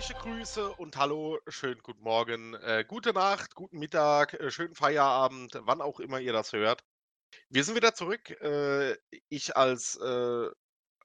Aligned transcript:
Freundliche 0.00 0.22
Grüße 0.22 0.72
und 0.76 0.96
hallo, 0.96 1.38
schönen 1.46 1.82
guten 1.82 2.02
Morgen, 2.02 2.54
äh, 2.54 2.86
gute 2.88 3.12
Nacht, 3.12 3.54
guten 3.54 3.78
Mittag, 3.78 4.32
äh, 4.32 4.50
schönen 4.50 4.74
Feierabend, 4.74 5.60
wann 5.64 5.82
auch 5.82 6.00
immer 6.00 6.18
ihr 6.18 6.32
das 6.32 6.54
hört. 6.54 6.82
Wir 7.50 7.64
sind 7.64 7.74
wieder 7.74 7.94
zurück. 7.94 8.30
Äh, 8.40 8.96
ich 9.28 9.58
als 9.58 9.96
äh, 9.96 10.48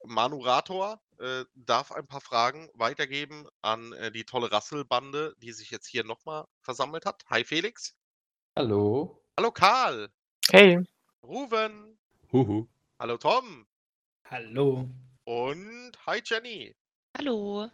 Manurator 0.02 0.98
äh, 1.18 1.44
darf 1.54 1.92
ein 1.92 2.06
paar 2.06 2.22
Fragen 2.22 2.70
weitergeben 2.72 3.46
an 3.60 3.92
äh, 3.92 4.10
die 4.10 4.24
tolle 4.24 4.50
Rasselbande, 4.50 5.34
die 5.42 5.52
sich 5.52 5.70
jetzt 5.70 5.86
hier 5.86 6.04
nochmal 6.04 6.46
versammelt 6.62 7.04
hat. 7.04 7.22
Hi 7.28 7.44
Felix. 7.44 7.94
Hallo. 8.56 9.22
Hallo 9.36 9.52
Karl. 9.52 10.08
Hey. 10.50 10.82
Ruven. 11.22 11.98
Huhu. 12.32 12.66
Hallo 12.98 13.18
Tom. 13.18 13.66
Hallo. 14.24 14.88
Und 15.24 15.92
hi 16.06 16.22
Jenny. 16.24 16.74
Hallo. 17.18 17.70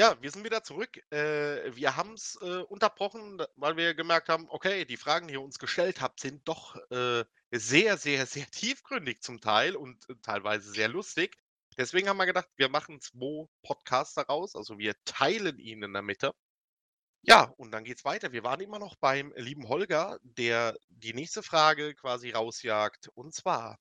Ja, 0.00 0.16
wir 0.22 0.30
sind 0.30 0.44
wieder 0.44 0.62
zurück. 0.62 0.96
Äh, 1.12 1.74
wir 1.74 1.96
haben 1.96 2.12
es 2.14 2.38
äh, 2.40 2.62
unterbrochen, 2.68 3.42
weil 3.56 3.76
wir 3.76 3.94
gemerkt 3.94 4.28
haben, 4.28 4.46
okay, 4.48 4.84
die 4.84 4.96
Fragen, 4.96 5.26
die 5.26 5.34
ihr 5.34 5.42
uns 5.42 5.58
gestellt 5.58 6.00
habt, 6.00 6.20
sind 6.20 6.46
doch 6.46 6.76
äh, 6.90 7.24
sehr, 7.50 7.96
sehr, 7.96 8.26
sehr 8.26 8.46
tiefgründig 8.52 9.20
zum 9.22 9.40
Teil 9.40 9.74
und 9.74 10.08
äh, 10.08 10.14
teilweise 10.22 10.70
sehr 10.70 10.88
lustig. 10.88 11.36
Deswegen 11.76 12.08
haben 12.08 12.16
wir 12.16 12.26
gedacht, 12.26 12.48
wir 12.56 12.68
machen 12.68 13.00
zwei 13.00 13.46
Podcasts 13.62 14.14
daraus, 14.14 14.54
also 14.56 14.78
wir 14.78 14.94
teilen 15.04 15.58
ihn 15.58 15.82
in 15.82 15.92
der 15.92 16.02
Mitte. 16.02 16.32
Ja, 17.22 17.52
und 17.56 17.72
dann 17.72 17.84
geht's 17.84 18.04
weiter. 18.04 18.32
Wir 18.32 18.42
waren 18.44 18.60
immer 18.60 18.78
noch 18.78 18.96
beim 18.96 19.32
lieben 19.36 19.68
Holger, 19.68 20.18
der 20.22 20.76
die 20.88 21.14
nächste 21.14 21.42
Frage 21.42 21.94
quasi 21.94 22.30
rausjagt. 22.30 23.08
Und 23.14 23.34
zwar, 23.34 23.78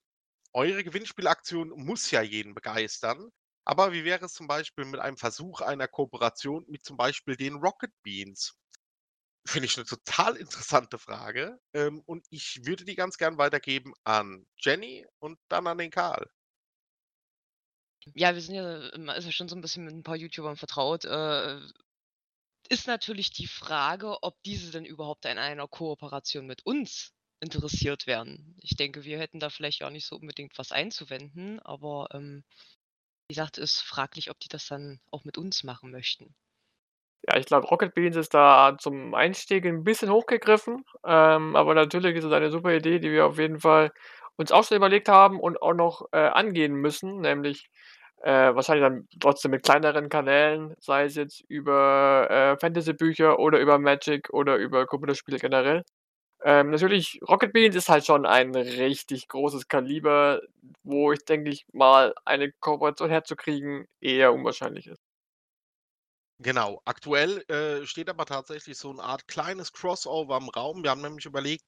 eure 0.53 0.83
Gewinnspielaktion 0.83 1.69
muss 1.69 2.11
ja 2.11 2.21
jeden 2.21 2.53
begeistern. 2.55 3.31
Aber 3.69 3.91
wie 3.91 4.05
wäre 4.05 4.23
es 4.23 4.33
zum 4.33 4.47
Beispiel 4.47 4.85
mit 4.85 5.01
einem 5.01 5.17
Versuch 5.17 5.59
einer 5.59 5.89
Kooperation 5.89 6.63
mit 6.69 6.85
zum 6.85 6.95
Beispiel 6.95 7.35
den 7.35 7.55
Rocket 7.55 7.91
Beans? 8.01 8.57
Finde 9.45 9.65
ich 9.65 9.75
eine 9.75 9.85
total 9.85 10.37
interessante 10.37 10.97
Frage. 10.97 11.59
Ähm, 11.73 12.01
und 12.05 12.25
ich 12.29 12.61
würde 12.63 12.85
die 12.85 12.95
ganz 12.95 13.17
gern 13.17 13.37
weitergeben 13.37 13.93
an 14.05 14.47
Jenny 14.55 15.05
und 15.19 15.37
dann 15.49 15.67
an 15.67 15.79
den 15.79 15.91
Karl. 15.91 16.31
Ja, 18.15 18.33
wir 18.33 18.41
sind 18.41 18.55
ja 18.55 18.87
immer 18.91 19.17
ist 19.17 19.25
ja 19.25 19.33
schon 19.33 19.49
so 19.49 19.57
ein 19.57 19.61
bisschen 19.61 19.83
mit 19.83 19.93
ein 19.93 20.03
paar 20.03 20.15
YouTubern 20.15 20.55
vertraut. 20.55 21.03
Äh, 21.03 21.59
ist 22.69 22.87
natürlich 22.87 23.31
die 23.31 23.47
Frage, 23.47 24.23
ob 24.23 24.41
diese 24.43 24.71
denn 24.71 24.85
überhaupt 24.85 25.25
an 25.25 25.39
einer 25.39 25.67
Kooperation 25.67 26.45
mit 26.45 26.65
uns 26.65 27.11
interessiert 27.41 28.07
wären. 28.07 28.55
Ich 28.61 28.77
denke, 28.77 29.03
wir 29.03 29.19
hätten 29.19 29.41
da 29.41 29.49
vielleicht 29.49 29.83
auch 29.83 29.89
nicht 29.89 30.05
so 30.05 30.15
unbedingt 30.15 30.57
was 30.57 30.71
einzuwenden, 30.71 31.59
aber 31.59 32.07
ähm, 32.13 32.45
wie 33.27 33.33
gesagt, 33.35 33.57
ist 33.57 33.81
fraglich, 33.81 34.31
ob 34.31 34.39
die 34.39 34.47
das 34.47 34.67
dann 34.67 34.99
auch 35.11 35.25
mit 35.25 35.37
uns 35.37 35.63
machen 35.63 35.91
möchten. 35.91 36.33
Ja, 37.27 37.37
ich 37.37 37.45
glaube, 37.45 37.67
Rocket 37.67 37.93
Beans 37.93 38.15
ist 38.15 38.33
da 38.33 38.77
zum 38.79 39.13
Einstieg 39.13 39.65
ein 39.65 39.83
bisschen 39.83 40.09
hochgegriffen. 40.09 40.85
Ähm, 41.05 41.55
aber 41.55 41.73
natürlich 41.73 42.15
ist 42.15 42.23
es 42.23 42.31
eine 42.31 42.51
super 42.51 42.73
Idee, 42.73 42.99
die 42.99 43.11
wir 43.11 43.25
auf 43.25 43.37
jeden 43.37 43.59
Fall 43.59 43.91
uns 44.37 44.51
auch 44.51 44.63
schon 44.63 44.77
überlegt 44.77 45.09
haben 45.09 45.39
und 45.39 45.61
auch 45.61 45.73
noch 45.73 46.05
äh, 46.13 46.17
angehen 46.19 46.73
müssen, 46.75 47.19
nämlich 47.21 47.69
äh, 48.21 48.55
wahrscheinlich 48.55 48.83
dann 48.85 49.07
trotzdem 49.19 49.51
mit 49.51 49.63
kleineren 49.63 50.09
Kanälen, 50.09 50.75
sei 50.79 51.05
es 51.05 51.15
jetzt 51.15 51.41
über 51.49 52.27
äh, 52.29 52.57
Fantasy-Bücher 52.59 53.39
oder 53.39 53.59
über 53.59 53.77
Magic 53.79 54.29
oder 54.31 54.55
über 54.57 54.85
Computerspiele 54.85 55.39
generell. 55.39 55.83
Ähm, 56.43 56.69
natürlich, 56.69 57.19
Rocket 57.27 57.51
Beans 57.53 57.75
ist 57.75 57.89
halt 57.89 58.05
schon 58.05 58.25
ein 58.25 58.53
richtig 58.55 59.27
großes 59.27 59.67
Kaliber, 59.67 60.41
wo 60.83 61.11
ich 61.11 61.25
denke 61.25 61.49
ich 61.49 61.65
mal 61.73 62.13
eine 62.25 62.51
Kooperation 62.53 63.09
herzukriegen 63.09 63.87
eher 64.01 64.33
unwahrscheinlich 64.33 64.87
ist. 64.87 65.01
Genau, 66.39 66.81
aktuell 66.85 67.43
äh, 67.49 67.85
steht 67.87 68.09
aber 68.09 68.25
tatsächlich 68.25 68.77
so 68.77 68.89
eine 68.91 69.01
Art 69.03 69.27
kleines 69.27 69.71
Crossover 69.73 70.37
im 70.37 70.49
Raum. 70.49 70.83
Wir 70.83 70.91
haben 70.91 71.01
nämlich 71.01 71.25
überlegt, 71.25 71.65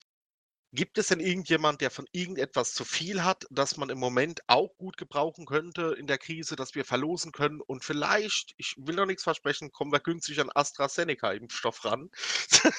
Gibt 0.72 1.00
es 1.00 1.08
denn 1.08 1.20
irgendjemand, 1.20 1.82
der 1.82 1.90
von 1.90 2.06
irgendetwas 2.12 2.76
zu 2.76 2.86
viel 2.86 3.24
hat, 3.24 3.48
das 3.50 3.78
man 3.78 3.90
im 3.90 3.98
Moment 3.98 4.42
auch 4.46 4.78
gut 4.78 4.98
gebrauchen 4.98 5.48
könnte 5.48 5.96
in 5.98 6.06
der 6.06 6.20
Krise, 6.20 6.56
das 6.56 6.76
wir 6.76 6.86
verlosen 6.86 7.32
können? 7.32 7.60
Und 7.60 7.84
vielleicht, 7.84 8.54
ich 8.58 8.76
will 8.78 8.96
noch 8.96 9.08
nichts 9.08 9.24
versprechen, 9.24 9.72
kommen 9.72 9.92
wir 9.92 10.00
günstig 10.00 10.40
an 10.40 10.52
AstraZeneca-Impfstoff 10.54 11.86
ran. 11.86 12.10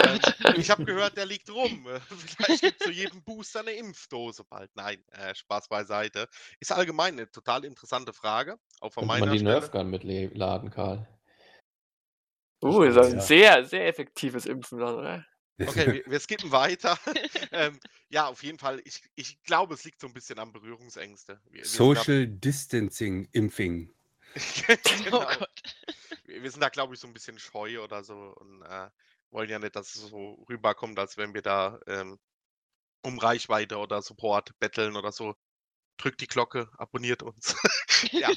Ähm, 0.00 0.20
ich 0.56 0.70
habe 0.70 0.84
gehört, 0.84 1.16
der 1.16 1.26
liegt 1.26 1.50
rum. 1.50 1.86
Vielleicht 2.08 2.62
gibt 2.62 2.80
es 2.80 2.86
zu 2.86 2.92
jedem 2.92 3.22
Booster 3.22 3.60
eine 3.60 3.72
Impfdose 3.72 4.44
bald. 4.44 4.70
Nein, 4.74 5.02
äh, 5.10 5.34
Spaß 5.34 5.68
beiseite. 5.68 6.28
Ist 6.60 6.72
allgemein 6.72 7.14
eine 7.14 7.30
total 7.30 7.64
interessante 7.64 8.12
Frage. 8.12 8.58
Auch 8.80 8.92
von 8.92 9.06
meiner 9.06 9.26
man 9.26 9.36
die. 9.36 9.42
Nerfgun 9.42 9.90
mitladen, 9.90 10.70
Karl. 10.70 11.06
Uh, 12.62 12.84
das 12.84 13.08
ist 13.08 13.12
ein 13.12 13.18
Ja. 13.18 13.24
sehr, 13.24 13.64
sehr 13.64 13.86
effektives 13.86 14.46
Impfen. 14.46 14.78
dann, 14.78 14.94
oder? 14.94 15.26
Okay, 15.60 15.92
wir, 15.92 16.06
wir 16.06 16.20
skippen 16.20 16.52
weiter. 16.52 16.98
ähm, 17.52 17.80
ja, 18.08 18.28
auf 18.28 18.42
jeden 18.42 18.58
Fall. 18.58 18.80
Ich, 18.84 19.02
ich 19.14 19.42
glaube, 19.42 19.74
es 19.74 19.84
liegt 19.84 20.00
so 20.00 20.06
ein 20.06 20.12
bisschen 20.12 20.38
an 20.38 20.52
Berührungsängste. 20.52 21.40
Wir, 21.50 21.60
wir 21.60 21.66
Social 21.66 22.26
Distancing 22.26 23.28
Impfing. 23.32 23.92
genau. 25.04 25.22
Oh 25.22 25.38
Gott. 25.38 25.62
Wir 26.24 26.42
wir 26.42 26.50
sind 26.50 26.60
da, 26.60 26.68
glaube 26.68 26.94
ich, 26.94 27.00
so 27.00 27.06
ein 27.06 27.14
bisschen 27.14 27.38
scheu 27.38 27.82
oder 27.82 28.04
so 28.04 28.14
und 28.14 28.62
äh, 28.62 28.88
wollen 29.30 29.50
ja 29.50 29.58
nicht, 29.58 29.74
dass 29.76 29.94
es 29.94 30.02
so 30.02 30.44
rüberkommt, 30.48 30.98
als 30.98 31.16
wenn 31.16 31.34
wir 31.34 31.42
da 31.42 31.80
ähm, 31.86 32.18
um 33.02 33.18
Reichweite 33.18 33.78
oder 33.78 34.02
Support 34.02 34.58
betteln 34.58 34.96
oder 34.96 35.12
so. 35.12 35.34
Drückt 35.96 36.20
die 36.20 36.28
Glocke, 36.28 36.70
abonniert 36.76 37.22
uns. 37.22 37.56
ja. 38.12 38.28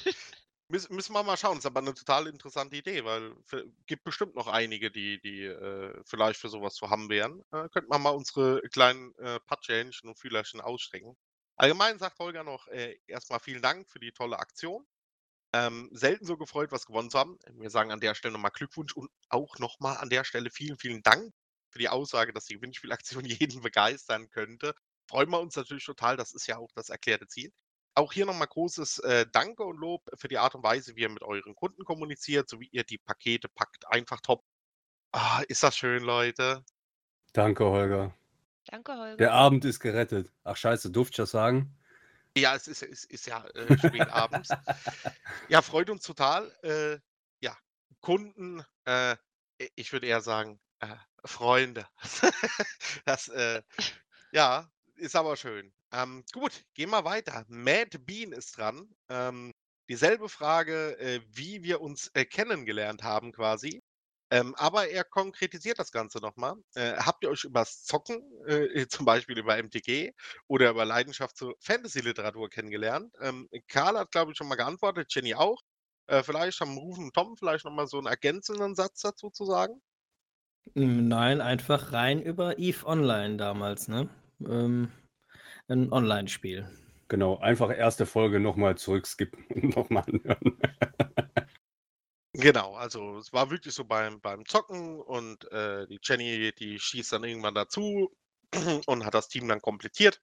Müs 0.72 0.90
müssen 0.90 1.14
wir 1.14 1.24
mal 1.24 1.38
schauen. 1.38 1.58
Ist 1.58 1.66
aber 1.66 1.82
eine 1.82 1.94
total 1.94 2.28
interessante 2.28 2.78
Idee, 2.78 3.04
weil 3.04 3.34
es 3.52 3.64
gibt 3.86 4.04
bestimmt 4.04 4.36
noch 4.36 4.48
einige, 4.48 4.90
die, 4.90 5.20
die 5.20 5.44
äh, 5.46 6.02
vielleicht 6.06 6.40
für 6.40 6.50
sowas 6.50 6.76
zu 6.76 6.90
haben 6.90 7.10
wären. 7.10 7.42
Äh, 7.52 7.68
könnten 7.70 7.92
wir 7.92 8.00
mal 8.00 8.12
unsere 8.12 8.62
kleinen 8.72 9.14
äh, 9.16 9.40
Patschhähnchen 9.42 10.10
und 10.10 10.18
Fühlerchen 10.18 10.62
ausstrecken. 10.62 11.18
Allgemein 11.58 12.00
sagt 12.00 12.20
Holger 12.20 12.44
noch 12.44 12.68
äh, 12.70 12.98
erstmal 13.06 13.40
vielen 13.42 13.62
Dank 13.62 13.90
für 13.90 14.00
die 14.00 14.14
tolle 14.14 14.40
Aktion. 14.40 14.88
Ähm, 15.54 15.90
selten 15.92 16.26
so 16.26 16.38
gefreut, 16.38 16.72
was 16.72 16.86
gewonnen 16.86 17.10
zu 17.12 17.20
haben. 17.20 17.38
Wir 17.56 17.70
sagen 17.70 17.92
an 17.92 18.00
der 18.00 18.16
Stelle 18.16 18.34
nochmal 18.34 18.52
Glückwunsch 18.52 18.94
und 18.94 19.12
auch 19.30 19.60
nochmal 19.60 19.98
an 19.98 20.10
der 20.10 20.24
Stelle 20.24 20.50
vielen, 20.50 20.78
vielen 20.78 21.04
Dank 21.04 21.34
für 21.72 21.80
die 21.80 21.90
Aussage, 21.90 22.32
dass 22.32 22.46
die 22.46 22.56
Gewinnspielaktion 22.56 23.26
jeden 23.26 23.62
begeistern 23.62 24.30
könnte. 24.30 24.74
Freuen 25.10 25.30
wir 25.30 25.42
uns 25.42 25.56
natürlich 25.58 25.86
total, 25.86 26.16
das 26.16 26.34
ist 26.34 26.48
ja 26.48 26.58
auch 26.58 26.72
das 26.74 26.90
erklärte 26.90 27.28
Ziel. 27.28 27.52
Auch 27.94 28.14
hier 28.14 28.26
nochmal 28.26 28.48
großes 28.48 29.00
äh, 29.00 29.26
Danke 29.32 29.64
und 29.64 29.78
Lob 29.78 30.10
für 30.16 30.28
die 30.28 30.38
Art 30.38 30.56
und 30.56 30.64
Weise, 30.64 30.96
wie 30.96 31.02
ihr 31.02 31.10
mit 31.10 31.24
euren 31.24 31.56
Kunden 31.56 31.84
kommuniziert, 31.84 32.50
so 32.50 32.60
wie 32.60 32.70
ihr 32.72 32.84
die 32.84 32.98
Pakete 32.98 33.50
packt. 33.50 33.88
Einfach 33.88 34.22
top. 34.22 34.44
Ah, 35.12 35.42
ist 35.48 35.64
das 35.64 35.76
schön, 35.76 36.04
Leute. 36.04 36.64
Danke, 37.34 37.66
Holger. 37.66 38.16
Danke, 38.66 38.94
Holger. 38.94 39.18
Der 39.18 39.34
Abend 39.34 39.66
ist 39.66 39.80
gerettet. 39.80 40.32
Ach 40.44 40.56
scheiße, 40.56 40.92
durfte 40.92 41.14
ich 41.14 41.18
das 41.18 41.32
sagen? 41.32 41.78
Ja, 42.38 42.56
es 42.56 42.68
ist, 42.68 42.82
ist, 42.82 43.06
ist 43.06 43.28
ja 43.28 43.46
äh, 43.48 43.78
spät 43.78 44.10
abends. 44.10 44.50
Ja, 45.50 45.62
freut 45.62 45.90
uns 45.90 46.04
total. 46.04 46.50
Äh, 46.64 47.00
ja, 47.42 47.58
Kunden, 48.00 48.64
äh, 48.86 49.18
ich 49.76 49.92
würde 49.92 50.08
eher 50.08 50.22
sagen, 50.22 50.62
äh, 50.80 50.96
Freunde. 51.26 51.86
das, 53.06 53.28
äh, 53.28 53.62
ja, 54.32 54.70
ist 54.96 55.16
aber 55.18 55.36
schön. 55.36 55.74
Ähm, 55.94 56.24
gut, 56.34 56.64
gehen 56.74 56.90
wir 56.90 57.04
weiter. 57.06 57.46
Mad 57.48 57.98
Bean 58.00 58.32
ist 58.32 58.58
dran. 58.58 58.90
Ähm, 59.10 59.52
dieselbe 59.90 60.30
Frage, 60.30 60.98
äh, 61.00 61.22
wie 61.28 61.64
wir 61.64 61.82
uns 61.82 62.10
äh, 62.14 62.26
kennengelernt 62.26 63.04
haben 63.04 63.32
quasi. 63.32 63.82
Ähm, 64.34 64.56
aber 64.56 64.88
er 64.90 65.04
konkretisiert 65.04 65.78
das 65.78 65.92
Ganze 65.92 66.20
nochmal. 66.20 66.56
Äh, 66.76 66.94
habt 66.96 67.24
ihr 67.24 67.30
euch 67.30 67.44
übers 67.44 67.84
Zocken, 67.84 68.22
äh, 68.48 68.86
zum 68.90 69.06
Beispiel 69.06 69.38
über 69.38 69.58
MTG 69.58 70.14
oder 70.48 70.70
über 70.70 70.86
Leidenschaft 70.86 71.36
zur 71.36 71.56
Fantasy-Literatur 71.60 72.50
kennengelernt? 72.50 73.14
Ähm, 73.20 73.50
Karl 73.68 73.98
hat, 73.98 74.12
glaube 74.12 74.32
ich, 74.32 74.38
schon 74.38 74.48
mal 74.48 74.56
geantwortet, 74.56 75.14
Jenny 75.14 75.36
auch. 75.36 75.62
Äh, 76.08 76.24
vielleicht 76.24 76.62
haben 76.62 76.78
Rufen 76.78 77.12
Tom 77.14 77.36
vielleicht 77.38 77.66
nochmal 77.66 77.88
so 77.88 77.98
einen 77.98 78.08
ergänzenden 78.08 78.76
Satz 78.76 79.02
dazu 79.02 79.30
zu 79.30 79.46
sagen. 79.46 79.82
Mm, 80.76 81.10
Nein, 81.10 81.42
einfach 81.42 81.92
rein 81.92 82.22
über 82.22 82.58
EVE 82.58 82.86
Online 82.86 83.36
damals, 83.36 83.90
ne? 83.90 84.10
Ähm, 84.40 84.92
ein 85.72 85.92
Online-Spiel. 85.92 86.70
Genau, 87.08 87.38
einfach 87.38 87.76
erste 87.76 88.06
Folge 88.06 88.40
nochmal 88.40 88.78
zurückskippen 88.78 89.46
und 89.48 89.76
nochmal 89.76 90.04
anhören. 90.04 90.58
Genau, 92.34 92.76
also 92.76 93.18
es 93.18 93.34
war 93.34 93.52
wirklich 93.52 93.74
so 93.74 93.84
beim, 93.84 94.22
beim 94.22 94.46
Zocken 94.46 95.02
und 95.02 95.52
äh, 95.52 95.86
die 95.88 96.00
Jenny, 96.02 96.54
die 96.54 96.80
schießt 96.80 97.14
dann 97.14 97.24
irgendwann 97.24 97.56
dazu 97.56 98.16
und 98.88 99.06
hat 99.06 99.14
das 99.14 99.28
Team 99.28 99.48
dann 99.48 99.62
komplettiert. 99.62 100.22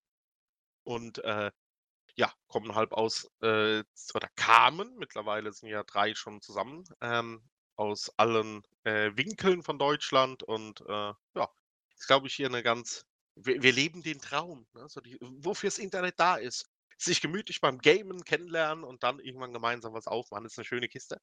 Und 0.85 1.19
äh, 1.25 1.50
ja, 2.17 2.33
kommen 2.49 2.75
halb 2.75 2.93
aus, 2.93 3.31
äh, 3.43 3.85
oder 4.15 4.29
kamen, 4.37 4.97
mittlerweile 4.99 5.53
sind 5.53 5.69
ja 5.69 5.85
drei 5.85 6.15
schon 6.15 6.41
zusammen, 6.41 6.85
ähm, 7.00 7.43
aus 7.77 8.11
allen 8.17 8.62
äh, 8.85 9.12
Winkeln 9.15 9.62
von 9.62 9.79
Deutschland. 9.79 10.43
Und 10.43 10.81
äh, 10.81 11.12
ja, 11.35 11.49
ist, 11.97 12.06
glaube 12.06 12.27
ich, 12.27 12.35
hier 12.35 12.49
eine 12.49 12.62
ganz, 12.62 13.06
wir, 13.44 13.62
wir 13.62 13.73
leben 13.73 14.02
den 14.02 14.20
Traum, 14.20 14.67
ne? 14.75 14.88
so 14.88 15.00
die, 15.00 15.19
wofür 15.20 15.69
das 15.70 15.79
Internet 15.79 16.19
da 16.19 16.37
ist. 16.37 16.67
Sich 16.96 17.20
gemütlich 17.20 17.61
beim 17.61 17.79
Gamen 17.79 18.25
kennenlernen 18.25 18.85
und 18.85 19.02
dann 19.05 19.20
irgendwann 19.20 19.52
gemeinsam 19.52 19.94
was 19.94 20.06
aufmachen, 20.08 20.46
ist 20.46 20.58
eine 20.58 20.64
schöne 20.64 20.88
Kiste. 20.88 21.20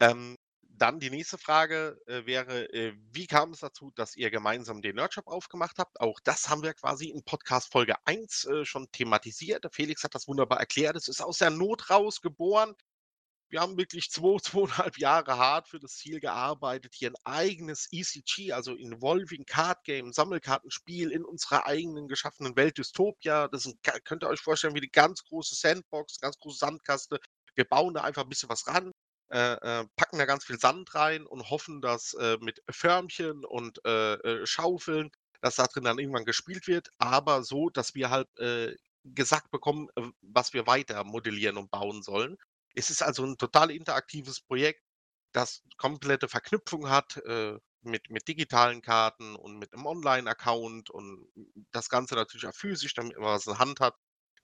Ähm, 0.00 0.36
dann 0.78 1.00
die 1.00 1.10
nächste 1.10 1.38
Frage 1.38 1.98
äh, 2.06 2.26
wäre, 2.26 2.72
äh, 2.72 2.94
wie 3.12 3.26
kam 3.26 3.52
es 3.52 3.60
dazu, 3.60 3.90
dass 3.94 4.14
ihr 4.16 4.30
gemeinsam 4.30 4.82
den 4.82 4.96
Nerdshop 4.96 5.26
aufgemacht 5.26 5.78
habt? 5.78 6.00
Auch 6.00 6.20
das 6.20 6.48
haben 6.48 6.62
wir 6.62 6.74
quasi 6.74 7.08
in 7.08 7.24
Podcast 7.24 7.72
Folge 7.72 7.94
1 8.04 8.44
äh, 8.44 8.64
schon 8.64 8.90
thematisiert. 8.92 9.64
Der 9.64 9.70
Felix 9.70 10.04
hat 10.04 10.14
das 10.14 10.28
wunderbar 10.28 10.60
erklärt. 10.60 10.96
Es 10.96 11.08
ist 11.08 11.22
aus 11.22 11.38
der 11.38 11.50
Not 11.50 11.90
raus 11.90 12.20
geboren. 12.20 12.74
Wir 13.48 13.60
haben 13.60 13.76
wirklich 13.78 14.10
zwei, 14.10 14.38
zweieinhalb 14.42 14.98
Jahre 14.98 15.38
hart 15.38 15.68
für 15.68 15.78
das 15.78 15.96
Ziel 15.96 16.20
gearbeitet, 16.20 16.94
hier 16.94 17.10
ein 17.10 17.16
eigenes 17.24 17.88
ECG, 17.92 18.52
also 18.52 18.74
Involving 18.74 19.44
Card 19.44 19.84
Game, 19.84 20.12
Sammelkartenspiel 20.12 21.12
in 21.12 21.24
unserer 21.24 21.66
eigenen 21.66 22.08
geschaffenen 22.08 22.56
Welt 22.56 22.78
Dystopia. 22.78 23.48
Das 23.48 23.66
ist 23.66 23.74
ein, 23.74 24.02
könnt 24.04 24.24
ihr 24.24 24.28
euch 24.28 24.40
vorstellen, 24.40 24.74
wie 24.74 24.80
eine 24.80 24.88
ganz 24.88 25.24
große 25.24 25.54
Sandbox, 25.54 26.20
ganz 26.20 26.38
große 26.38 26.58
Sandkaste. 26.58 27.20
Wir 27.54 27.64
bauen 27.64 27.94
da 27.94 28.02
einfach 28.02 28.22
ein 28.24 28.28
bisschen 28.28 28.48
was 28.48 28.66
ran, 28.66 28.92
äh, 29.30 29.54
äh, 29.54 29.86
packen 29.96 30.18
da 30.18 30.24
ganz 30.24 30.44
viel 30.44 30.58
Sand 30.58 30.94
rein 30.94 31.26
und 31.26 31.50
hoffen, 31.50 31.80
dass 31.80 32.14
äh, 32.14 32.38
mit 32.40 32.62
Förmchen 32.70 33.44
und 33.44 33.84
äh, 33.84 34.14
äh, 34.14 34.46
Schaufeln, 34.46 35.10
dass 35.40 35.56
da 35.56 35.66
drin 35.66 35.84
dann 35.84 35.98
irgendwann 35.98 36.24
gespielt 36.24 36.66
wird, 36.66 36.90
aber 36.98 37.42
so, 37.42 37.70
dass 37.70 37.94
wir 37.94 38.10
halt 38.10 38.28
äh, 38.38 38.74
gesagt 39.04 39.50
bekommen, 39.50 39.88
was 40.20 40.52
wir 40.52 40.66
weiter 40.66 41.04
modellieren 41.04 41.56
und 41.56 41.70
bauen 41.70 42.02
sollen. 42.02 42.36
Es 42.76 42.90
ist 42.90 43.02
also 43.02 43.24
ein 43.24 43.38
total 43.38 43.70
interaktives 43.70 44.40
Projekt, 44.40 44.82
das 45.32 45.62
komplette 45.76 46.28
Verknüpfung 46.28 46.88
hat 46.88 47.16
äh, 47.26 47.58
mit, 47.82 48.10
mit 48.10 48.28
digitalen 48.28 48.82
Karten 48.82 49.36
und 49.36 49.58
mit 49.58 49.72
einem 49.72 49.86
Online-Account 49.86 50.90
und 50.90 51.28
das 51.72 51.88
Ganze 51.88 52.14
natürlich 52.14 52.46
auch 52.46 52.54
physisch, 52.54 52.94
damit 52.94 53.16
man 53.16 53.26
was 53.28 53.46
in 53.46 53.52
der 53.52 53.58
Hand 53.58 53.80
hat. 53.80 53.94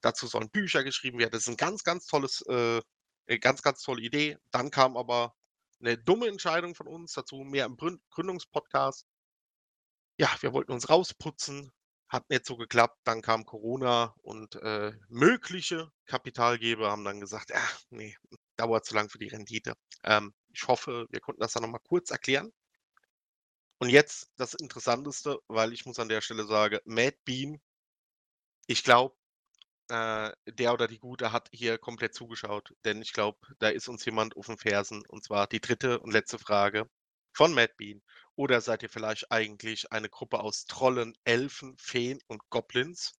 Dazu 0.01 0.27
sollen 0.27 0.49
Bücher 0.49 0.83
geschrieben 0.83 1.19
werden. 1.19 1.31
Das 1.31 1.43
ist 1.43 1.47
ein 1.47 1.57
ganz, 1.57 1.83
ganz 1.83 2.07
tolles, 2.07 2.43
äh, 2.47 2.81
äh 3.27 3.39
ganz, 3.39 3.61
ganz 3.61 3.81
tolle 3.81 4.01
Idee. 4.01 4.37
Dann 4.51 4.71
kam 4.71 4.97
aber 4.97 5.35
eine 5.79 5.97
dumme 5.97 6.27
Entscheidung 6.27 6.75
von 6.75 6.87
uns 6.87 7.13
dazu, 7.13 7.37
mehr 7.37 7.65
im 7.65 7.77
Gründungspodcast. 8.11 9.05
Ja, 10.17 10.29
wir 10.41 10.53
wollten 10.53 10.71
uns 10.71 10.89
rausputzen, 10.89 11.71
hat 12.13 12.29
nicht 12.29 12.45
so 12.45 12.55
geklappt. 12.57 12.99
Dann 13.05 13.21
kam 13.21 13.45
Corona 13.45 14.15
und 14.21 14.55
äh, 14.57 14.93
mögliche 15.09 15.91
Kapitalgeber 16.05 16.91
haben 16.91 17.03
dann 17.03 17.19
gesagt, 17.19 17.49
ja, 17.49 17.61
nee, 17.89 18.15
dauert 18.55 18.85
zu 18.85 18.95
lang 18.95 19.09
für 19.09 19.17
die 19.17 19.27
Rendite. 19.27 19.73
Ähm, 20.03 20.33
ich 20.53 20.67
hoffe, 20.67 21.07
wir 21.09 21.19
konnten 21.19 21.41
das 21.41 21.53
dann 21.53 21.63
nochmal 21.63 21.81
kurz 21.83 22.11
erklären. 22.11 22.53
Und 23.79 23.89
jetzt 23.89 24.31
das 24.37 24.53
Interessanteste, 24.53 25.39
weil 25.47 25.73
ich 25.73 25.85
muss 25.85 25.99
an 25.99 26.07
der 26.07 26.21
Stelle 26.21 26.45
sagen, 26.45 26.79
Mad 26.85 27.17
Bean, 27.25 27.59
ich 28.67 28.83
glaube, 28.83 29.15
äh, 29.89 30.31
der 30.47 30.73
oder 30.73 30.87
die 30.87 30.99
Gute 30.99 31.31
hat 31.31 31.49
hier 31.51 31.77
komplett 31.77 32.13
zugeschaut, 32.15 32.73
denn 32.85 33.01
ich 33.01 33.13
glaube, 33.13 33.39
da 33.59 33.69
ist 33.69 33.89
uns 33.89 34.05
jemand 34.05 34.37
auf 34.37 34.47
den 34.47 34.57
Fersen. 34.57 35.03
Und 35.07 35.23
zwar 35.23 35.47
die 35.47 35.61
dritte 35.61 35.99
und 35.99 36.11
letzte 36.11 36.39
Frage 36.39 36.89
von 37.33 37.53
Mad 37.53 37.73
Bean. 37.77 38.01
Oder 38.35 38.61
seid 38.61 38.83
ihr 38.83 38.89
vielleicht 38.89 39.31
eigentlich 39.31 39.91
eine 39.91 40.09
Gruppe 40.09 40.39
aus 40.39 40.65
Trollen, 40.65 41.15
Elfen, 41.23 41.77
Feen 41.77 42.19
und 42.27 42.41
Goblins 42.49 43.13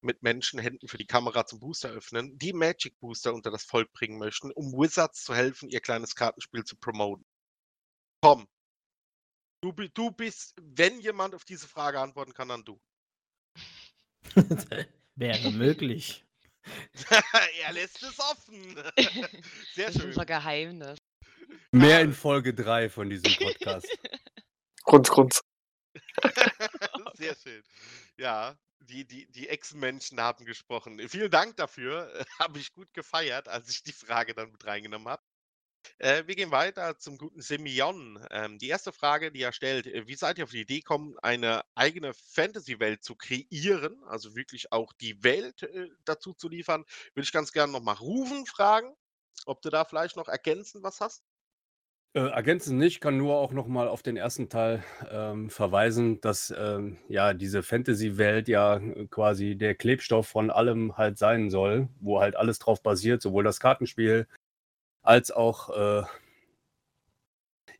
mit 0.00 0.22
Menschenhänden 0.22 0.88
für 0.88 0.98
die 0.98 1.06
Kamera 1.06 1.46
zum 1.46 1.60
Booster 1.60 1.88
öffnen, 1.90 2.38
die 2.38 2.52
Magic 2.52 2.98
Booster 3.00 3.32
unter 3.32 3.50
das 3.50 3.64
Volk 3.64 3.92
bringen 3.92 4.18
möchten, 4.18 4.52
um 4.52 4.72
Wizards 4.72 5.24
zu 5.24 5.34
helfen, 5.34 5.70
ihr 5.70 5.80
kleines 5.80 6.14
Kartenspiel 6.14 6.64
zu 6.64 6.76
promoten? 6.76 7.24
Komm. 8.20 8.46
Du, 9.62 9.72
du 9.72 10.10
bist, 10.10 10.54
wenn 10.60 11.00
jemand 11.00 11.34
auf 11.34 11.44
diese 11.44 11.66
Frage 11.66 11.98
antworten 11.98 12.34
kann, 12.34 12.48
dann 12.48 12.64
du. 12.64 12.78
Wäre 15.16 15.50
möglich. 15.52 16.24
er 17.62 17.72
lässt 17.72 18.02
es 18.02 18.18
offen. 18.20 18.74
Sehr 19.74 19.86
das 19.86 19.94
schön. 19.94 20.02
ist 20.02 20.04
unser 20.04 20.26
Geheimnis. 20.26 20.98
Mehr 21.72 22.00
in 22.00 22.12
Folge 22.12 22.54
3 22.54 22.88
von 22.88 23.10
diesem 23.10 23.34
Podcast. 23.36 23.86
Grunz, 24.84 25.10
Grunz. 25.10 25.40
Sehr 27.14 27.34
schön. 27.36 27.62
Ja, 28.16 28.56
die, 28.80 29.06
die, 29.06 29.30
die 29.30 29.48
Ex-Menschen 29.48 30.20
haben 30.20 30.44
gesprochen. 30.44 31.00
Vielen 31.08 31.30
Dank 31.30 31.56
dafür. 31.56 32.12
habe 32.38 32.58
ich 32.58 32.72
gut 32.72 32.92
gefeiert, 32.92 33.48
als 33.48 33.68
ich 33.70 33.82
die 33.82 33.92
Frage 33.92 34.34
dann 34.34 34.52
mit 34.52 34.64
reingenommen 34.66 35.08
habe. 35.08 35.22
Äh, 35.98 36.26
wir 36.26 36.34
gehen 36.34 36.50
weiter 36.50 36.98
zum 36.98 37.18
guten 37.18 37.42
Simeon. 37.42 38.24
Ähm, 38.30 38.58
die 38.58 38.68
erste 38.68 38.92
Frage, 38.92 39.30
die 39.30 39.42
er 39.42 39.52
stellt, 39.52 39.86
äh, 39.86 40.06
wie 40.06 40.14
seid 40.14 40.38
ihr 40.38 40.44
auf 40.44 40.50
die 40.50 40.62
Idee 40.62 40.78
gekommen, 40.78 41.16
eine 41.22 41.62
eigene 41.74 42.14
Fantasy-Welt 42.14 43.04
zu 43.04 43.16
kreieren, 43.16 44.02
also 44.04 44.34
wirklich 44.34 44.72
auch 44.72 44.92
die 44.94 45.22
Welt 45.22 45.62
äh, 45.62 45.88
dazu 46.04 46.32
zu 46.32 46.48
liefern? 46.48 46.84
Würde 47.14 47.24
ich 47.24 47.32
ganz 47.32 47.52
gerne 47.52 47.72
nochmal 47.72 47.96
Rufen 47.96 48.46
fragen, 48.46 48.94
ob 49.46 49.60
du 49.62 49.70
da 49.70 49.84
vielleicht 49.84 50.16
noch 50.16 50.28
ergänzend 50.28 50.82
was 50.84 51.00
hast? 51.00 51.22
Äh, 52.16 52.28
ergänzend 52.28 52.78
nicht, 52.78 53.00
kann 53.00 53.16
nur 53.16 53.34
auch 53.34 53.50
noch 53.50 53.66
mal 53.66 53.88
auf 53.88 54.00
den 54.00 54.16
ersten 54.16 54.48
Teil, 54.48 54.84
ähm, 55.10 55.50
verweisen, 55.50 56.20
dass, 56.20 56.54
ähm, 56.56 56.96
ja, 57.08 57.34
diese 57.34 57.64
Fantasy-Welt 57.64 58.46
ja 58.46 58.76
äh, 58.76 59.06
quasi 59.08 59.56
der 59.56 59.74
Klebstoff 59.74 60.28
von 60.28 60.50
allem 60.52 60.96
halt 60.96 61.18
sein 61.18 61.50
soll, 61.50 61.88
wo 62.00 62.20
halt 62.20 62.36
alles 62.36 62.60
drauf 62.60 62.84
basiert, 62.84 63.20
sowohl 63.20 63.42
das 63.42 63.58
Kartenspiel 63.58 64.28
als 65.02 65.32
auch, 65.32 65.70
äh 65.70 66.04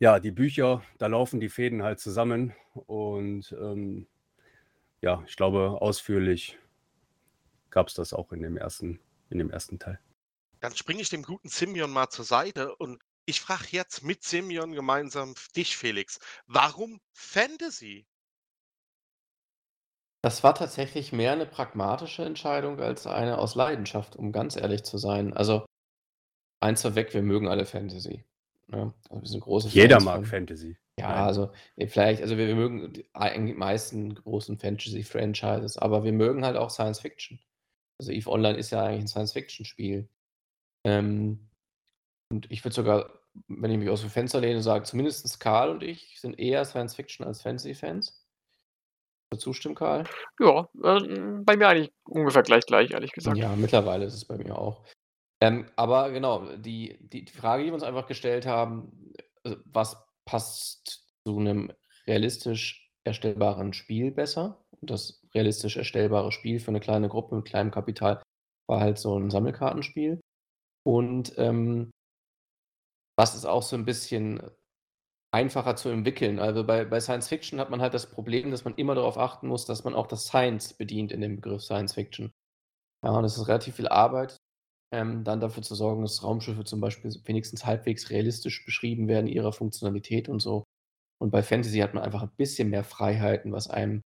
ja, 0.01 0.19
die 0.19 0.33
Bücher, 0.33 0.83
da 0.99 1.07
laufen 1.07 1.39
die 1.39 1.49
Fäden 1.49 1.85
halt 1.85 2.01
zusammen 2.01 2.53
und, 2.75 3.53
ähm, 3.53 4.09
ja, 5.01 5.23
ich 5.29 5.37
glaube, 5.37 5.81
ausführlich 5.81 6.59
gab 7.71 7.87
es 7.87 7.95
das 7.95 8.13
auch 8.13 8.33
in 8.33 8.43
dem 8.43 8.57
ersten 8.57 8.99
in 9.31 9.39
dem 9.39 9.51
ersten 9.51 9.79
Teil. 9.79 10.01
Dann 10.61 10.75
springe 10.75 11.03
ich 11.03 11.09
dem 11.11 11.23
guten 11.23 11.49
Simeon 11.49 11.91
mal 11.91 12.09
zur 12.09 12.25
Seite 12.25 12.75
und 12.77 13.01
ich 13.27 13.41
frage 13.41 13.69
jetzt 13.71 14.03
mit 14.03 14.23
Simeon 14.23 14.73
gemeinsam 14.73 15.35
dich, 15.57 15.77
Felix, 15.77 16.19
warum 16.47 17.01
Fantasy? 17.13 18.07
Das 20.23 20.43
war 20.43 20.55
tatsächlich 20.55 21.13
mehr 21.13 21.33
eine 21.33 21.47
pragmatische 21.47 22.25
Entscheidung 22.25 22.81
als 22.81 23.07
eine 23.07 23.39
aus 23.39 23.55
Leidenschaft, 23.55 24.17
um 24.17 24.33
ganz 24.33 24.57
ehrlich 24.57 24.83
zu 24.83 24.97
sein. 24.97 25.35
Also, 25.35 25.67
eins 26.61 26.83
vorweg, 26.83 27.13
wir 27.13 27.23
mögen 27.23 27.49
alle 27.49 27.67
Fantasy, 27.67 28.25
ne? 28.69 28.95
Also, 29.11 29.23
wir 29.23 29.29
sind 29.29 29.41
große 29.41 29.69
Jeder 29.69 29.97
Fans 29.97 30.05
mag 30.05 30.15
von 30.17 30.25
Fantasy. 30.25 30.79
Ja, 30.99 31.09
Nein. 31.09 31.25
also, 31.25 31.53
äh, 31.77 31.89
vielleicht 31.89 32.23
also, 32.23 32.39
wir 32.39 32.47
wir 32.47 32.55
mögen 32.55 32.93
die 32.93 33.07
eigentlich 33.13 33.57
meisten 33.57 34.15
großen 34.15 34.59
Fantasy-Franchises, 34.59 35.77
aber 35.77 36.05
wir 36.05 36.13
mögen 36.13 36.45
halt 36.45 36.57
auch 36.57 36.71
Science 36.71 37.01
Fiction. 37.01 37.39
Also, 37.99 38.11
EVE 38.11 38.31
Online 38.31 38.59
ist 38.59 38.71
ja 38.71 38.83
eigentlich 38.83 39.03
ein 39.03 39.09
Science-Fiction-Spiel. 39.09 40.09
Ähm 40.85 41.51
und 42.35 42.51
ich 42.51 42.65
würde 42.65 42.75
sogar, 42.75 43.11
wenn 43.47 43.71
ich 43.71 43.79
mich 43.79 43.89
aus 43.89 44.01
dem 44.01 44.11
Fenster 44.11 44.41
lehne, 44.41 44.61
sagen, 44.61 44.85
zumindest 44.85 45.39
Karl 45.39 45.71
und 45.71 45.85
ich 45.85 46.19
sind 46.21 46.37
eher 46.37 46.65
Science 46.65 46.97
Fiction 46.97 47.25
als 47.25 47.43
Fantasy-Fans. 47.43 48.27
Zustimmen, 49.39 49.77
Karl? 49.77 50.05
Ja, 50.41 50.69
äh, 50.83 51.43
bei 51.45 51.57
mir 51.57 51.69
eigentlich 51.69 51.93
ungefähr 52.05 52.43
gleich 52.43 52.67
gleich, 52.67 52.91
ehrlich 52.91 53.13
gesagt. 53.13 53.37
Ja, 53.37 53.55
mittlerweile 53.55 54.05
ist 54.05 54.15
es 54.15 54.25
bei 54.25 54.37
mir 54.37 54.59
auch. 54.59 54.85
Ähm, 55.41 55.67
aber 55.77 56.11
genau, 56.11 56.57
die, 56.57 56.99
die, 57.01 57.25
die 57.25 57.33
Frage, 57.33 57.63
die 57.63 57.69
wir 57.69 57.75
uns 57.75 57.83
einfach 57.85 58.07
gestellt 58.07 58.47
haben, 58.47 59.13
äh, 59.45 59.57
was 59.65 59.97
passt 60.25 61.07
zu 61.25 61.39
einem 61.39 61.73
realistisch 62.07 62.93
erstellbaren 63.05 63.73
Spiel 63.75 64.11
besser? 64.11 64.65
Und 64.81 64.91
das 64.91 65.23
realistisch 65.35 65.77
erstellbare 65.77 66.33
Spiel 66.33 66.59
für 66.59 66.69
eine 66.69 66.81
kleine 66.81 67.09
Gruppe 67.09 67.37
mit 67.37 67.45
kleinem 67.45 67.71
Kapital 67.71 68.23
war 68.69 68.81
halt 68.81 68.99
so 68.99 69.17
ein 69.19 69.31
Sammelkartenspiel. 69.31 70.21
Und 70.85 71.35
ähm, 71.39 71.91
was 73.17 73.35
ist 73.35 73.45
auch 73.47 73.63
so 73.63 73.77
ein 73.77 73.85
bisschen 73.85 74.43
einfacher 75.33 75.77
zu 75.77 75.89
entwickeln. 75.91 76.39
Also, 76.39 76.65
bei 76.65 76.85
bei 76.85 77.01
Science 77.01 77.29
Fiction 77.29 77.61
hat 77.61 77.71
man 77.71 77.81
halt 77.81 77.95
das 77.95 78.11
Problem, 78.11 78.51
dass 78.51 78.65
man 78.65 78.75
immer 78.77 78.95
darauf 78.95 79.19
achten 79.19 79.49
muss, 79.49 79.67
dass 79.67 79.85
man 79.85 79.95
auch 79.95 80.07
das 80.07 80.27
Science 80.27 80.75
bedient 80.75 81.13
in 81.13 81.21
dem 81.21 81.37
Begriff 81.37 81.63
Science 81.63 81.95
Fiction. 81.95 82.33
Ja, 83.05 83.13
und 83.13 83.23
das 83.25 83.37
ist 83.39 83.49
relativ 83.49 83.77
viel 83.77 83.89
Arbeit, 83.89 84.39
ähm, 84.93 85.25
dann 85.25 85.41
dafür 85.41 85.63
zu 85.63 85.75
sorgen, 85.75 86.03
dass 86.03 86.23
Raumschiffe 86.25 86.65
zum 86.65 86.81
Beispiel 86.81 87.13
wenigstens 87.27 87.67
halbwegs 87.67 88.11
realistisch 88.11 88.65
beschrieben 88.65 89.09
werden, 89.09 89.27
ihrer 89.29 89.53
Funktionalität 89.53 90.29
und 90.29 90.41
so. 90.41 90.65
Und 91.21 91.31
bei 91.31 91.43
Fantasy 91.43 91.79
hat 91.81 91.95
man 91.95 92.05
einfach 92.05 92.23
ein 92.23 92.35
bisschen 92.37 92.71
mehr 92.71 92.85
Freiheiten, 92.85 93.53
was 93.53 93.69
einem 93.71 94.03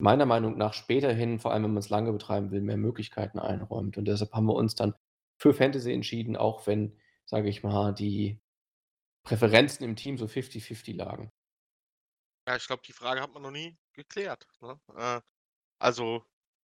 meiner 0.00 0.26
Meinung 0.26 0.58
nach 0.58 0.74
späterhin, 0.74 1.40
vor 1.40 1.52
allem 1.52 1.64
wenn 1.64 1.72
man 1.72 1.80
es 1.82 1.90
lange 1.90 2.12
betreiben 2.12 2.50
will, 2.50 2.62
mehr 2.62 2.76
Möglichkeiten 2.76 3.38
einräumt. 3.38 3.98
Und 3.98 4.06
deshalb 4.06 4.32
haben 4.32 4.46
wir 4.46 4.54
uns 4.54 4.74
dann 4.74 4.94
für 5.40 5.54
Fantasy 5.54 5.92
entschieden, 5.92 6.36
auch 6.36 6.66
wenn 6.66 6.98
sage 7.28 7.48
ich 7.48 7.62
mal, 7.62 7.92
die 7.92 8.40
Präferenzen 9.22 9.84
im 9.84 9.96
Team 9.96 10.16
so 10.16 10.24
50-50 10.24 10.96
lagen. 10.96 11.30
Ja, 12.46 12.56
ich 12.56 12.66
glaube, 12.66 12.82
die 12.86 12.94
Frage 12.94 13.20
hat 13.20 13.34
man 13.34 13.42
noch 13.42 13.50
nie 13.50 13.76
geklärt. 13.92 14.48
Ne? 14.62 14.80
Äh, 14.96 15.20
also 15.78 16.24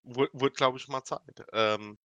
wurde, 0.04 0.52
glaube 0.52 0.78
ich, 0.78 0.88
mal 0.88 1.04
Zeit. 1.04 1.46
Ähm, 1.52 1.98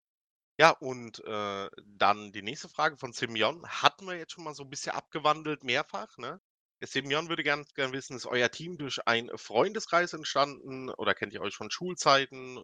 ja, 0.59 0.71
und 0.71 1.23
äh, 1.23 1.69
dann 1.85 2.33
die 2.33 2.41
nächste 2.41 2.67
Frage 2.67 2.97
von 2.97 3.13
Simeon 3.13 3.65
hatten 3.65 4.05
wir 4.05 4.17
jetzt 4.17 4.33
schon 4.33 4.43
mal 4.43 4.53
so 4.53 4.63
ein 4.63 4.69
bisschen 4.69 4.91
abgewandelt, 4.91 5.63
mehrfach. 5.63 6.17
Ne? 6.17 6.41
Simeon 6.81 7.29
würde 7.29 7.43
gerne 7.43 7.63
gern 7.75 7.93
wissen, 7.93 8.17
ist 8.17 8.25
euer 8.25 8.51
Team 8.51 8.77
durch 8.77 9.07
einen 9.07 9.37
Freundeskreis 9.37 10.11
entstanden 10.11 10.89
oder 10.89 11.13
kennt 11.13 11.33
ihr 11.33 11.41
euch 11.41 11.55
von 11.55 11.71
Schulzeiten? 11.71 12.61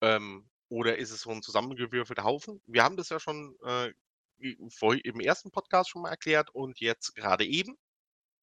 Ähm, 0.00 0.48
oder 0.68 0.98
ist 0.98 1.12
es 1.12 1.20
so 1.20 1.30
ein 1.30 1.42
zusammengewürfelter 1.42 2.24
Haufen? 2.24 2.60
Wir 2.66 2.82
haben 2.82 2.96
das 2.96 3.10
ja 3.10 3.20
schon 3.20 3.56
äh, 3.64 3.92
im 4.38 5.20
ersten 5.20 5.50
Podcast 5.50 5.90
schon 5.90 6.02
mal 6.02 6.10
erklärt 6.10 6.50
und 6.50 6.80
jetzt 6.80 7.14
gerade 7.14 7.44
eben. 7.44 7.76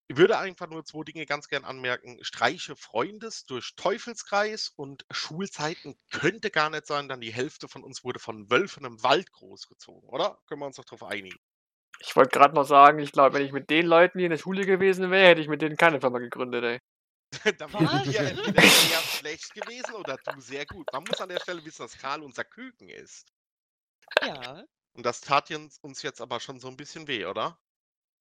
Ich 0.08 0.18
würde 0.18 0.38
einfach 0.38 0.70
nur 0.70 0.86
zwei 0.86 1.04
Dinge 1.04 1.26
ganz 1.26 1.48
gern 1.48 1.66
anmerken. 1.66 2.24
Streiche 2.24 2.76
Freundes 2.76 3.46
durch 3.46 3.76
Teufelskreis 3.76 4.72
und 4.76 5.04
Schulzeiten 5.10 5.98
könnte 6.12 6.52
gar 6.52 6.70
nicht 6.70 6.86
sein, 6.86 7.10
dann 7.10 7.22
die 7.22 7.34
Hälfte 7.34 7.68
von 7.68 7.84
uns 7.84 8.04
wurde 8.04 8.20
von 8.20 8.52
Wölfen 8.52 8.86
im 8.86 9.02
Wald 9.02 9.32
großgezogen, 9.32 10.08
oder? 10.08 10.40
Können 10.48 10.62
wir 10.62 10.68
uns 10.68 10.76
doch 10.76 10.86
darauf 10.86 11.04
einigen. 11.04 11.40
Ich 12.02 12.16
wollte 12.16 12.38
gerade 12.38 12.54
noch 12.54 12.66
sagen, 12.66 13.00
ich 13.00 13.14
glaube, 13.14 13.36
wenn 13.36 13.46
ich 13.46 13.52
mit 13.52 13.70
den 13.72 13.88
Leuten, 13.88 14.20
die 14.20 14.26
in 14.26 14.30
der 14.30 14.38
Schule 14.38 14.66
gewesen 14.66 15.10
wäre, 15.10 15.30
hätte 15.30 15.42
ich 15.42 15.48
mit 15.48 15.62
denen 15.62 15.78
keine 15.78 16.00
Firma 16.00 16.20
gegründet, 16.20 16.64
ey. 16.64 16.80
Dann 17.58 17.74
wären 17.74 17.86
Was? 17.86 18.08
wir 18.08 18.20
entweder 18.20 18.62
sehr 18.62 19.00
schlecht 19.00 19.54
gewesen 19.56 19.96
oder 19.96 20.18
du 20.18 20.40
sehr 20.40 20.66
gut. 20.66 20.88
Man 20.94 21.04
muss 21.04 21.20
an 21.20 21.30
der 21.30 21.40
Stelle 21.40 21.66
wissen, 21.66 21.82
dass 21.82 21.98
Karl 21.98 22.22
unser 22.22 22.44
Küken 22.44 22.90
ist. 22.90 23.28
Ja. 24.22 24.64
Und 24.96 25.06
das 25.06 25.22
tat 25.22 25.52
uns 25.52 26.02
jetzt 26.02 26.22
aber 26.22 26.40
schon 26.40 26.60
so 26.60 26.70
ein 26.70 26.78
bisschen 26.78 27.08
weh, 27.08 27.26
oder? 27.26 27.60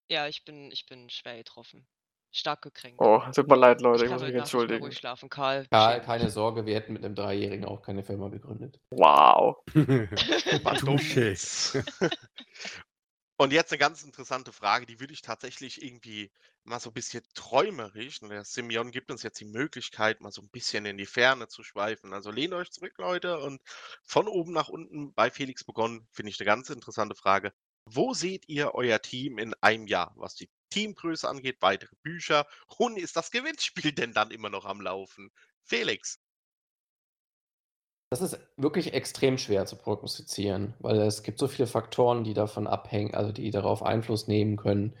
Ja, 0.09 0.27
ich 0.27 0.43
bin, 0.43 0.71
ich 0.71 0.85
bin 0.85 1.09
schwer 1.09 1.37
getroffen. 1.37 1.87
Stark 2.31 2.63
gekränkt. 2.63 2.99
Oh, 2.99 3.21
tut 3.33 3.47
mir 3.47 3.55
leid, 3.55 3.79
Leute, 3.79 4.03
ich 4.03 4.11
ich 4.11 4.13
muss 4.13 4.21
mich 4.21 4.35
entschuldigen. 4.35 4.83
ruhig 4.83 4.97
schlafen. 4.97 5.29
Karl, 5.29 5.65
Karl, 5.67 6.01
keine 6.01 6.29
Sorge, 6.29 6.65
wir 6.65 6.75
hätten 6.75 6.91
mit 6.91 7.05
einem 7.05 7.15
Dreijährigen 7.15 7.63
auch 7.63 7.81
keine 7.81 8.03
Firma 8.03 8.27
gegründet. 8.27 8.77
Wow. 8.89 9.63
Touché. 9.73 11.81
Und 13.39 13.51
jetzt 13.51 13.71
eine 13.73 13.79
ganz 13.79 14.01
interessante 14.03 14.53
Frage, 14.53 14.85
die 14.85 15.01
würde 15.01 15.13
ich 15.13 15.21
tatsächlich 15.21 15.81
irgendwie 15.83 16.31
mal 16.63 16.79
so 16.79 16.89
ein 16.89 16.93
bisschen 16.93 17.23
träumerisch, 17.33 18.21
und 18.21 18.29
der 18.29 18.45
Simeon 18.45 18.91
gibt 18.91 19.11
uns 19.11 19.23
jetzt 19.23 19.39
die 19.41 19.45
Möglichkeit, 19.45 20.21
mal 20.21 20.31
so 20.31 20.41
ein 20.41 20.49
bisschen 20.49 20.85
in 20.85 20.97
die 20.97 21.05
Ferne 21.05 21.49
zu 21.49 21.61
schweifen. 21.61 22.13
Also 22.13 22.31
lehnt 22.31 22.53
euch 22.53 22.71
zurück, 22.71 22.93
Leute, 22.97 23.39
und 23.39 23.61
von 24.03 24.29
oben 24.29 24.53
nach 24.53 24.69
unten 24.69 25.13
bei 25.13 25.29
Felix 25.31 25.65
begonnen, 25.65 26.07
finde 26.13 26.31
ich 26.31 26.39
eine 26.39 26.45
ganz 26.45 26.69
interessante 26.69 27.15
Frage. 27.15 27.51
Wo 27.85 28.13
seht 28.13 28.47
ihr 28.47 28.73
euer 28.73 29.01
Team 29.01 29.37
in 29.37 29.53
einem 29.61 29.85
Jahr, 29.87 30.13
was 30.15 30.35
die 30.35 30.49
Teamgröße 30.69 31.27
angeht, 31.27 31.57
weitere 31.59 31.95
Bücher? 32.03 32.47
Und 32.77 32.97
ist 32.97 33.17
das 33.17 33.31
Gewinnspiel 33.31 33.91
denn 33.91 34.13
dann 34.13 34.31
immer 34.31 34.49
noch 34.49 34.65
am 34.65 34.79
Laufen? 34.81 35.29
Felix. 35.65 36.19
Das 38.09 38.21
ist 38.21 38.39
wirklich 38.55 38.93
extrem 38.93 39.37
schwer 39.37 39.65
zu 39.65 39.77
prognostizieren, 39.77 40.73
weil 40.79 40.97
es 41.01 41.23
gibt 41.23 41.39
so 41.39 41.47
viele 41.47 41.67
Faktoren, 41.67 42.23
die 42.23 42.33
davon 42.33 42.67
abhängen, 42.67 43.13
also 43.13 43.31
die 43.31 43.49
darauf 43.51 43.83
Einfluss 43.83 44.27
nehmen 44.27 44.57
können, 44.57 44.95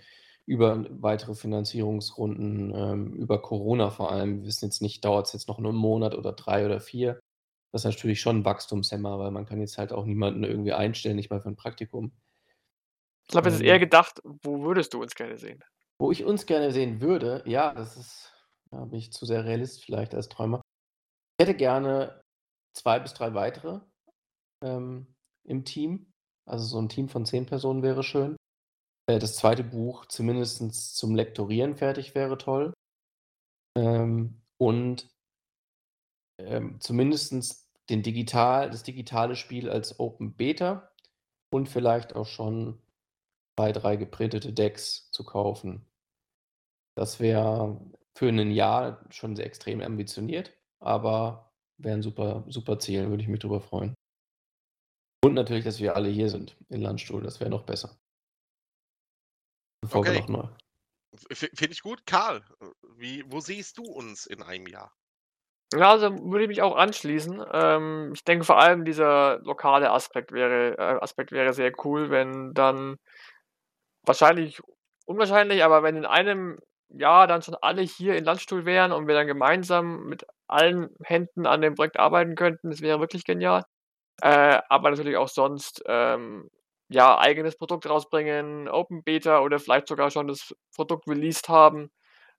über 0.47 0.85
weitere 0.89 1.33
Finanzierungsrunden, 1.33 2.73
ähm, 2.75 3.13
über 3.13 3.41
Corona 3.41 3.89
vor 3.89 4.11
allem. 4.11 4.39
Wir 4.39 4.47
wissen 4.47 4.65
jetzt 4.65 4.81
nicht, 4.81 5.05
dauert 5.05 5.27
es 5.27 5.33
jetzt 5.33 5.47
noch 5.47 5.59
nur 5.59 5.71
einen 5.71 5.79
Monat 5.79 6.15
oder 6.15 6.33
drei 6.33 6.65
oder 6.65 6.79
vier. 6.79 7.19
Das 7.71 7.81
ist 7.81 7.91
natürlich 7.91 8.21
schon 8.21 8.39
ein 8.39 8.45
Wachstumshemmer, 8.45 9.19
weil 9.19 9.31
man 9.31 9.45
kann 9.45 9.59
jetzt 9.59 9.77
halt 9.77 9.91
auch 9.91 10.05
niemanden 10.05 10.43
irgendwie 10.43 10.73
einstellen, 10.73 11.15
nicht 11.15 11.29
mal 11.29 11.41
für 11.41 11.49
ein 11.49 11.55
Praktikum. 11.55 12.11
Ich 13.23 13.31
glaube, 13.31 13.49
es 13.49 13.55
ist 13.55 13.61
Ähm. 13.61 13.67
eher 13.67 13.79
gedacht, 13.79 14.21
wo 14.23 14.61
würdest 14.63 14.93
du 14.93 15.01
uns 15.01 15.15
gerne 15.15 15.37
sehen? 15.37 15.63
Wo 15.99 16.11
ich 16.11 16.23
uns 16.23 16.45
gerne 16.45 16.71
sehen 16.71 17.01
würde, 17.01 17.43
ja, 17.45 17.73
das 17.73 17.97
ist, 17.97 18.33
da 18.71 18.85
bin 18.85 18.99
ich 18.99 19.11
zu 19.11 19.25
sehr 19.25 19.45
Realist 19.45 19.83
vielleicht 19.83 20.13
als 20.13 20.29
Träumer. 20.29 20.61
Ich 21.37 21.47
hätte 21.47 21.57
gerne 21.57 22.21
zwei 22.75 22.99
bis 22.99 23.13
drei 23.13 23.33
weitere 23.33 23.81
ähm, 24.63 25.07
im 25.43 25.65
Team. 25.65 26.11
Also 26.47 26.65
so 26.65 26.79
ein 26.79 26.89
Team 26.89 27.09
von 27.09 27.25
zehn 27.25 27.45
Personen 27.45 27.81
wäre 27.81 28.03
schön. 28.03 28.35
Äh, 29.07 29.19
das 29.19 29.35
zweite 29.35 29.63
Buch 29.63 30.05
zumindest 30.05 30.95
zum 30.95 31.15
Lektorieren 31.15 31.75
fertig 31.75 32.15
wäre 32.15 32.37
toll. 32.37 32.73
Ähm, 33.77 34.41
und 34.57 35.09
ähm, 36.39 36.79
zumindest 36.81 37.69
den 37.89 38.03
digital, 38.03 38.69
das 38.69 38.83
digitale 38.83 39.35
Spiel 39.35 39.69
als 39.69 39.99
Open 39.99 40.35
Beta 40.35 40.91
und 41.53 41.69
vielleicht 41.69 42.15
auch 42.15 42.25
schon 42.25 42.81
zwei, 43.57 43.71
drei 43.71 43.95
geprintete 43.95 44.53
Decks 44.53 45.09
zu 45.11 45.23
kaufen. 45.23 45.85
Das 46.97 47.19
wäre 47.19 47.79
für 48.17 48.29
ein 48.29 48.51
Jahr 48.51 49.05
schon 49.09 49.35
sehr 49.35 49.45
extrem 49.45 49.81
ambitioniert, 49.81 50.53
aber 50.79 51.53
wäre 51.77 51.95
ein 51.95 52.01
super, 52.01 52.43
super 52.47 52.79
Ziel, 52.79 53.09
würde 53.09 53.23
ich 53.23 53.29
mich 53.29 53.39
drüber 53.39 53.61
freuen. 53.61 53.93
Und 55.23 55.33
natürlich, 55.33 55.65
dass 55.65 55.79
wir 55.79 55.95
alle 55.95 56.09
hier 56.09 56.29
sind 56.29 56.55
in 56.69 56.81
Landstuhl, 56.81 57.23
das 57.23 57.39
wäre 57.39 57.49
noch 57.49 57.63
besser. 57.63 57.97
Bevor 59.81 60.05
wir 60.05 60.11
Okay. 60.11 60.19
noch 60.21 60.27
neu. 60.29 60.47
Finde 61.31 61.71
ich 61.71 61.81
gut. 61.81 62.05
Karl, 62.05 62.43
wie, 62.97 63.23
wo 63.27 63.39
siehst 63.39 63.77
du 63.77 63.83
uns 63.83 64.25
in 64.25 64.41
einem 64.43 64.67
Jahr? 64.67 64.91
Ja, 65.73 65.91
also 65.91 66.11
würde 66.11 66.43
ich 66.43 66.47
mich 66.47 66.61
auch 66.61 66.75
anschließen. 66.75 67.43
Ähm, 67.51 68.11
ich 68.13 68.23
denke 68.23 68.45
vor 68.45 68.59
allem 68.59 68.85
dieser 68.85 69.39
lokale 69.39 69.91
Aspekt 69.91 70.31
wäre, 70.31 70.77
äh, 70.77 71.01
Aspekt 71.01 71.31
wäre 71.31 71.53
sehr 71.53 71.71
cool, 71.83 72.09
wenn 72.11 72.53
dann 72.53 72.97
wahrscheinlich, 74.03 74.61
unwahrscheinlich, 75.05 75.63
aber 75.63 75.83
wenn 75.83 75.95
in 75.95 76.05
einem 76.05 76.59
Jahr 76.89 77.27
dann 77.27 77.41
schon 77.41 77.55
alle 77.61 77.81
hier 77.81 78.15
in 78.15 78.23
Landstuhl 78.25 78.65
wären 78.65 78.91
und 78.91 79.07
wir 79.07 79.15
dann 79.15 79.27
gemeinsam 79.27 80.05
mit 80.07 80.25
allen 80.47 80.89
Händen 81.03 81.45
an 81.47 81.61
dem 81.61 81.75
Projekt 81.75 81.99
arbeiten 81.99 82.35
könnten, 82.35 82.69
das 82.71 82.81
wäre 82.81 82.99
wirklich 82.99 83.25
genial. 83.25 83.63
Äh, 84.21 84.59
aber 84.69 84.91
natürlich 84.91 85.17
auch 85.17 85.27
sonst, 85.29 85.83
ähm, 85.87 86.49
ja, 86.89 87.17
eigenes 87.19 87.57
Produkt 87.57 87.89
rausbringen, 87.89 88.69
Open 88.69 89.03
Beta 89.03 89.39
oder 89.41 89.59
vielleicht 89.59 89.87
sogar 89.87 90.11
schon 90.11 90.27
das 90.27 90.55
Produkt 90.75 91.07
released 91.07 91.49
haben. 91.49 91.91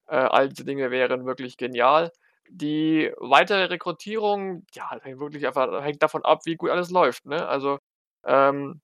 Äh, 0.09 0.17
all 0.17 0.49
diese 0.51 0.65
Dinge 0.65 0.91
wären 0.91 1.27
wirklich 1.27 1.57
genial. 1.57 2.13
Die 2.51 3.13
weitere 3.19 3.65
Rekrutierung, 3.67 4.67
ja, 4.75 4.91
hängt 5.03 5.21
wirklich 5.21 5.47
einfach 5.47 5.83
hängt 5.85 6.03
davon 6.03 6.25
ab, 6.25 6.41
wie 6.47 6.57
gut 6.57 6.71
alles 6.71 6.91
läuft, 6.91 7.27
ne? 7.27 7.47
Also, 7.49 7.79
ähm, 8.27 8.81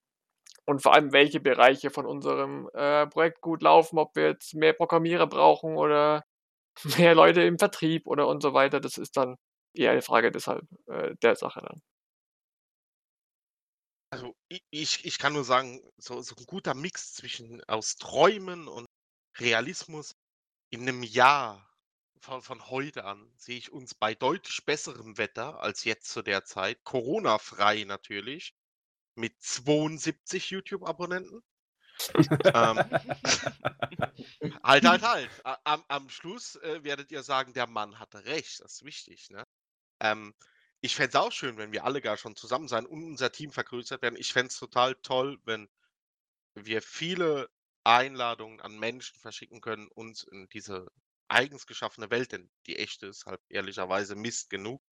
und 0.67 0.83
vor 0.83 0.95
allem, 0.95 1.13
welche 1.13 1.41
Bereiche 1.41 1.91
von 1.91 2.07
unserem, 2.07 2.69
äh, 2.75 3.07
Projekt 3.09 3.41
gut 3.41 3.63
laufen, 3.63 3.99
ob 3.99 4.17
wir 4.17 4.29
jetzt 4.29 4.55
mehr 4.55 4.73
Programmierer 4.73 5.27
brauchen 5.27 5.77
oder 5.77 6.25
mehr 6.99 7.15
Leute 7.15 7.43
im 7.43 7.59
Vertrieb 7.59 8.07
oder 8.07 8.29
und 8.29 8.43
so 8.43 8.55
weiter. 8.55 8.81
Das 8.81 8.99
ist 8.99 9.17
dann 9.17 9.37
eher 9.75 9.93
eine 9.93 10.03
Frage 10.03 10.31
deshalb, 10.33 10.65
äh, 10.87 11.15
der 11.23 11.37
Sache 11.37 11.63
dann. 11.63 11.83
Also 14.13 14.35
ich, 14.71 15.05
ich 15.07 15.19
kann 15.19 15.33
nur 15.33 15.45
sagen, 15.45 15.81
so, 15.97 16.21
so 16.21 16.35
ein 16.37 16.45
guter 16.45 16.75
Mix 16.75 17.15
zwischen 17.15 17.63
aus 17.65 17.97
Träumen 17.97 18.69
und 18.69 18.87
Realismus. 19.39 20.13
In 20.71 20.83
einem 20.83 21.03
Jahr 21.03 21.67
von, 22.21 22.43
von 22.43 22.69
heute 22.71 23.05
an 23.05 23.33
sehe 23.37 23.57
ich 23.59 23.73
uns 23.73 23.95
bei 23.95 24.15
deutlich 24.15 24.65
besserem 24.67 25.19
Wetter 25.19 25.61
als 25.61 25.85
jetzt 25.85 26.11
zu 26.11 26.23
der 26.23 26.45
Zeit, 26.45 26.85
Corona-frei 26.85 27.85
natürlich, 27.85 28.55
mit 29.15 29.41
72 29.43 30.51
YouTube-Abonnenten. 30.51 31.43
ähm, 32.15 32.23
halt, 34.63 34.85
halt, 34.85 35.03
halt. 35.03 35.31
Am, 35.65 35.85
am 35.89 36.09
Schluss 36.09 36.57
äh, 36.57 36.83
werdet 36.85 37.11
ihr 37.13 37.23
sagen, 37.23 37.53
der 37.53 37.67
Mann 37.67 37.99
hatte 37.99 38.25
recht. 38.25 38.61
Das 38.61 38.75
ist 38.75 38.85
wichtig. 38.85 39.31
Ne? 39.31 39.45
Ähm, 40.01 40.35
ich 40.81 40.97
fände 40.97 41.11
es 41.11 41.17
auch 41.17 41.33
schön, 41.33 41.59
wenn 41.59 41.73
wir 41.73 41.85
alle 41.85 42.01
gar 42.01 42.17
schon 42.17 42.35
zusammen 42.35 42.69
sein 42.69 42.87
und 42.87 43.05
unser 43.05 43.31
Team 43.31 43.53
vergrößert 43.53 44.03
werden. 44.03 44.17
Ich 44.19 44.33
fände 44.33 44.49
es 44.49 44.59
total 44.59 44.95
toll, 44.97 45.39
wenn 45.45 45.69
wir 46.55 46.83
viele 46.83 47.49
Einladungen 47.85 48.61
an 48.61 48.79
Menschen 48.79 49.19
verschicken 49.21 49.61
können, 49.61 49.89
uns 49.89 50.25
in 50.25 50.49
diese 50.49 50.87
eigens 51.29 51.67
geschaffene 51.67 52.11
Welt, 52.11 52.33
denn 52.33 52.51
die 52.67 52.77
echte 52.77 53.07
ist 53.07 53.27
halt 53.27 53.41
ehrlicherweise 53.49 54.15
Mist 54.15 54.51
genug, 54.51 54.83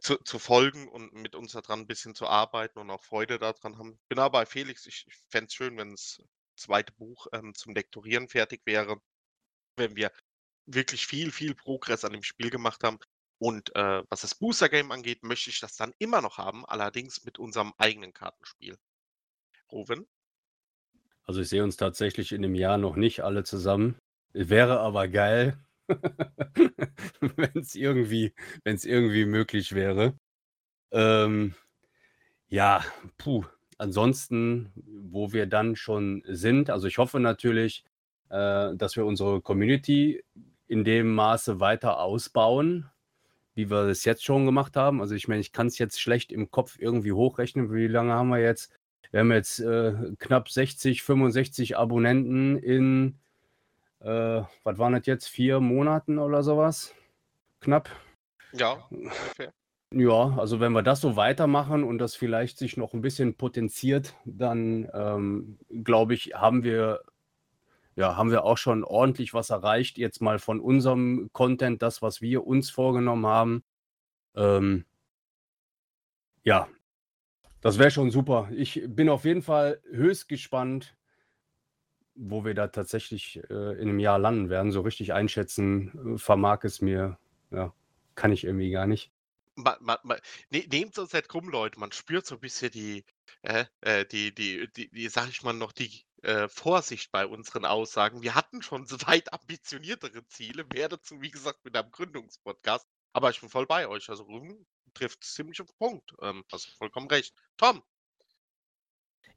zu, 0.00 0.16
zu 0.18 0.38
folgen 0.38 0.88
und 0.88 1.12
mit 1.14 1.34
uns 1.34 1.52
daran 1.52 1.80
ein 1.80 1.86
bisschen 1.86 2.14
zu 2.14 2.26
arbeiten 2.26 2.78
und 2.78 2.90
auch 2.90 3.02
Freude 3.02 3.38
daran 3.38 3.78
haben. 3.78 3.98
Bin 4.08 4.18
aber 4.18 4.40
bei 4.40 4.46
Felix, 4.46 4.86
ich, 4.86 5.06
ich 5.08 5.14
fände 5.28 5.46
es 5.46 5.54
schön, 5.54 5.76
wenn 5.76 5.92
das 5.92 6.22
zweite 6.56 6.92
Buch 6.92 7.26
ähm, 7.32 7.54
zum 7.54 7.74
Lektorieren 7.74 8.28
fertig 8.28 8.62
wäre, 8.64 9.00
wenn 9.76 9.96
wir 9.96 10.12
wirklich 10.66 11.06
viel, 11.06 11.32
viel 11.32 11.54
Progress 11.54 12.04
an 12.04 12.12
dem 12.12 12.22
Spiel 12.22 12.50
gemacht 12.50 12.84
haben. 12.84 12.98
Und 13.38 13.74
äh, 13.76 14.02
was 14.10 14.22
das 14.22 14.34
Booster 14.34 14.68
Game 14.68 14.90
angeht, 14.90 15.22
möchte 15.22 15.50
ich 15.50 15.60
das 15.60 15.76
dann 15.76 15.94
immer 15.98 16.20
noch 16.20 16.38
haben, 16.38 16.66
allerdings 16.66 17.24
mit 17.24 17.38
unserem 17.38 17.72
eigenen 17.78 18.12
Kartenspiel. 18.12 18.76
Rowan? 19.70 20.06
Also 21.24 21.40
ich 21.40 21.48
sehe 21.48 21.62
uns 21.62 21.76
tatsächlich 21.76 22.32
in 22.32 22.42
dem 22.42 22.54
Jahr 22.54 22.78
noch 22.78 22.96
nicht 22.96 23.20
alle 23.20 23.44
zusammen. 23.44 23.96
Wäre 24.32 24.80
aber 24.80 25.08
geil, 25.08 25.58
wenn 27.20 27.50
es 27.54 27.74
irgendwie, 27.74 28.34
irgendwie 28.64 29.24
möglich 29.24 29.74
wäre. 29.74 30.14
Ähm, 30.90 31.54
ja, 32.48 32.84
puh. 33.16 33.44
Ansonsten, 33.78 34.72
wo 34.74 35.32
wir 35.32 35.46
dann 35.46 35.76
schon 35.76 36.22
sind, 36.26 36.68
also 36.68 36.88
ich 36.88 36.98
hoffe 36.98 37.20
natürlich, 37.20 37.84
äh, 38.28 38.74
dass 38.74 38.96
wir 38.96 39.06
unsere 39.06 39.40
Community 39.40 40.24
in 40.66 40.84
dem 40.84 41.14
Maße 41.14 41.60
weiter 41.60 42.00
ausbauen, 42.00 42.90
wie 43.54 43.70
wir 43.70 43.84
es 43.84 44.04
jetzt 44.04 44.24
schon 44.24 44.46
gemacht 44.46 44.76
haben. 44.76 45.00
Also 45.00 45.14
ich 45.14 45.28
meine, 45.28 45.40
ich 45.40 45.52
kann 45.52 45.68
es 45.68 45.78
jetzt 45.78 46.00
schlecht 46.00 46.32
im 46.32 46.50
Kopf 46.50 46.76
irgendwie 46.78 47.12
hochrechnen. 47.12 47.72
Wie 47.72 47.86
lange 47.86 48.12
haben 48.12 48.28
wir 48.28 48.40
jetzt? 48.40 48.72
Wir 49.10 49.20
haben 49.20 49.32
jetzt 49.32 49.60
äh, 49.60 49.94
knapp 50.18 50.50
60, 50.50 51.02
65 51.02 51.76
Abonnenten 51.78 52.58
in, 52.58 53.18
äh, 54.00 54.42
was 54.64 54.78
waren 54.78 54.92
das 54.92 55.06
jetzt, 55.06 55.28
vier 55.28 55.60
Monaten 55.60 56.18
oder 56.18 56.42
sowas? 56.42 56.94
Knapp. 57.60 57.90
Ja, 58.52 58.86
ungefähr. 58.90 59.52
Ja, 59.92 60.36
also 60.36 60.60
wenn 60.60 60.72
wir 60.72 60.82
das 60.82 61.00
so 61.00 61.16
weitermachen 61.16 61.82
und 61.82 61.98
das 61.98 62.14
vielleicht 62.14 62.58
sich 62.58 62.76
noch 62.76 62.92
ein 62.92 63.00
bisschen 63.00 63.36
potenziert, 63.36 64.14
dann 64.26 64.88
ähm, 64.92 65.58
glaube 65.82 66.12
ich, 66.12 66.34
haben 66.34 66.62
wir 66.62 67.02
ja, 67.98 68.16
haben 68.16 68.30
wir 68.30 68.44
auch 68.44 68.58
schon 68.58 68.84
ordentlich 68.84 69.34
was 69.34 69.50
erreicht. 69.50 69.98
Jetzt 69.98 70.22
mal 70.22 70.38
von 70.38 70.60
unserem 70.60 71.30
Content, 71.32 71.82
das, 71.82 72.00
was 72.00 72.20
wir 72.20 72.46
uns 72.46 72.70
vorgenommen 72.70 73.26
haben. 73.26 73.64
Ähm, 74.36 74.84
ja, 76.44 76.68
das 77.60 77.78
wäre 77.78 77.90
schon 77.90 78.12
super. 78.12 78.50
Ich 78.52 78.82
bin 78.86 79.08
auf 79.08 79.24
jeden 79.24 79.42
Fall 79.42 79.82
höchst 79.90 80.28
gespannt, 80.28 80.96
wo 82.18 82.44
wir 82.44 82.54
da 82.54 82.68
tatsächlich 82.68 83.40
äh, 83.48 83.72
in 83.80 83.88
einem 83.88 84.00
Jahr 84.00 84.18
landen 84.18 84.50
werden. 84.50 84.72
So 84.72 84.80
richtig 84.80 85.12
einschätzen, 85.12 86.14
äh, 86.14 86.18
vermag 86.18 86.64
es 86.64 86.80
mir, 86.80 87.18
ja, 87.50 87.72
kann 88.14 88.32
ich 88.32 88.44
irgendwie 88.44 88.70
gar 88.70 88.86
nicht. 88.86 89.12
Ma, 89.54 89.76
ma, 89.80 89.98
ma, 90.02 90.16
ne, 90.50 90.66
nehmt 90.70 90.98
uns 90.98 91.12
nicht 91.12 91.28
krumm, 91.28 91.48
Leute. 91.48 91.78
Man 91.80 91.92
spürt 91.92 92.26
so 92.26 92.34
ein 92.34 92.40
bisschen 92.40 92.70
die, 92.70 93.04
äh, 93.42 93.64
äh, 93.80 94.04
die, 94.04 94.34
die, 94.34 94.68
die, 94.72 94.88
die, 94.90 95.08
sag 95.08 95.28
ich 95.28 95.42
mal, 95.42 95.52
noch 95.52 95.72
die 95.72 96.04
äh, 96.22 96.48
Vorsicht 96.48 97.12
bei 97.12 97.26
unseren 97.26 97.64
Aussagen. 97.64 98.22
Wir 98.22 98.34
hatten 98.34 98.62
schon 98.62 98.86
so 98.86 98.96
weit 99.06 99.32
ambitioniertere 99.32 100.26
Ziele. 100.26 100.64
Mehr 100.72 100.88
dazu, 100.88 101.20
wie 101.20 101.30
gesagt, 101.30 101.64
mit 101.64 101.76
einem 101.76 101.90
Gründungspodcast. 101.90 102.86
Aber 103.12 103.30
ich 103.30 103.40
bin 103.40 103.48
voll 103.48 103.66
bei 103.66 103.88
euch. 103.88 104.08
Also 104.10 104.26
trifft 104.94 105.24
ziemlich 105.24 105.60
auf 105.60 105.68
den 105.68 105.76
Punkt. 105.78 106.14
Ähm, 106.22 106.44
hast 106.52 106.66
vollkommen 106.76 107.08
recht. 107.08 107.34
Tom. 107.56 107.82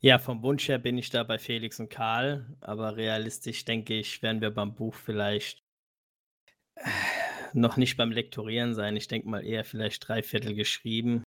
Ja, 0.03 0.17
vom 0.17 0.41
Wunsch 0.41 0.67
her 0.67 0.79
bin 0.79 0.98
ich 0.98 1.12
da 1.12 1.24
bei 1.24 1.38
Felix 1.38 1.79
und 1.79 1.89
Karl, 1.89 2.58
aber 2.60 2.98
realistisch 2.98 3.65
denke 3.65 3.93
ich, 3.93 4.24
werden 4.24 4.41
wir 4.41 4.50
beim 4.50 4.74
Buch 4.74 4.96
vielleicht 4.96 5.63
noch 7.53 7.77
nicht 7.77 7.98
beim 7.98 8.12
Lektorieren 8.12 8.74
sein. 8.74 8.96
Ich 8.96 9.08
denke 9.08 9.29
mal 9.29 9.46
eher 9.46 9.63
vielleicht 9.63 10.08
drei 10.08 10.24
Viertel 10.24 10.55
geschrieben. 10.55 11.24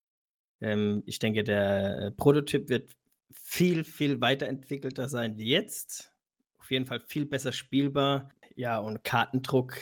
Ähm, 0.60 1.04
ich 1.06 1.20
denke, 1.20 1.44
der 1.44 1.98
äh, 1.98 2.10
Prototyp 2.10 2.68
wird 2.68 2.90
viel, 3.32 3.84
viel 3.84 4.20
weiterentwickelter 4.20 5.08
sein 5.08 5.38
wie 5.38 5.50
jetzt. 5.50 6.12
Auf 6.58 6.70
jeden 6.72 6.86
Fall 6.86 7.00
viel 7.00 7.26
besser 7.26 7.52
spielbar. 7.52 8.30
Ja, 8.56 8.78
und 8.78 9.04
Kartendruck, 9.04 9.76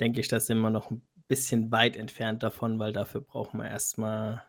denke 0.00 0.20
ich, 0.20 0.28
da 0.28 0.40
sind 0.40 0.60
wir 0.60 0.70
noch 0.70 0.90
ein 0.90 1.02
bisschen 1.28 1.70
weit 1.70 1.96
entfernt 1.96 2.42
davon, 2.42 2.78
weil 2.78 2.94
dafür 2.94 3.20
brauchen 3.20 3.58
wir 3.60 3.68
erstmal 3.68 4.42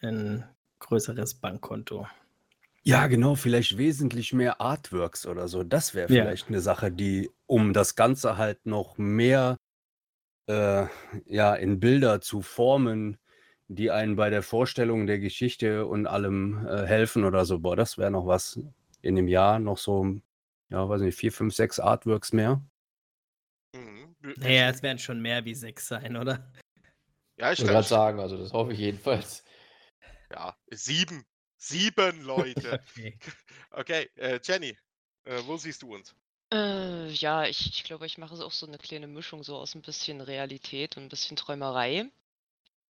ein 0.00 0.44
größeres 0.80 1.34
Bankkonto. 1.34 2.06
Ja, 2.84 3.06
genau, 3.06 3.36
vielleicht 3.36 3.78
wesentlich 3.78 4.32
mehr 4.32 4.60
Artworks 4.60 5.26
oder 5.26 5.46
so. 5.46 5.62
Das 5.62 5.94
wäre 5.94 6.08
Ja. 6.08 6.22
vielleicht 6.24 6.48
eine 6.48 6.60
Sache, 6.60 6.90
die, 6.90 7.30
um 7.46 7.72
das 7.72 7.94
Ganze 7.94 8.36
halt 8.36 8.66
noch 8.66 8.98
mehr 8.98 9.56
äh, 10.48 10.86
ja, 11.26 11.54
in 11.54 11.80
Bilder 11.80 12.20
zu 12.20 12.42
formen, 12.42 13.18
die 13.68 13.90
einen 13.90 14.16
bei 14.16 14.30
der 14.30 14.42
Vorstellung 14.42 15.06
der 15.06 15.18
Geschichte 15.20 15.86
und 15.86 16.06
allem 16.06 16.66
äh, 16.66 16.86
helfen 16.86 17.24
oder 17.24 17.44
so. 17.44 17.60
Boah, 17.60 17.76
das 17.76 17.98
wäre 17.98 18.10
noch 18.10 18.26
was 18.26 18.60
in 19.02 19.16
dem 19.16 19.28
Jahr, 19.28 19.58
noch 19.60 19.78
so, 19.78 20.16
ja, 20.70 20.88
weiß 20.88 21.02
nicht, 21.02 21.16
vier, 21.16 21.32
fünf, 21.32 21.54
sechs 21.54 21.80
Artworks 21.80 22.32
mehr. 22.32 22.62
Mhm. 23.74 24.16
Naja, 24.38 24.68
es 24.70 24.82
werden 24.82 24.98
schon 24.98 25.20
mehr 25.20 25.44
wie 25.44 25.54
sechs 25.54 25.88
sein, 25.88 26.16
oder? 26.16 26.52
Ja, 27.38 27.52
Ich 27.52 27.58
wollte 27.60 27.72
glaube, 27.72 27.72
gerade 27.72 27.88
sagen, 27.88 28.20
also 28.20 28.36
das 28.36 28.52
hoffe 28.52 28.72
ich 28.72 28.78
jedenfalls. 28.78 29.44
ja, 30.32 30.56
sieben. 30.70 31.24
Sieben 31.62 32.22
Leute. 32.24 32.82
Okay. 32.96 33.18
Okay, 33.70 34.10
äh, 34.16 34.40
Jenny, 34.42 34.76
äh, 35.24 35.40
wo 35.46 35.56
siehst 35.56 35.82
du 35.82 35.94
uns? 35.94 36.14
Äh, 36.52 37.08
ja, 37.10 37.46
ich, 37.46 37.66
ich 37.68 37.84
glaube, 37.84 38.04
ich 38.04 38.18
mache 38.18 38.36
so 38.36 38.44
auch 38.44 38.52
so 38.52 38.66
eine 38.66 38.78
kleine 38.78 39.06
Mischung 39.06 39.44
so 39.44 39.56
aus 39.56 39.74
ein 39.74 39.82
bisschen 39.82 40.20
Realität 40.20 40.96
und 40.96 41.04
ein 41.04 41.08
bisschen 41.08 41.36
Träumerei. 41.36 42.10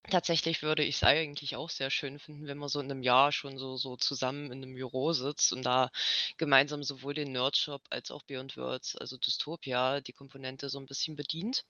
Tatsächlich 0.10 0.64
würde 0.64 0.84
ich 0.84 0.96
es 0.96 1.04
eigentlich 1.04 1.58
auch 1.58 1.70
sehr 1.70 1.90
schön 1.90 2.18
finden, 2.18 2.48
wenn 2.48 2.58
man 2.58 2.70
so 2.70 2.80
in 2.80 2.90
einem 2.90 3.04
Jahr 3.04 3.32
schon 3.32 3.60
so, 3.60 3.76
so 3.76 3.98
zusammen 3.98 4.46
in 4.52 4.64
einem 4.64 4.74
Büro 4.74 5.14
sitzt 5.14 5.54
und 5.54 5.64
da 5.64 5.92
gemeinsam 6.38 6.82
sowohl 6.82 7.14
den 7.14 7.34
Nerdshop 7.34 7.84
als 7.90 8.10
auch 8.10 8.24
Beyond 8.24 8.58
Words, 8.58 8.96
also 8.96 9.18
Dystopia, 9.18 10.02
die 10.02 10.14
Komponente 10.14 10.70
so 10.70 10.80
ein 10.80 10.88
bisschen 10.88 11.16
bedient. 11.16 11.66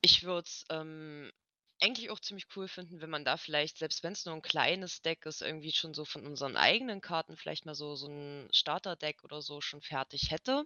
Ich 0.00 0.22
würde 0.22 0.46
es 0.46 0.64
ähm, 0.70 1.30
eigentlich 1.82 2.10
auch 2.10 2.20
ziemlich 2.20 2.46
cool 2.56 2.68
finden, 2.68 3.00
wenn 3.02 3.10
man 3.10 3.24
da 3.24 3.36
vielleicht, 3.36 3.78
selbst 3.78 4.02
wenn 4.02 4.12
es 4.14 4.24
nur 4.24 4.34
ein 4.34 4.42
kleines 4.42 5.02
Deck 5.02 5.26
ist, 5.26 5.42
irgendwie 5.42 5.72
schon 5.72 5.92
so 5.94 6.04
von 6.06 6.26
unseren 6.26 6.56
eigenen 6.56 7.00
Karten 7.02 7.36
vielleicht 7.36 7.66
mal 7.66 7.74
so, 7.74 7.94
so 7.96 8.06
ein 8.08 8.48
Starterdeck 8.52 9.22
oder 9.24 9.42
so 9.42 9.60
schon 9.60 9.82
fertig 9.82 10.30
hätte. 10.30 10.64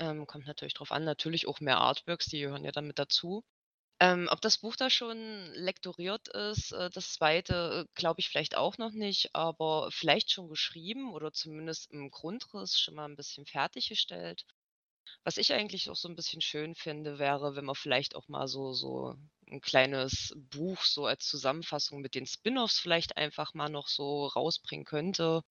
Ähm, 0.00 0.26
kommt 0.26 0.46
natürlich 0.46 0.72
drauf 0.74 0.90
an, 0.92 1.04
natürlich 1.04 1.46
auch 1.46 1.60
mehr 1.60 1.76
Artworks, 1.78 2.26
die 2.26 2.40
gehören 2.40 2.64
ja 2.64 2.72
dann 2.72 2.86
mit 2.86 2.98
dazu. 2.98 3.44
Ähm, 4.00 4.28
ob 4.32 4.40
das 4.42 4.58
Buch 4.58 4.76
da 4.76 4.90
schon 4.90 5.18
lektoriert 5.54 6.28
ist, 6.28 6.72
äh, 6.72 6.90
das 6.90 7.14
zweite, 7.14 7.86
äh, 7.88 7.92
glaube 7.94 8.20
ich 8.20 8.28
vielleicht 8.30 8.56
auch 8.56 8.78
noch 8.78 8.92
nicht, 8.92 9.34
aber 9.34 9.90
vielleicht 9.92 10.30
schon 10.32 10.48
geschrieben 10.48 11.12
oder 11.14 11.32
zumindest 11.32 11.90
im 11.92 12.10
Grundriss 12.10 12.78
schon 12.80 12.94
mal 12.96 13.06
ein 13.06 13.16
bisschen 13.16 13.46
fertiggestellt. 13.46 14.44
Was 15.24 15.36
ich 15.36 15.52
eigentlich 15.52 15.90
auch 15.90 15.96
so 15.96 16.08
ein 16.08 16.16
bisschen 16.16 16.40
schön 16.40 16.74
finde, 16.74 17.18
wäre, 17.18 17.56
wenn 17.56 17.64
man 17.64 17.74
vielleicht 17.74 18.14
auch 18.16 18.28
mal 18.28 18.48
so 18.48 18.72
so 18.72 19.14
ein 19.50 19.60
kleines 19.60 20.32
Buch 20.36 20.82
so 20.82 21.06
als 21.06 21.26
Zusammenfassung 21.26 22.00
mit 22.00 22.14
den 22.14 22.26
Spin-offs 22.26 22.78
vielleicht 22.78 23.16
einfach 23.16 23.54
mal 23.54 23.68
noch 23.68 23.88
so 23.88 24.26
rausbringen 24.26 24.84
könnte 24.86 25.42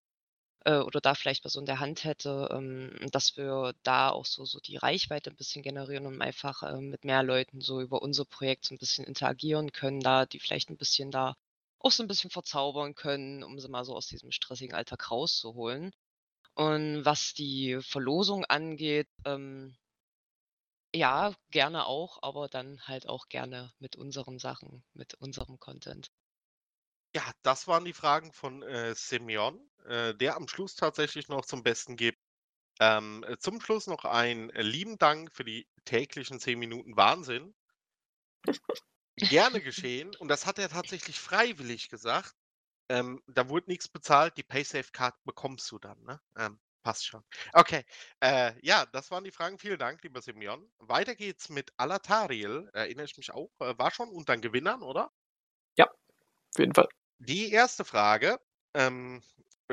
äh, 0.66 0.78
oder 0.80 1.02
da 1.02 1.16
vielleicht 1.16 1.44
mal 1.44 1.50
so 1.50 1.60
in 1.60 1.66
der 1.66 1.80
Hand 1.80 2.04
hätte, 2.04 2.50
ähm, 2.52 2.96
dass 3.12 3.38
wir 3.38 3.74
da 3.84 4.10
auch 4.12 4.26
so 4.26 4.46
so 4.46 4.60
die 4.60 4.78
Reichweite 4.78 5.30
ein 5.32 5.36
bisschen 5.38 5.64
generieren 5.64 6.06
und 6.08 6.22
einfach, 6.22 6.64
ähm, 6.64 6.90
mit 6.90 7.06
mehr 7.06 7.24
Leuten 7.24 7.62
so 7.62 7.82
über 7.82 8.02
unser 8.02 8.26
Projekt 8.26 8.66
so 8.66 8.76
ein 8.76 8.80
bisschen 8.80 9.06
interagieren 9.06 9.72
können, 9.72 10.00
da 10.02 10.26
die 10.26 10.40
vielleicht 10.40 10.70
ein 10.70 10.78
bisschen 10.78 11.12
da 11.12 11.36
auch 11.80 11.92
so 11.92 12.04
ein 12.04 12.08
bisschen 12.08 12.32
verzaubern 12.32 12.96
können, 12.96 13.44
um 13.44 13.60
sie 13.60 13.70
mal 13.70 13.86
so 13.86 13.96
aus 13.96 14.08
diesem 14.08 14.32
stressigen 14.32 14.76
Alltag 14.76 15.12
rauszuholen. 15.12 15.92
Und 16.56 17.06
was 17.06 17.34
die 17.34 17.80
Verlosung 17.82 18.46
angeht, 18.46 19.08
ähm 19.26 19.76
ja, 20.96 21.36
gerne 21.52 21.86
auch, 21.86 22.24
aber 22.24 22.48
dann 22.48 22.82
halt 22.88 23.08
auch 23.08 23.28
gerne 23.28 23.74
mit 23.80 23.96
unseren 23.98 24.40
Sachen, 24.40 24.84
mit 24.94 25.14
unserem 25.16 25.60
Content. 25.60 26.10
Ja, 27.16 27.32
das 27.44 27.68
waren 27.68 27.86
die 27.86 27.94
Fragen 27.94 28.34
von 28.34 28.62
äh, 28.64 28.94
Simeon, 28.96 29.60
äh, 29.86 30.14
der 30.16 30.36
am 30.36 30.48
Schluss 30.48 30.76
tatsächlich 30.76 31.28
noch 31.30 31.46
zum 31.46 31.64
Besten 31.64 31.96
gibt. 31.96 32.20
Ähm, 32.80 33.24
äh, 33.28 33.38
zum 33.38 33.62
Schluss 33.62 33.88
noch 33.88 34.06
einen 34.06 34.50
äh, 34.52 34.62
lieben 34.62 34.98
Dank 34.98 35.34
für 35.34 35.46
die 35.46 35.68
täglichen 35.86 36.40
10 36.40 36.60
Minuten 36.60 36.98
Wahnsinn. 36.98 37.56
Gerne 39.18 39.62
geschehen. 39.62 40.16
Und 40.16 40.28
das 40.30 40.46
hat 40.46 40.60
er 40.60 40.70
tatsächlich 40.70 41.20
freiwillig 41.20 41.90
gesagt. 41.90 42.34
Ähm, 42.90 43.22
da 43.28 43.50
wurde 43.50 43.70
nichts 43.70 43.88
bezahlt. 43.88 44.38
Die 44.38 44.44
PaySafe-Card 44.44 45.16
bekommst 45.24 45.72
du 45.72 45.80
dann. 45.80 46.02
Ne? 46.04 46.22
Ähm, 46.38 46.60
passt 46.84 47.08
schon. 47.08 47.24
Okay. 47.54 47.84
Äh, 48.20 48.54
ja, 48.62 48.86
das 48.88 49.12
waren 49.12 49.24
die 49.24 49.32
Fragen. 49.32 49.58
Vielen 49.58 49.80
Dank, 49.80 50.04
lieber 50.04 50.22
Simeon. 50.22 50.70
Weiter 50.80 51.16
geht's 51.16 51.50
mit 51.50 51.74
Alatariel. 51.78 52.70
Erinnere 52.74 53.06
ich 53.06 53.18
mich 53.18 53.34
auch. 53.34 53.50
Äh, 53.60 53.78
war 53.78 53.92
schon 53.92 54.10
unter 54.10 54.36
den 54.36 54.42
Gewinnern, 54.42 54.84
oder? 54.84 55.12
Auf 56.56 56.60
jeden 56.60 56.74
Fall. 56.74 56.88
Die 57.18 57.52
erste 57.52 57.84
Frage. 57.84 58.40
Ähm, 58.74 59.22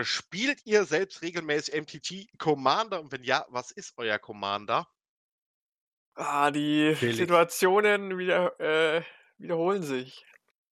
spielt 0.01 0.65
ihr 0.65 0.85
selbst 0.85 1.23
regelmäßig 1.23 1.75
MTG 1.75 2.27
Commander? 2.39 3.01
Und 3.01 3.13
wenn 3.13 3.23
ja, 3.23 3.47
was 3.51 3.71
ist 3.71 3.95
euer 3.97 4.19
Commander? 4.19 4.89
Ah, 6.15 6.51
die 6.51 6.95
Felix. 6.97 7.19
Situationen 7.19 8.19
wieder, 8.19 8.59
äh, 8.61 9.03
wiederholen 9.39 9.83
sich. 9.83 10.25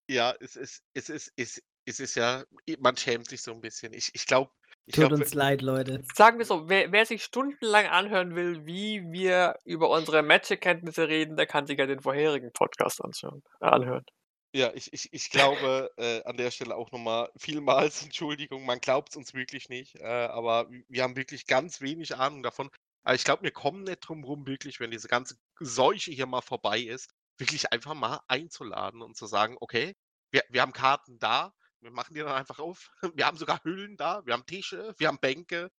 Ja, 0.08 0.34
es 0.40 0.56
ist, 0.56 0.82
es 0.94 1.08
ist, 1.08 1.32
es, 1.36 1.62
es 1.90 2.00
ist 2.00 2.14
ja, 2.14 2.44
man 2.78 2.96
schämt 2.96 3.28
sich 3.28 3.42
so 3.42 3.52
ein 3.52 3.60
bisschen. 3.60 3.92
Ich, 3.92 4.10
ich 4.14 4.26
glaube, 4.26 4.50
Tut 4.86 5.08
glaub, 5.08 5.12
uns 5.12 5.34
leid, 5.34 5.62
Leute. 5.62 6.02
Sagen 6.14 6.38
wir 6.38 6.44
so, 6.44 6.68
wer, 6.68 6.90
wer 6.90 7.06
sich 7.06 7.22
stundenlang 7.22 7.86
anhören 7.86 8.34
will, 8.34 8.66
wie 8.66 9.02
wir 9.12 9.56
über 9.64 9.88
unsere 9.90 10.22
Magic-Kenntnisse 10.22 11.06
reden, 11.06 11.36
der 11.36 11.46
kann 11.46 11.66
sich 11.66 11.78
ja 11.78 11.86
den 11.86 12.00
vorherigen 12.00 12.52
Podcast 12.52 13.00
anschauen, 13.04 13.42
äh, 13.60 13.66
anhören. 13.66 14.04
Ja, 14.52 14.72
ich, 14.74 14.92
ich, 14.92 15.08
ich 15.12 15.30
glaube 15.30 15.92
äh, 15.96 16.24
an 16.24 16.36
der 16.36 16.50
Stelle 16.50 16.74
auch 16.74 16.90
nochmal 16.90 17.30
vielmals 17.36 18.02
Entschuldigung, 18.04 18.66
man 18.66 18.80
glaubt 18.80 19.10
es 19.10 19.16
uns 19.16 19.32
wirklich 19.32 19.68
nicht, 19.68 19.94
äh, 19.96 20.06
aber 20.06 20.68
wir 20.88 21.02
haben 21.04 21.14
wirklich 21.14 21.46
ganz 21.46 21.80
wenig 21.80 22.16
Ahnung 22.16 22.42
davon. 22.42 22.68
Aber 23.04 23.14
ich 23.14 23.24
glaube, 23.24 23.44
wir 23.44 23.52
kommen 23.52 23.84
nicht 23.84 24.00
drum 24.00 24.24
rum, 24.24 24.46
wirklich, 24.46 24.80
wenn 24.80 24.90
diese 24.90 25.08
ganze 25.08 25.36
Seuche 25.60 26.10
hier 26.10 26.26
mal 26.26 26.42
vorbei 26.42 26.80
ist, 26.80 27.10
wirklich 27.38 27.72
einfach 27.72 27.94
mal 27.94 28.20
einzuladen 28.26 29.02
und 29.02 29.16
zu 29.16 29.26
sagen, 29.26 29.56
okay, 29.60 29.94
wir, 30.32 30.42
wir 30.48 30.62
haben 30.62 30.72
Karten 30.72 31.18
da, 31.18 31.52
wir 31.80 31.90
machen 31.90 32.14
die 32.14 32.20
dann 32.20 32.32
einfach 32.32 32.58
auf, 32.58 32.90
wir 33.14 33.26
haben 33.26 33.36
sogar 33.36 33.62
Hüllen 33.64 33.96
da, 33.96 34.24
wir 34.24 34.34
haben 34.34 34.46
Tische, 34.46 34.94
wir 34.98 35.08
haben 35.08 35.18
Bänke 35.18 35.70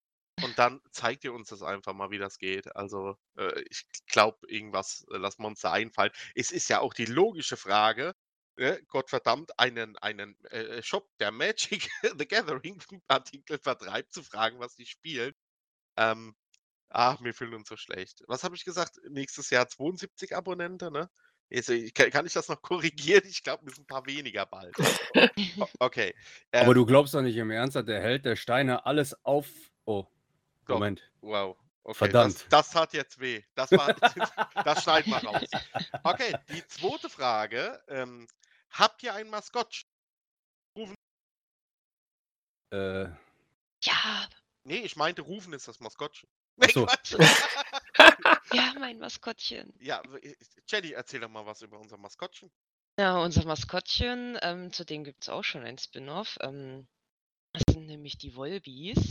und 0.42 0.58
dann 0.58 0.80
zeigt 0.90 1.24
ihr 1.24 1.32
uns 1.32 1.48
das 1.48 1.62
einfach 1.62 1.92
mal, 1.92 2.10
wie 2.10 2.18
das 2.18 2.38
geht. 2.38 2.74
Also 2.76 3.16
äh, 3.36 3.62
ich 3.68 3.84
glaube, 4.06 4.38
irgendwas 4.48 5.06
äh, 5.10 5.18
da 5.60 5.72
einfallen. 5.72 6.12
Es 6.34 6.50
ist 6.50 6.68
ja 6.68 6.80
auch 6.80 6.94
die 6.94 7.04
logische 7.04 7.56
Frage, 7.56 8.14
ne, 8.56 8.82
Gottverdammt, 8.88 9.58
einen, 9.58 9.96
einen 9.98 10.42
äh, 10.46 10.82
Shop, 10.82 11.08
der 11.18 11.32
Magic 11.32 11.90
the 12.18 12.26
Gathering 12.26 12.80
Artikel 13.08 13.58
vertreibt, 13.58 14.12
zu 14.12 14.22
fragen, 14.22 14.60
was 14.60 14.76
die 14.76 14.86
spielen. 14.86 15.34
Ähm, 15.96 16.34
ach, 16.90 17.22
wir 17.22 17.34
fühlen 17.34 17.54
uns 17.54 17.68
so 17.68 17.76
schlecht. 17.76 18.22
Was 18.28 18.44
habe 18.44 18.56
ich 18.56 18.64
gesagt? 18.64 19.00
Nächstes 19.08 19.50
Jahr 19.50 19.68
72 19.68 20.36
Abonnente, 20.36 20.90
ne? 20.90 21.10
Ich- 21.50 21.92
kann, 21.94 22.24
ich 22.26 22.32
das 22.32 22.48
noch 22.48 22.62
korrigieren? 22.62 23.22
Ich 23.26 23.42
glaube, 23.42 23.66
wir 23.66 23.72
sind 23.74 23.82
ein 23.84 23.86
paar 23.86 24.06
weniger 24.06 24.46
bald. 24.46 24.74
Okay. 25.80 26.14
Aber 26.52 26.68
ähm, 26.68 26.74
du 26.74 26.86
glaubst 26.86 27.12
doch 27.14 27.22
nicht 27.22 27.36
im 27.36 27.50
Ernst, 27.50 27.74
dass 27.76 27.84
der 27.84 28.00
Held 28.00 28.24
der 28.24 28.36
Steine 28.36 28.86
alles 28.86 29.24
auf. 29.24 29.48
Oh, 29.84 30.06
Doch. 30.66 30.74
Moment. 30.74 31.10
Wow. 31.20 31.56
Okay, 31.82 31.98
Verdammt. 31.98 32.34
Das, 32.50 32.68
das 32.68 32.74
hat 32.74 32.92
jetzt 32.92 33.18
weh. 33.20 33.42
Das, 33.54 33.72
war, 33.72 33.92
das 34.64 34.82
schneiden 34.84 35.10
wir 35.12 35.24
raus. 35.24 35.48
Okay, 36.04 36.36
die 36.50 36.64
zweite 36.68 37.08
Frage. 37.10 37.82
Ähm, 37.88 38.28
habt 38.70 39.02
ihr 39.02 39.14
ein 39.14 39.28
Maskottchen? 39.30 39.88
Äh, 42.72 43.04
Ja, 43.82 44.28
Nee, 44.62 44.80
ich 44.80 44.94
meinte, 44.94 45.22
Rufen 45.22 45.52
ist 45.54 45.66
das 45.66 45.80
Maskottchen. 45.80 46.28
Ach 46.62 46.68
so. 46.70 46.84
Quatsch. 46.86 47.14
Ja, 48.52 48.74
mein 48.78 48.98
Maskottchen. 48.98 49.72
ja, 49.80 50.02
w- 50.08 50.36
Jenny, 50.68 50.92
erzähl 50.92 51.20
doch 51.20 51.28
mal 51.28 51.44
was 51.46 51.62
über 51.62 51.78
unser 51.80 51.96
Maskottchen. 51.98 52.50
Ja, 52.98 53.18
unser 53.22 53.44
Maskottchen, 53.46 54.38
ähm, 54.42 54.72
zu 54.72 54.84
dem 54.84 55.02
gibt 55.04 55.22
es 55.24 55.28
auch 55.28 55.42
schon 55.44 55.64
ein 55.64 55.78
Spin-off. 55.78 56.38
Ähm, 56.40 56.86
das 57.54 57.64
sind 57.74 57.86
nämlich 57.86 58.18
die 58.18 58.36
Wolbis. 58.36 59.10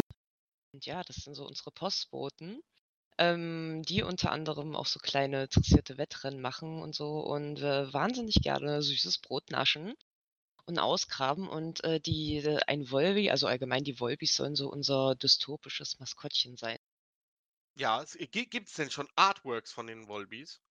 Und 0.73 0.86
ja, 0.88 1.04
das 1.04 1.17
sind 1.17 1.36
so 1.36 1.47
unsere 1.47 1.71
Postboten, 1.71 2.62
ähm, 3.19 3.84
die 3.84 4.04
unter 4.04 4.32
anderem 4.34 4.75
auch 4.75 4.88
so 4.88 4.99
kleine 4.99 5.43
interessierte 5.45 5.97
Wettrennen 5.99 6.41
machen 6.41 6.82
und 6.82 6.95
so 6.95 7.21
und 7.21 7.60
äh, 7.62 7.93
wahnsinnig 7.93 8.38
gerne 8.43 8.84
süßes 8.84 9.19
Brot 9.19 9.52
naschen 9.52 9.95
und 10.67 10.80
ausgraben. 10.80 11.49
Und 11.49 11.84
äh, 11.86 12.02
die, 12.02 12.38
äh, 12.39 12.60
ein 12.67 12.91
Wolbi, 12.91 13.32
also 13.32 13.47
allgemein 13.47 13.86
die 13.86 14.02
Wolbis, 14.02 14.36
sollen 14.38 14.56
so 14.58 14.71
unser 14.71 15.15
dystopisches 15.17 15.99
Maskottchen 15.99 16.58
sein. 16.58 16.79
Ja, 17.80 18.04
gibt 18.32 18.68
es 18.68 18.74
denn 18.74 18.92
schon 18.92 19.08
Artworks 19.15 19.72
von 19.72 19.88
den 19.88 20.10
Wolbis? 20.10 20.62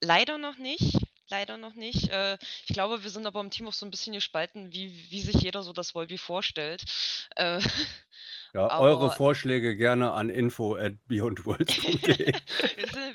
Leider 0.00 0.38
noch 0.38 0.56
nicht. 0.56 0.96
Leider 1.26 1.56
noch 1.58 1.74
nicht. 1.74 2.10
Äh, 2.10 2.38
ich 2.66 2.74
glaube, 2.74 3.02
wir 3.02 3.10
sind 3.10 3.26
aber 3.26 3.40
im 3.40 3.50
Team 3.50 3.66
auch 3.66 3.72
so 3.72 3.84
ein 3.84 3.90
bisschen 3.90 4.12
gespalten, 4.12 4.72
wie, 4.72 5.10
wie 5.10 5.20
sich 5.20 5.34
jeder 5.42 5.64
so 5.64 5.72
das 5.72 5.96
Volby 5.96 6.16
vorstellt. 6.16 6.84
Äh, 7.34 7.58
ja, 8.54 8.78
eure 8.78 9.06
Aber- 9.06 9.10
Vorschläge 9.10 9.76
gerne 9.76 10.12
an 10.12 10.30
info 10.30 10.76
at 10.76 10.94
beyondworlds.de. 11.08 12.32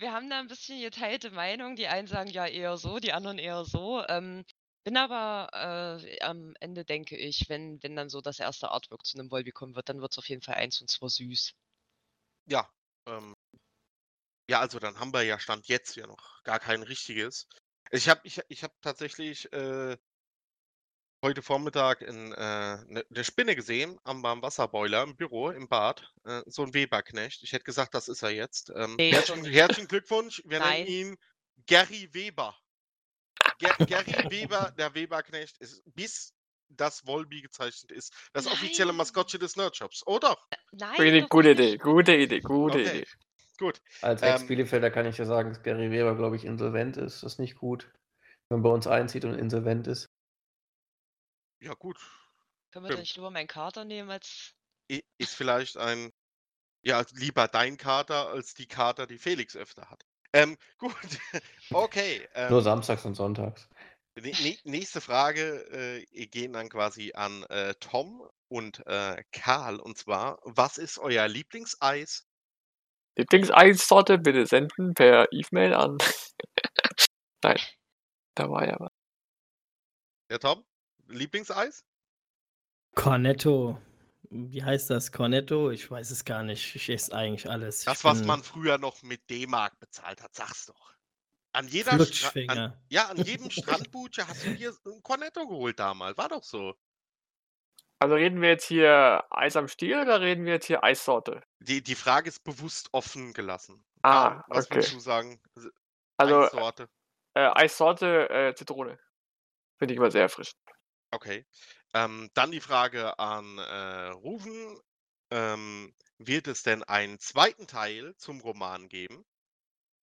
wir, 0.02 0.12
haben 0.12 0.30
da 0.30 0.40
ein 0.40 0.48
bisschen 0.50 0.82
geteilte 0.82 1.32
Meinung. 1.32 1.78
Die 1.78 1.88
einen 1.88 2.08
sagen 2.08 2.30
ja 2.30 2.46
eher 2.46 2.76
so, 2.76 3.00
die 3.00 3.14
anderen 3.14 3.40
eher 3.40 3.64
so. 3.64 4.04
Ähm, 4.10 4.44
bin 4.84 4.98
aber 4.98 6.02
äh, 6.04 6.20
am 6.20 6.56
Ende 6.60 6.84
denke 6.84 7.16
ich, 7.16 7.46
wenn, 7.48 7.82
wenn 7.82 7.96
dann 7.96 8.10
so 8.10 8.20
das 8.20 8.40
erste 8.40 8.70
Artwork 8.70 9.06
zu 9.06 9.18
einem 9.18 9.32
Volby 9.32 9.52
kommen 9.52 9.76
wird, 9.76 9.88
dann 9.88 10.02
wird 10.02 10.12
es 10.12 10.18
auf 10.18 10.28
jeden 10.28 10.42
Fall 10.42 10.56
eins 10.56 10.82
und 10.82 10.90
zwar 10.92 11.08
süß. 11.08 11.54
Ja. 12.48 12.70
Ähm, 13.08 13.34
ja, 14.50 14.60
also 14.60 14.80
dann 14.80 15.00
haben 15.00 15.14
wir 15.14 15.24
ja 15.24 15.40
Stand 15.40 15.68
jetzt 15.68 15.96
ja 15.96 16.08
noch 16.08 16.44
gar 16.44 16.60
kein 16.60 16.84
richtiges. 16.84 17.48
Ich 17.92 18.10
habe 18.10 18.22
ich, 18.24 18.42
ich 18.50 18.64
hab 18.64 18.74
tatsächlich 18.82 19.52
äh, 19.54 19.98
heute 21.24 21.42
Vormittag 21.42 22.02
eine 22.02 22.36
äh, 22.36 22.94
ne, 22.94 23.06
ne 23.08 23.24
Spinne 23.24 23.56
gesehen 23.56 23.98
am 24.04 24.22
Warmwasserboiler 24.24 25.04
im 25.04 25.16
Büro, 25.16 25.50
im 25.52 25.70
Bad. 25.70 26.12
Äh, 26.26 26.42
so 26.48 26.64
ein 26.64 26.74
Weberknecht. 26.74 27.44
Ich 27.44 27.54
hätte 27.54 27.64
gesagt, 27.64 27.94
das 27.94 28.10
ist 28.10 28.24
er 28.24 28.32
jetzt. 28.32 28.72
Ähm, 28.76 28.96
Nee, 28.98 29.12
herzlichen, 29.12 29.46
herzlichen 29.46 29.88
Glückwunsch. 29.88 30.42
Wir 30.46 30.60
Nein. 30.60 30.84
nennen 30.84 30.88
ihn 30.88 31.18
Gary 31.66 32.14
Weber. 32.14 32.58
Ger 33.60 33.76
Gary 33.86 34.30
Weber, 34.30 34.74
der 34.78 34.94
Weberknecht, 34.94 35.58
ist 35.60 35.82
bis 35.94 36.34
das 36.70 37.06
Volby 37.06 37.42
gezeichnet 37.42 37.92
ist. 37.92 38.14
Das 38.34 38.48
offizielle 38.48 38.90
Nein. 38.92 38.98
Maskottchen 38.98 39.40
des 39.40 39.56
Nerdshops. 39.56 40.06
Oder? 40.08 40.38
Nein, 40.72 40.96
Gute, 40.96 41.22
doch 41.22 41.30
gute 41.30 41.50
nicht. 41.50 41.60
Idee, 41.60 41.78
gute 41.78 42.16
Idee, 42.16 42.40
gute 42.42 42.80
Okay. 42.80 42.98
Idee. 43.00 43.08
Gut. 43.60 43.82
Als 44.02 44.22
Ähm, 44.24 44.30
Ex-Bielefelder 44.30 44.90
kann 44.92 45.06
ich 45.06 45.16
dir 45.16 45.26
sagen, 45.26 45.50
dass 45.50 45.62
Gary 45.62 45.92
Weber, 45.92 46.16
glaube 46.16 46.36
ich, 46.36 46.44
insolvent 46.46 46.98
ist. 46.98 47.24
Das 47.24 47.34
ist 47.34 47.40
nicht 47.40 47.56
gut. 47.56 47.92
Wenn 48.50 48.58
man 48.60 48.64
bei 48.64 48.70
uns 48.70 48.88
einzieht 48.88 49.26
und 49.26 49.36
insolvent 49.36 49.88
ist. 49.88 50.10
Ja, 51.62 51.74
gut. 51.76 51.98
Können 52.72 52.86
wir 52.86 52.90
da 52.90 52.94
Stimmt. 52.96 53.00
nicht 53.02 53.16
lieber 53.16 53.30
meinen 53.32 53.48
Kater 53.48 53.86
nehmen 53.86 54.10
als. 54.10 54.54
ist 54.88 55.36
vielleicht 55.36 55.78
ein, 55.78 56.12
ja, 56.84 57.04
lieber 57.14 57.48
dein 57.48 57.78
Kater 57.78 58.30
als 58.30 58.54
die 58.56 58.68
Kater, 58.68 59.06
die 59.08 59.20
Felix 59.20 59.56
öfter 59.56 59.90
hat. 59.90 60.04
Ähm, 60.34 60.58
gut, 60.80 60.96
okay. 61.72 62.28
Ähm, 62.34 62.50
Nur 62.50 62.64
samstags 62.64 63.06
und 63.06 63.14
sonntags. 63.14 63.70
Nächste 64.16 65.02
Frage 65.02 66.06
äh, 66.12 66.28
gehen 66.28 66.54
dann 66.54 66.70
quasi 66.70 67.14
an 67.14 67.44
äh, 67.44 67.74
Tom 67.76 68.28
und 68.48 68.86
äh, 68.86 69.24
Karl. 69.32 69.80
Und 69.80 69.98
zwar, 69.98 70.40
was 70.44 70.78
ist 70.78 71.00
euer 71.00 71.28
Lieblingseis? 71.28 72.26
Lieblingseissorte 73.16 74.18
bitte 74.18 74.46
senden 74.46 74.94
per 74.94 75.32
E-Mail 75.32 75.74
an. 75.74 75.98
Nein, 77.44 77.60
da 78.36 78.50
war 78.50 78.68
ja 78.68 78.76
was. 78.80 78.92
Der 80.30 80.40
Tom? 80.40 80.66
Lieblingseis? 81.08 81.86
Cornetto. 82.96 83.80
Wie 84.30 84.64
heißt 84.64 84.90
das? 84.90 85.12
Cornetto? 85.12 85.70
Ich 85.70 85.90
weiß 85.90 86.10
es 86.12 86.26
gar 86.26 86.44
nicht. 86.44 86.76
Ich 86.76 86.90
esse 86.90 87.14
eigentlich 87.14 87.50
alles. 87.50 87.80
Ich 87.80 87.86
Das, 87.86 88.04
was 88.04 88.20
bin 88.20 88.28
man 88.28 88.44
früher 88.44 88.78
noch 88.78 89.04
mit 89.04 89.30
D-Mark 89.30 89.80
bezahlt 89.80 90.22
hat, 90.22 90.34
sag's 90.34 90.66
doch. 90.66 90.93
An 91.54 91.68
jeder 91.68 91.94
an, 91.94 92.74
ja, 92.90 93.08
an 93.10 93.18
jedem 93.18 93.50
Strandbuche 93.52 94.28
hast 94.28 94.44
du 94.44 94.56
dir 94.56 94.74
ein 94.86 95.04
Cornetto 95.04 95.48
geholt 95.48 95.80
damals. 95.80 96.18
War 96.18 96.30
doch 96.30 96.44
so. 96.44 96.76
Also 98.00 98.16
reden 98.16 98.42
wir 98.42 98.50
jetzt 98.50 98.66
hier 98.66 99.24
Eis 99.30 99.56
am 99.56 99.68
Stiel 99.68 99.98
oder 100.00 100.20
reden 100.20 100.46
wir 100.46 100.54
jetzt 100.54 100.66
hier 100.66 100.84
Eissorte? 100.84 101.42
Die, 101.60 101.82
die 101.82 101.96
Frage 101.96 102.28
ist 102.28 102.44
bewusst 102.44 102.90
offen 102.92 103.34
gelassen. 103.34 103.86
Ah, 104.02 104.12
Karl, 104.12 104.44
was 104.48 104.66
okay. 104.66 104.76
würdest 104.76 104.94
du 104.94 105.00
sagen? 105.00 105.42
Also 106.18 106.42
Eissorte. 106.42 106.90
äh, 107.36 107.50
Eissorte 107.54 108.30
äh, 108.30 108.56
Zitrone. 108.56 109.00
Finde 109.78 109.94
ich 109.94 109.98
immer 109.98 110.12
sehr 110.12 110.28
frisch. 110.28 110.52
Okay. 111.12 111.46
Ähm, 111.94 112.30
dann 112.34 112.52
die 112.52 112.60
Frage 112.62 113.18
an 113.20 113.58
äh, 113.60 114.08
Rufen. 114.10 114.80
Ähm, 115.32 115.96
wird 116.18 116.48
es 116.48 116.64
denn 116.64 116.84
einen 116.84 117.20
zweiten 117.20 117.68
Teil 117.68 118.16
zum 118.18 118.42
Roman 118.42 118.90
geben? 118.90 119.26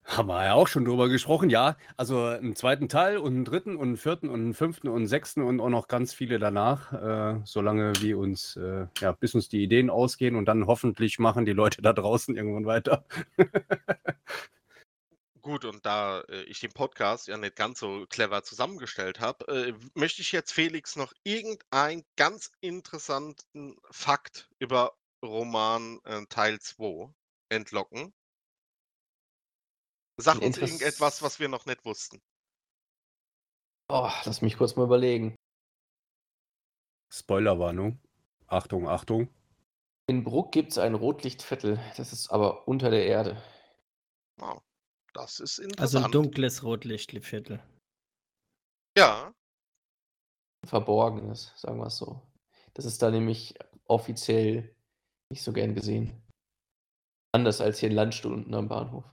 Haben 0.05 0.29
wir 0.29 0.45
ja 0.45 0.55
auch 0.55 0.67
schon 0.67 0.85
drüber 0.85 1.09
gesprochen, 1.09 1.51
ja. 1.51 1.77
Also 1.97 2.25
einen 2.25 2.57
zweiten 2.57 2.89
Teil 2.89 3.19
und 3.19 3.35
einen 3.35 3.45
dritten 3.45 3.77
und 3.77 3.89
einen 3.89 3.97
vierten 3.97 4.29
und 4.29 4.41
einen 4.41 4.55
fünften 4.55 4.89
und 4.89 4.97
einen 4.97 5.07
sechsten 5.07 5.43
und 5.43 5.61
auch 5.61 5.69
noch 5.69 5.89
ganz 5.89 6.15
viele 6.15 6.39
danach, 6.39 6.93
äh, 6.93 7.41
solange 7.45 7.93
wie 8.01 8.15
uns, 8.15 8.57
äh, 8.57 8.87
ja, 9.01 9.13
bis 9.13 9.35
uns 9.35 9.49
die 9.49 9.63
Ideen 9.63 9.91
ausgehen 9.91 10.37
und 10.37 10.47
dann 10.47 10.67
hoffentlich 10.67 11.19
machen 11.19 11.45
die 11.45 11.53
Leute 11.53 11.83
da 11.83 11.93
draußen 11.93 12.37
irgendwann 12.37 12.67
weiter. 12.67 13.05
Gut, 15.43 15.65
und 15.65 15.87
da 15.87 16.21
äh, 16.29 16.43
ich 16.43 16.61
den 16.61 16.73
Podcast 16.73 17.27
ja 17.29 17.37
nicht 17.39 17.57
ganz 17.57 17.81
so 17.81 18.07
clever 18.09 18.43
zusammengestellt 18.43 19.21
habe, 19.21 19.47
äh, 19.49 19.75
möchte 19.95 20.23
ich 20.23 20.33
jetzt 20.33 20.53
Felix 20.53 20.97
noch 20.97 21.13
irgendeinen 21.25 22.05
ganz 22.17 22.53
interessanten 22.61 23.77
Fakt 23.91 24.51
über 24.59 24.97
Roman 25.25 26.01
äh, 26.05 26.27
Teil 26.29 26.61
2 26.61 27.13
entlocken. 27.49 28.13
Sag 30.21 30.37
uns 30.37 30.45
Interess- 30.57 30.71
irgendetwas, 30.73 31.23
was 31.23 31.39
wir 31.41 31.49
noch 31.49 31.67
nicht 31.67 31.85
wussten. 31.85 32.21
Oh, 33.89 34.11
lass 34.25 34.41
mich 34.43 34.57
kurz 34.57 34.77
mal 34.77 34.85
überlegen. 34.85 35.35
Spoilerwarnung. 37.13 37.99
Achtung, 38.47 38.89
Achtung. 38.89 39.29
In 40.09 40.25
Bruck 40.25 40.53
gibt 40.53 40.73
es 40.73 40.79
ein 40.79 40.95
Rotlichtviertel. 40.95 41.79
Das 41.97 42.13
ist 42.13 42.31
aber 42.31 42.67
unter 42.69 42.91
der 42.91 43.07
Erde. 43.07 43.43
Wow, 44.39 44.61
das 45.13 45.41
ist 45.41 45.59
Also 45.61 45.63
interessant. 45.99 46.05
ein 46.07 46.13
dunkles 46.13 46.63
Rotlichtviertel. 46.63 47.63
ja, 48.97 49.33
Verborgenes, 50.67 51.53
sagen 51.57 51.79
wir 51.79 51.87
es 51.87 51.97
so. 51.97 52.21
Das 52.75 52.85
ist 52.85 53.01
da 53.03 53.11
nämlich 53.11 53.55
offiziell 53.87 54.75
nicht 55.31 55.43
so 55.43 55.53
gern 55.53 55.75
gesehen. 55.75 56.23
Anders 57.33 57.61
als 57.61 57.79
hier 57.79 57.89
in 57.89 57.95
Landstuhl 57.95 58.33
unten 58.35 58.55
am 58.55 58.69
Bahnhof. 58.69 59.05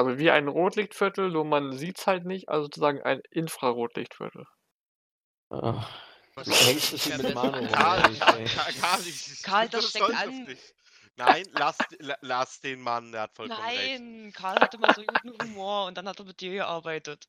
Also 0.00 0.18
wie 0.18 0.30
ein 0.30 0.48
Rotlichtviertel, 0.48 1.30
nur 1.30 1.44
man 1.44 1.76
sieht 1.76 1.98
es 1.98 2.06
halt 2.06 2.24
nicht, 2.24 2.48
also 2.48 2.64
sozusagen 2.64 3.02
ein 3.02 3.20
Infrarotlichtviertel. 3.30 4.46
Ah, 5.50 5.88
Was 6.34 6.48
du 6.48 6.56
hängst 6.58 6.92
es 6.92 7.08
Ja, 7.08 7.18
mit 7.18 7.28
Manu. 7.28 7.68
Karl. 7.68 8.16
Karl, 9.42 9.68
das 9.68 9.86
steckt 9.86 10.10
stolz 10.10 10.24
auf 10.24 10.40
an. 10.40 10.46
dich. 10.46 10.74
Nein, 11.16 11.46
lass, 11.52 11.86
la- 11.98 12.18
lass 12.20 12.60
den 12.60 12.80
Mann, 12.80 13.12
der 13.12 13.22
hat 13.22 13.34
vollkommen 13.36 13.70
recht. 13.70 14.02
Nein, 14.02 14.32
Karl 14.32 14.60
hatte 14.62 14.78
mal 14.78 14.90
so 14.90 15.04
guten 15.04 15.30
Humor 15.38 15.84
und 15.86 15.98
dann 15.98 16.08
hat 16.08 16.18
er 16.20 16.24
mit 16.24 16.40
dir 16.40 16.52
gearbeitet. 16.52 17.28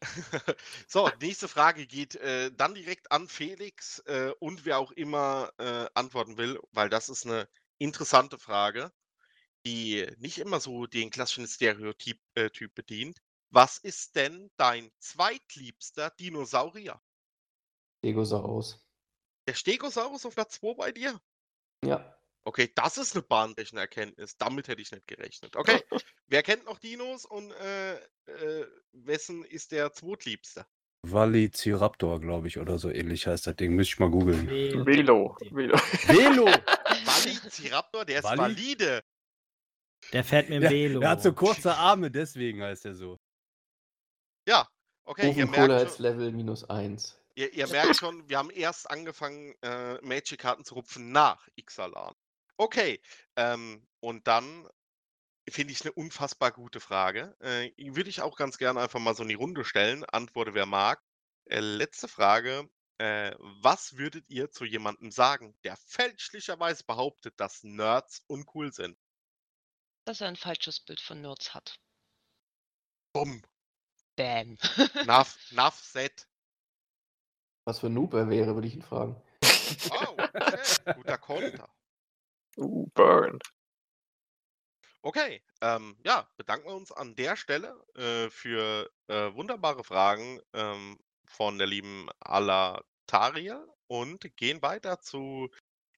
So, 0.88 1.10
nächste 1.20 1.48
Frage 1.48 1.86
geht 1.86 2.14
äh, 2.16 2.50
dann 2.54 2.74
direkt 2.74 3.10
an 3.12 3.28
Felix 3.28 4.00
äh, 4.06 4.32
und 4.40 4.64
wer 4.64 4.78
auch 4.78 4.92
immer 4.92 5.50
äh, 5.58 5.86
antworten 5.94 6.36
will, 6.36 6.58
weil 6.72 6.88
das 6.88 7.08
ist 7.08 7.26
eine 7.26 7.48
interessante 7.78 8.38
Frage, 8.38 8.92
die 9.66 10.06
nicht 10.18 10.38
immer 10.38 10.60
so 10.60 10.86
den 10.86 11.10
klassischen 11.10 11.46
Stereotyp 11.46 12.18
äh, 12.34 12.50
Typ 12.50 12.74
bedient. 12.74 13.20
Was 13.50 13.78
ist 13.78 14.16
denn 14.16 14.50
dein 14.56 14.90
zweitliebster 14.98 16.10
Dinosaurier? 16.18 17.00
Stegosaurus. 17.98 18.84
Der 19.46 19.54
Stegosaurus 19.54 20.26
auf 20.26 20.34
Platz 20.34 20.54
2 20.60 20.74
bei 20.74 20.92
dir? 20.92 21.20
Ja. 21.84 22.18
Okay, 22.44 22.70
das 22.74 22.98
ist 22.98 23.14
eine 23.14 23.22
bahnbrechende 23.22 23.80
Erkenntnis. 23.80 24.36
Damit 24.36 24.68
hätte 24.68 24.82
ich 24.82 24.92
nicht 24.92 25.06
gerechnet. 25.06 25.56
Okay, 25.56 25.80
wer 26.26 26.42
kennt 26.42 26.66
noch 26.66 26.78
Dinos 26.78 27.24
und 27.24 27.52
äh, 27.52 27.94
äh, 27.94 28.66
wessen 28.92 29.44
ist 29.44 29.72
der 29.72 29.92
zweitliebste? 29.92 30.66
Valiciraptor, 31.06 32.20
glaube 32.20 32.48
ich, 32.48 32.58
oder 32.58 32.78
so 32.78 32.90
ähnlich 32.90 33.26
heißt 33.26 33.46
das 33.46 33.56
Ding. 33.56 33.74
Müsste 33.74 33.94
ich 33.94 33.98
mal 34.00 34.10
googeln. 34.10 34.46
Velo. 34.48 35.36
Velo. 35.50 35.76
Velo! 36.06 36.46
Valiciraptor, 37.04 38.04
der 38.04 38.18
ist 38.18 38.24
Vali? 38.24 38.38
valide. 38.38 39.02
Der 40.12 40.24
fährt 40.24 40.48
mit 40.48 40.62
dem 40.62 40.70
Velo. 40.70 41.00
der 41.00 41.10
hat 41.10 41.22
so 41.22 41.32
kurze 41.32 41.74
Arme, 41.74 42.10
deswegen 42.10 42.62
heißt 42.62 42.84
er 42.84 42.94
so. 42.94 43.18
Ja, 44.46 44.68
okay, 45.04 45.28
ihr 45.30 45.34
merkt, 45.34 45.54
schon, 45.54 45.62
Ofencoolheitslevel 45.64 46.32
minus 46.32 46.64
1. 46.68 47.18
ihr, 47.34 47.52
ihr 47.52 47.66
merkt 47.68 47.96
schon, 47.96 48.28
wir 48.28 48.38
haben 48.38 48.50
erst 48.50 48.90
angefangen, 48.90 49.54
äh, 49.62 49.94
Magic-Karten 50.02 50.64
zu 50.64 50.74
rupfen 50.74 51.12
nach 51.12 51.48
Ixalan. 51.56 52.14
Okay, 52.56 53.00
ähm, 53.36 53.86
und 54.00 54.26
dann 54.26 54.68
finde 55.48 55.72
ich 55.72 55.82
eine 55.82 55.92
unfassbar 55.92 56.52
gute 56.52 56.80
Frage. 56.80 57.36
Äh, 57.40 57.70
würde 57.76 58.10
ich 58.10 58.22
auch 58.22 58.36
ganz 58.36 58.58
gerne 58.58 58.80
einfach 58.80 59.00
mal 59.00 59.14
so 59.14 59.22
in 59.22 59.28
die 59.28 59.34
Runde 59.34 59.64
stellen. 59.64 60.04
Antworte, 60.04 60.54
wer 60.54 60.66
mag. 60.66 61.02
Äh, 61.46 61.60
letzte 61.60 62.08
Frage. 62.08 62.68
Äh, 62.98 63.34
was 63.60 63.96
würdet 63.96 64.28
ihr 64.28 64.50
zu 64.50 64.64
jemandem 64.64 65.10
sagen, 65.10 65.56
der 65.64 65.76
fälschlicherweise 65.76 66.84
behauptet, 66.84 67.34
dass 67.38 67.64
Nerds 67.64 68.22
uncool 68.28 68.72
sind? 68.72 68.96
Dass 70.04 70.20
er 70.20 70.28
ein 70.28 70.36
falsches 70.36 70.80
Bild 70.80 71.00
von 71.00 71.20
Nerds 71.20 71.54
hat. 71.54 71.78
Bumm. 73.12 73.42
Bam. 74.16 74.58
Nuff, 75.06 75.38
nuff 75.52 75.80
set. 75.80 76.28
Was 77.64 77.80
für 77.80 77.86
ein 77.86 77.94
Noob 77.94 78.12
er 78.14 78.28
wäre, 78.28 78.54
würde 78.54 78.68
ich 78.68 78.74
ihn 78.74 78.82
fragen. 78.82 79.16
Wow, 79.88 80.16
okay. 80.18 80.94
Guter 80.94 81.18
Konter. 81.18 81.68
Uh, 82.56 82.86
burn. 82.94 83.38
Okay, 85.02 85.42
ähm, 85.60 85.98
ja, 86.04 86.28
bedanken 86.36 86.68
wir 86.68 86.74
uns 86.74 86.90
an 86.92 87.14
der 87.14 87.36
Stelle 87.36 87.84
äh, 87.94 88.30
für 88.30 88.90
äh, 89.08 89.34
wunderbare 89.34 89.84
Fragen 89.84 90.40
ähm, 90.54 90.98
von 91.26 91.58
der 91.58 91.66
lieben 91.66 92.08
Alatariel 92.20 93.66
und 93.86 94.34
gehen 94.36 94.62
weiter 94.62 95.00
zu 95.00 95.50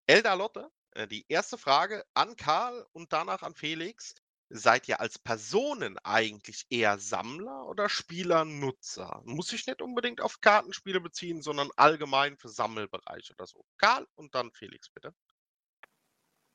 Elda 0.06 0.34
Lotte. 0.34 0.70
Äh, 0.96 1.06
die 1.06 1.26
erste 1.28 1.58
Frage 1.58 2.04
an 2.14 2.36
Karl 2.36 2.86
und 2.92 3.12
danach 3.12 3.42
an 3.42 3.54
Felix. 3.54 4.14
Seid 4.48 4.88
ihr 4.88 5.00
als 5.00 5.18
Personen 5.18 5.98
eigentlich 6.04 6.66
eher 6.70 6.98
Sammler 6.98 7.66
oder 7.66 7.88
Spieler-Nutzer? 7.88 9.20
Muss 9.24 9.48
sich 9.48 9.66
nicht 9.66 9.82
unbedingt 9.82 10.20
auf 10.20 10.40
Kartenspiele 10.40 11.00
beziehen, 11.00 11.42
sondern 11.42 11.68
allgemein 11.76 12.36
für 12.38 12.48
Sammelbereiche 12.48 13.32
oder 13.34 13.46
so. 13.46 13.64
Karl 13.76 14.06
und 14.14 14.34
dann 14.36 14.52
Felix, 14.52 14.88
bitte. 14.88 15.12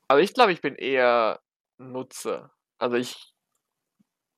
Also 0.08 0.22
ich 0.22 0.32
glaube, 0.32 0.52
ich 0.52 0.62
bin 0.62 0.74
eher 0.74 1.40
Nutzer. 1.76 2.50
Also 2.78 2.96
ich, 2.96 3.34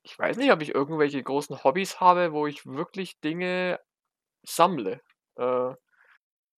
ich 0.03 0.19
weiß 0.19 0.35
nicht, 0.35 0.51
ob 0.51 0.61
ich 0.61 0.75
irgendwelche 0.75 1.23
großen 1.23 1.63
Hobbys 1.63 2.01
habe, 2.01 2.33
wo 2.33 2.47
ich 2.47 2.65
wirklich 2.65 3.19
Dinge 3.21 3.79
sammle. 4.43 5.01
Äh, 5.37 5.73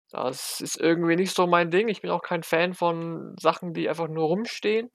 das 0.10 0.62
ist 0.62 0.78
irgendwie 0.80 1.16
nicht 1.16 1.36
so 1.36 1.48
mein 1.48 1.70
Ding. 1.72 1.88
Ich 1.90 2.02
bin 2.02 2.12
auch 2.12 2.22
kein 2.22 2.44
Fan 2.44 2.74
von 2.74 3.36
Sachen, 3.38 3.74
die 3.74 3.90
einfach 3.90 4.08
nur 4.08 4.26
rumstehen. 4.28 4.90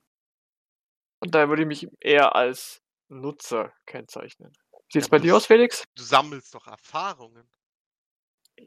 Und 1.21 1.35
daher 1.35 1.49
würde 1.49 1.63
ich 1.63 1.69
mich 1.69 1.89
eher 2.01 2.35
als 2.35 2.83
Nutzer 3.09 3.73
kennzeichnen. 3.87 4.53
Sieht 4.93 5.03
es 5.03 5.09
Ja, 5.09 5.11
bei 5.11 5.19
dir 5.19 5.37
aus, 5.37 5.47
Felix? 5.47 5.85
Du 5.95 6.03
sammelst 6.03 6.55
doch 6.55 6.67
Erfahrungen. 6.67 7.49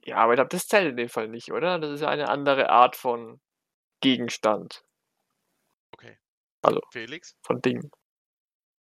Ja, 0.06 0.18
aber 0.18 0.34
ich 0.34 0.38
glaube, 0.38 0.50
das 0.50 0.68
zählt 0.68 0.90
in 0.90 0.98
dem 0.98 1.10
Fall 1.10 1.28
nicht, 1.28 1.52
oder? 1.52 1.80
Das 1.80 1.92
ist 1.92 2.02
ja 2.02 2.10
eine 2.10 2.30
andere 2.30 2.70
Art 2.70 2.96
von 2.96 3.40
Gegenstand, 4.02 4.84
Okay. 5.94 6.18
Also- 6.62 6.82
Felix? 6.92 7.36
von 7.44 7.62
Ding. 7.62 7.90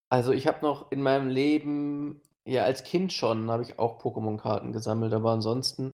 Also 0.10 0.32
ich 0.32 0.48
habe 0.48 0.62
noch 0.62 0.92
in 0.92 1.02
meinem 1.02 1.28
Leben, 1.30 2.22
ja 2.46 2.64
als 2.64 2.84
Kind 2.84 3.14
schon, 3.14 3.50
habe 3.52 3.64
ich 3.64 3.78
auch 3.80 4.02
Pokémon-Karten 4.02 4.72
gesammelt, 4.72 5.14
aber 5.14 5.32
ansonsten 5.32 5.92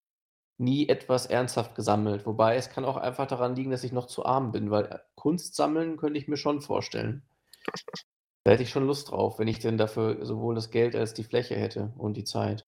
nie 0.58 0.88
etwas 0.88 1.26
ernsthaft 1.26 1.74
gesammelt. 1.74 2.26
Wobei 2.26 2.56
es 2.56 2.70
kann 2.70 2.84
auch 2.84 2.96
einfach 2.96 3.26
daran 3.26 3.56
liegen, 3.56 3.70
dass 3.70 3.84
ich 3.84 3.92
noch 3.92 4.06
zu 4.06 4.24
arm 4.24 4.52
bin, 4.52 4.70
weil 4.70 4.86
äh, 4.86 4.98
Kunst 5.14 5.54
sammeln 5.56 5.96
könnte 5.96 6.18
ich 6.18 6.28
mir 6.28 6.36
schon 6.36 6.60
vorstellen. 6.60 7.22
Da 8.44 8.52
hätte 8.52 8.62
ich 8.62 8.70
schon 8.70 8.86
Lust 8.86 9.10
drauf, 9.10 9.38
wenn 9.38 9.48
ich 9.48 9.58
denn 9.58 9.78
dafür 9.78 10.24
sowohl 10.24 10.54
das 10.54 10.70
Geld 10.70 10.94
als 10.94 11.14
die 11.14 11.24
Fläche 11.24 11.56
hätte 11.56 11.92
und 11.96 12.16
die 12.16 12.24
Zeit. 12.24 12.66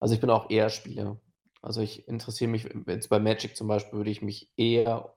Also 0.00 0.14
ich 0.14 0.20
bin 0.20 0.30
auch 0.30 0.50
eher 0.50 0.70
Spieler. 0.70 1.20
Also 1.62 1.80
ich 1.80 2.06
interessiere 2.08 2.50
mich, 2.50 2.68
jetzt 2.86 3.08
bei 3.08 3.18
Magic 3.18 3.56
zum 3.56 3.68
Beispiel, 3.68 3.98
würde 3.98 4.10
ich 4.10 4.22
mich 4.22 4.50
eher 4.56 5.14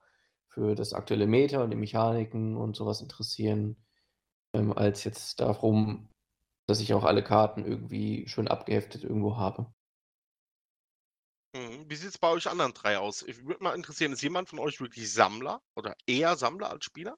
für 0.47 0.75
das 0.75 0.93
aktuelle 0.93 1.27
Meta 1.27 1.63
und 1.63 1.71
die 1.71 1.77
Mechaniken 1.77 2.57
und 2.57 2.75
sowas 2.75 3.01
interessieren, 3.01 3.77
ähm, 4.53 4.73
als 4.73 5.03
jetzt 5.03 5.39
darum, 5.39 6.09
dass 6.67 6.81
ich 6.81 6.93
auch 6.93 7.03
alle 7.03 7.23
Karten 7.23 7.65
irgendwie 7.65 8.27
schön 8.27 8.47
abgeheftet 8.47 9.03
irgendwo 9.03 9.37
habe. 9.37 9.67
Mhm. 11.81 11.89
Wie 11.89 11.95
sieht 11.95 12.09
es 12.09 12.17
bei 12.17 12.29
euch 12.29 12.47
anderen 12.47 12.73
drei 12.73 12.97
aus? 12.97 13.23
Ich 13.23 13.45
würde 13.45 13.63
mal 13.63 13.75
interessieren, 13.75 14.13
ist 14.13 14.21
jemand 14.21 14.49
von 14.49 14.59
euch 14.59 14.79
wirklich 14.79 15.11
Sammler 15.11 15.61
oder 15.75 15.95
eher 16.05 16.35
Sammler 16.35 16.69
als 16.69 16.85
Spieler? 16.85 17.17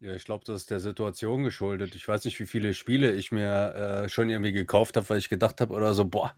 Ja, 0.00 0.14
ich 0.14 0.24
glaube, 0.24 0.44
das 0.44 0.62
ist 0.62 0.70
der 0.70 0.80
Situation 0.80 1.44
geschuldet. 1.44 1.94
Ich 1.94 2.06
weiß 2.06 2.24
nicht, 2.24 2.40
wie 2.40 2.46
viele 2.46 2.74
Spiele 2.74 3.12
ich 3.12 3.30
mir 3.30 3.74
äh, 4.04 4.08
schon 4.08 4.28
irgendwie 4.28 4.52
gekauft 4.52 4.96
habe, 4.96 5.08
weil 5.08 5.18
ich 5.18 5.28
gedacht 5.28 5.60
habe 5.60 5.72
oder 5.72 5.94
so, 5.94 6.04
boah. 6.04 6.34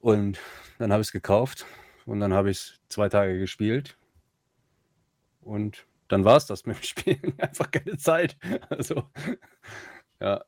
Und 0.00 0.38
dann 0.78 0.92
habe 0.92 1.02
ich 1.02 1.08
es 1.08 1.12
gekauft 1.12 1.66
und 2.06 2.20
dann 2.20 2.32
habe 2.32 2.50
ich 2.50 2.58
es 2.58 2.80
zwei 2.88 3.08
Tage 3.08 3.38
gespielt. 3.38 3.98
Und 5.40 5.86
dann 6.08 6.24
war 6.24 6.36
es 6.36 6.46
das 6.46 6.64
mit 6.64 6.78
dem 6.78 6.82
Spielen. 6.82 7.34
Einfach 7.38 7.70
keine 7.70 7.96
Zeit. 7.98 8.36
Also, 8.70 9.10
ja, 10.20 10.44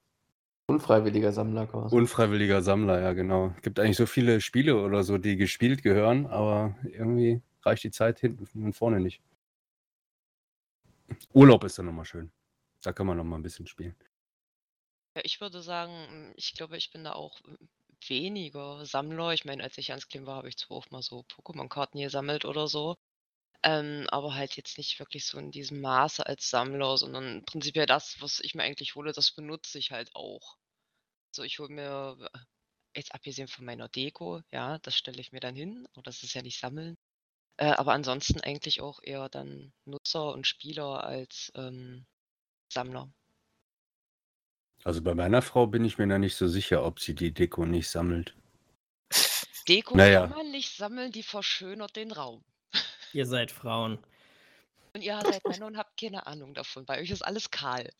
Unfreiwilliger 0.68 1.32
Sammler 1.32 1.66
quasi. 1.66 1.96
unfreiwilliger 1.96 2.62
Sammler, 2.62 3.00
ja, 3.00 3.12
genau. 3.12 3.54
Gibt 3.62 3.78
eigentlich 3.80 3.96
so 3.96 4.06
viele 4.06 4.40
Spiele 4.40 4.82
oder 4.82 5.02
so, 5.04 5.18
die 5.18 5.36
gespielt 5.36 5.82
gehören, 5.82 6.26
aber 6.26 6.76
irgendwie 6.84 7.42
reicht 7.62 7.84
die 7.84 7.90
Zeit 7.90 8.20
hinten 8.20 8.64
und 8.64 8.72
vorne 8.74 9.00
nicht. 9.00 9.20
Urlaub 11.32 11.64
ist 11.64 11.78
dann 11.78 11.86
nochmal 11.86 12.04
schön. 12.04 12.30
Da 12.82 12.92
kann 12.92 13.06
man 13.06 13.16
nochmal 13.16 13.38
ein 13.38 13.42
bisschen 13.42 13.66
spielen. 13.66 13.94
Ja, 15.16 15.22
ich 15.24 15.40
würde 15.40 15.62
sagen, 15.62 16.32
ich 16.36 16.54
glaube, 16.54 16.76
ich 16.76 16.90
bin 16.90 17.04
da 17.04 17.12
auch 17.12 17.40
weniger 18.06 18.84
Sammler. 18.86 19.32
Ich 19.32 19.44
meine, 19.44 19.62
als 19.62 19.76
ich 19.78 19.88
ganz 19.88 20.08
klein 20.08 20.26
war, 20.26 20.36
habe 20.36 20.48
ich 20.48 20.56
zwar 20.56 20.78
auch 20.78 20.90
mal 20.90 21.02
so 21.02 21.24
Pokémon-Karten 21.24 21.98
gesammelt 21.98 22.44
oder 22.44 22.68
so. 22.68 22.96
Ähm, 23.64 24.06
aber 24.10 24.34
halt 24.34 24.56
jetzt 24.56 24.78
nicht 24.78 24.98
wirklich 25.00 25.26
so 25.26 25.38
in 25.38 25.50
diesem 25.50 25.80
Maße 25.80 26.24
als 26.24 26.48
Sammler, 26.48 26.96
sondern 26.96 27.44
prinzipiell 27.44 27.86
das, 27.86 28.20
was 28.20 28.40
ich 28.40 28.54
mir 28.54 28.62
eigentlich 28.62 28.94
hole, 28.94 29.12
das 29.12 29.32
benutze 29.32 29.78
ich 29.78 29.90
halt 29.90 30.14
auch. 30.14 30.56
So, 31.32 31.42
ich 31.42 31.58
hole 31.58 31.72
mir, 31.72 32.30
jetzt 32.94 33.14
abgesehen 33.14 33.48
von 33.48 33.64
meiner 33.64 33.88
Deko, 33.88 34.42
ja, 34.50 34.78
das 34.78 34.96
stelle 34.96 35.20
ich 35.20 35.32
mir 35.32 35.40
dann 35.40 35.54
hin, 35.56 35.86
aber 35.92 36.02
das 36.02 36.22
ist 36.22 36.34
ja 36.34 36.42
nicht 36.42 36.60
Sammeln. 36.60 36.96
Äh, 37.56 37.72
aber 37.72 37.92
ansonsten 37.92 38.40
eigentlich 38.40 38.80
auch 38.80 39.00
eher 39.02 39.28
dann 39.28 39.72
Nutzer 39.84 40.32
und 40.32 40.46
Spieler 40.46 41.04
als 41.04 41.50
ähm, 41.56 42.06
Sammler. 42.72 43.10
Also 44.84 45.02
bei 45.02 45.14
meiner 45.14 45.42
Frau 45.42 45.66
bin 45.66 45.84
ich 45.84 45.98
mir 45.98 46.06
da 46.06 46.18
nicht 46.18 46.36
so 46.36 46.46
sicher, 46.46 46.84
ob 46.84 47.00
sie 47.00 47.14
die 47.14 47.32
Deko 47.32 47.66
nicht 47.66 47.88
sammelt. 47.88 48.36
Deko 49.68 49.96
Naja. 49.96 50.20
kann 50.20 50.30
man 50.30 50.50
nicht 50.50 50.76
sammeln, 50.76 51.10
die 51.10 51.24
verschönert 51.24 51.96
den 51.96 52.12
Raum. 52.12 52.44
Ihr 53.12 53.26
seid 53.26 53.50
Frauen. 53.50 53.98
Und 54.94 55.02
ihr 55.02 55.20
seid 55.22 55.44
Männer 55.46 55.66
und 55.66 55.76
habt 55.76 55.98
keine 56.00 56.26
Ahnung 56.26 56.54
davon. 56.54 56.84
Bei 56.86 57.00
euch 57.00 57.10
ist 57.10 57.22
alles 57.22 57.50
kahl. 57.50 57.90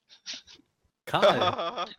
Karl. 1.04 1.86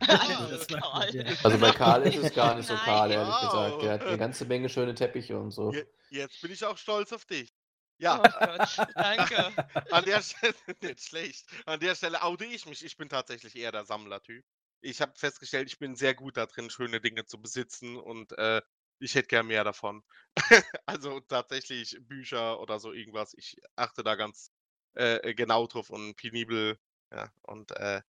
Also 1.42 1.58
bei 1.58 1.70
Karl 1.72 2.02
ist 2.02 2.16
es 2.16 2.32
gar 2.34 2.54
nicht 2.54 2.66
so 2.66 2.74
kahl, 2.76 3.10
ehrlich 3.10 3.28
Wow. 3.34 3.40
gesagt. 3.50 3.82
Der 3.82 3.92
hat 3.94 4.02
eine 4.02 4.18
ganze 4.18 4.44
Menge 4.44 4.68
schöne 4.68 4.94
Teppiche 4.94 5.38
und 5.38 5.50
so. 5.50 5.72
Je- 5.72 5.86
Jetzt 6.10 6.40
bin 6.40 6.50
ich 6.52 6.64
auch 6.64 6.76
stolz 6.76 7.12
auf 7.12 7.24
dich. 7.24 7.50
Oh 7.52 8.02
Ja, 8.02 8.16
Gott, 8.18 8.86
danke. 8.94 9.36
an 9.90 10.04
der 10.04 10.22
Stelle, 10.22 10.54
nicht 10.82 11.02
schlecht. 11.02 11.46
An 11.66 11.80
der 11.80 11.94
Stelle 11.94 12.22
oute 12.22 12.44
ich 12.44 12.66
mich. 12.66 12.84
Ich 12.84 12.96
bin 12.96 13.08
tatsächlich 13.08 13.56
eher 13.56 13.72
der 13.72 13.84
Sammlertyp. 13.84 14.44
Ich 14.80 15.00
habe 15.02 15.12
festgestellt, 15.16 15.68
ich 15.68 15.78
bin 15.78 15.94
sehr 15.96 16.14
gut 16.14 16.36
da 16.36 16.46
drin, 16.46 16.70
schöne 16.70 17.00
Dinge 17.00 17.26
zu 17.26 17.40
besitzen 17.40 17.96
und 17.96 18.32
äh, 18.38 18.62
ich 19.00 19.14
hätte 19.14 19.28
gern 19.28 19.46
mehr 19.46 19.64
davon. 19.64 20.02
also 20.86 21.20
tatsächlich 21.20 21.98
Bücher 22.02 22.60
oder 22.60 22.78
so 22.78 22.92
irgendwas. 22.92 23.34
Ich 23.34 23.56
achte 23.76 24.02
da 24.02 24.14
ganz 24.14 24.52
äh, 24.94 25.34
genau 25.34 25.66
drauf 25.66 25.90
und 25.90 26.16
penibel. 26.16 26.78
Ja, 27.12 27.32
und 27.42 27.72
äh, 27.72 28.02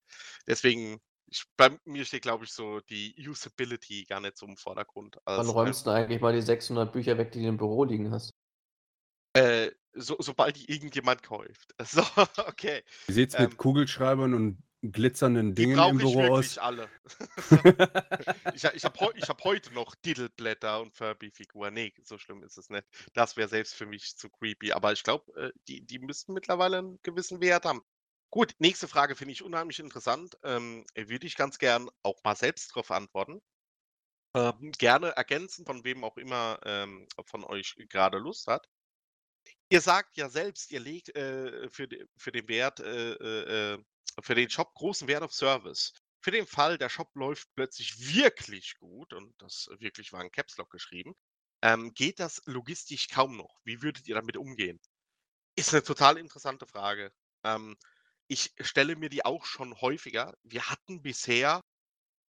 deswegen, 0.47 1.01
ich, 1.25 1.45
bei 1.57 1.75
mir 1.85 2.05
steht, 2.05 2.21
glaube 2.21 2.45
ich, 2.45 2.53
so 2.53 2.81
die 2.81 3.15
Usability 3.17 4.05
gar 4.05 4.19
nicht 4.19 4.37
so 4.37 4.45
im 4.45 4.57
Vordergrund. 4.57 5.17
Wann 5.25 5.49
räumst 5.49 5.87
du 5.87 5.91
eigentlich 5.91 6.21
mal 6.21 6.33
die 6.33 6.41
600 6.41 6.91
Bücher 6.91 7.17
weg, 7.17 7.31
die 7.31 7.41
du 7.41 7.47
im 7.47 7.57
Büro 7.57 7.83
liegen 7.83 8.11
hast? 8.11 8.31
äh, 9.33 9.71
so, 9.93 10.15
sobald 10.19 10.57
die 10.57 10.71
irgendjemand 10.71 11.23
kauft. 11.23 11.73
So, 11.83 12.01
okay. 12.47 12.83
Wie 13.07 13.13
sieht's 13.13 13.35
Ähm, 13.35 13.49
mit 13.49 13.57
Kugelschreibern 13.57 14.33
und 14.33 14.63
glitzernden 14.81 15.53
Dingen 15.53 15.77
im 15.77 15.99
ich 15.99 16.03
Büro 16.03 16.33
aus? 16.33 16.57
alle. 16.57 16.89
ich 18.53 18.63
ich 18.63 18.83
habe 18.83 18.99
heu, 18.99 19.11
ich 19.15 19.29
hab 19.29 19.43
heute 19.43 19.73
noch 19.73 19.95
Diddleblätter 19.95 20.81
und 20.81 20.95
Furby-Figuren. 20.95 21.73
Nee, 21.73 21.93
so 22.03 22.17
schlimm 22.17 22.43
ist 22.43 22.57
es 22.57 22.69
nicht. 22.69 22.85
Das 23.13 23.37
wäre 23.37 23.47
selbst 23.47 23.75
für 23.75 23.85
mich 23.85 24.17
zu 24.17 24.29
creepy. 24.29 24.71
Aber 24.71 24.91
ich 24.91 25.03
glaube, 25.03 25.31
äh, 25.39 25.51
die, 25.67 25.85
die 25.85 25.99
müssten 25.99 26.33
mittlerweile 26.33 26.79
einen 26.79 26.99
gewissen 27.03 27.41
Wert 27.41 27.65
haben. 27.65 27.81
Gut, 28.31 28.55
nächste 28.59 28.87
Frage 28.87 29.15
finde 29.15 29.33
ich 29.33 29.43
unheimlich 29.43 29.79
interessant. 29.79 30.37
Ähm, 30.43 30.85
würde 30.95 31.27
ich 31.27 31.35
ganz 31.35 31.59
gern 31.59 31.89
auch 32.01 32.23
mal 32.23 32.35
selbst 32.35 32.71
darauf 32.71 32.89
antworten. 32.89 33.41
Ähm, 34.33 34.71
gerne 34.77 35.09
ergänzen, 35.09 35.65
von 35.65 35.83
wem 35.83 36.03
auch 36.03 36.17
immer 36.17 36.59
ähm, 36.63 37.07
von 37.25 37.43
euch 37.43 37.75
gerade 37.89 38.17
Lust 38.17 38.47
hat. 38.47 38.67
Ihr 39.69 39.81
sagt 39.81 40.17
ja 40.17 40.29
selbst, 40.29 40.71
ihr 40.71 40.79
legt 40.79 41.15
äh, 41.15 41.69
für, 41.69 41.87
für 42.17 42.31
den 42.31 42.47
Wert 42.47 42.79
äh, 42.79 43.13
äh, 43.13 43.73
äh, 43.73 43.83
für 44.21 44.35
den 44.35 44.49
Shop 44.49 44.73
großen 44.75 45.07
Wert 45.07 45.23
auf 45.23 45.33
Service. 45.33 45.93
Für 46.21 46.31
den 46.31 46.47
Fall, 46.47 46.77
der 46.77 46.89
Shop 46.89 47.09
läuft 47.15 47.49
plötzlich 47.55 48.13
wirklich 48.15 48.75
gut, 48.79 49.13
und 49.13 49.33
das 49.41 49.67
wirklich 49.79 50.13
war 50.13 50.21
in 50.23 50.31
Caps 50.31 50.57
Lock 50.57 50.69
geschrieben, 50.71 51.13
ähm, 51.63 51.93
geht 51.93 52.19
das 52.19 52.41
logistisch 52.45 53.07
kaum 53.09 53.37
noch. 53.37 53.59
Wie 53.63 53.81
würdet 53.81 54.07
ihr 54.07 54.15
damit 54.15 54.37
umgehen? 54.37 54.79
Ist 55.57 55.73
eine 55.73 55.83
total 55.83 56.17
interessante 56.17 56.67
Frage. 56.67 57.11
Ähm, 57.45 57.77
ich 58.27 58.53
stelle 58.61 58.95
mir 58.97 59.09
die 59.09 59.25
auch 59.25 59.45
schon 59.45 59.79
häufiger. 59.81 60.33
Wir 60.43 60.69
hatten 60.69 61.01
bisher 61.03 61.61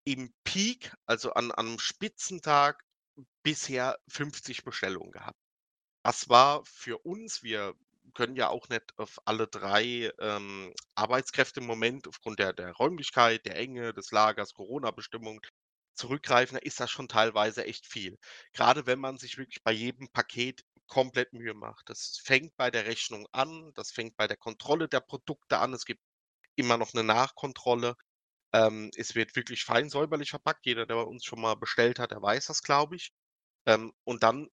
im 0.05 0.35
Peak, 0.45 0.95
also 1.07 1.35
an 1.35 1.53
an 1.53 1.67
'nem 1.73 1.79
Spitzentag, 1.81 2.85
bisher 3.45 3.99
50 4.09 4.65
Bestellungen 4.65 5.13
gehabt. 5.13 5.39
Das 6.05 6.29
war 6.29 6.65
für 6.67 6.99
uns 7.07 7.43
wir 7.45 7.75
können 8.15 8.37
ja 8.37 8.49
auch 8.49 8.69
nicht 8.69 8.83
auf 8.99 9.19
alle 9.25 9.47
3 9.49 10.13
ähm, 10.21 10.75
Arbeitskräfte 10.95 11.61
im 11.61 11.67
Moment 11.67 12.09
aufgrund 12.09 12.39
der 12.39 12.53
der 12.53 12.73
Räumlichkeit, 12.73 13.47
der 13.47 13.57
Enge, 13.57 13.93
des 13.95 14.11
Lagers, 14.11 14.55
Corona-Bestimmungen 14.55 15.41
zurückgreifen. 15.95 16.57
Da 16.57 16.63
ist 16.63 16.81
das 16.81 16.91
schon 16.91 17.09
teilweise 17.09 17.65
echt 17.65 17.87
viel. 17.87 18.19
Gerade 18.53 18.87
wenn 18.87 18.99
man 19.01 19.19
sich 19.19 19.39
wirklich 19.39 19.63
bei 19.63 19.73
jedem 19.73 20.09
Paket 20.11 20.63
komplett 20.89 21.33
Mühe 21.33 21.55
macht. 21.55 21.89
Das 21.89 22.21
fängt 22.23 22.57
bei 22.57 22.71
der 22.71 22.87
Rechnung 22.87 23.27
an, 23.33 23.73
das 23.75 23.91
fängt 23.93 24.17
bei 24.17 24.27
der 24.27 24.37
Kontrolle 24.37 24.89
der 24.89 25.01
Produkte 25.01 25.59
an. 25.59 25.73
Es 25.73 25.87
gibt 25.87 26.03
immer 26.57 26.77
noch 26.79 26.93
eine 26.95 27.05
Nachkontrolle. 27.05 27.95
Ähm, 28.53 28.91
es 28.97 29.15
wird 29.15 29.37
wirklich 29.37 29.65
fein 29.65 29.91
säuberlich 29.91 30.31
verpackt. 30.31 30.67
Jeder, 30.67 30.87
der 30.87 30.97
bei 30.97 31.03
uns 31.03 31.25
schon 31.25 31.41
mal 31.41 31.55
bestellt 31.57 31.99
hat, 31.99 32.11
der 32.13 32.23
weiß 32.23 32.47
das, 32.47 32.63
glaube 32.63 32.97
ich. 32.97 33.13
Ähm, 33.67 33.93
und 34.05 34.23
dann 34.23 34.49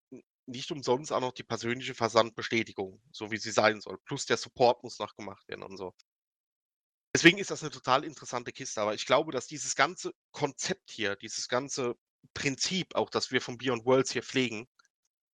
nicht 0.47 0.71
umsonst 0.71 1.11
auch 1.11 1.21
noch 1.21 1.33
die 1.33 1.43
persönliche 1.43 1.93
Versandbestätigung, 1.93 3.01
so 3.11 3.31
wie 3.31 3.37
sie 3.37 3.51
sein 3.51 3.81
soll. 3.81 3.97
Plus 4.05 4.25
der 4.25 4.37
Support 4.37 4.83
muss 4.83 4.99
noch 4.99 5.15
gemacht 5.15 5.47
werden 5.47 5.63
und 5.63 5.77
so. 5.77 5.93
Deswegen 7.13 7.37
ist 7.37 7.51
das 7.51 7.63
eine 7.63 7.71
total 7.71 8.03
interessante 8.03 8.51
Kiste. 8.51 8.81
Aber 8.81 8.93
ich 8.93 9.05
glaube, 9.05 9.31
dass 9.31 9.47
dieses 9.47 9.75
ganze 9.75 10.13
Konzept 10.31 10.91
hier, 10.91 11.15
dieses 11.15 11.47
ganze 11.47 11.95
Prinzip, 12.33 12.95
auch 12.95 13.09
das 13.09 13.31
wir 13.31 13.41
von 13.41 13.57
Beyond 13.57 13.85
Worlds 13.85 14.11
hier 14.11 14.23
pflegen, 14.23 14.67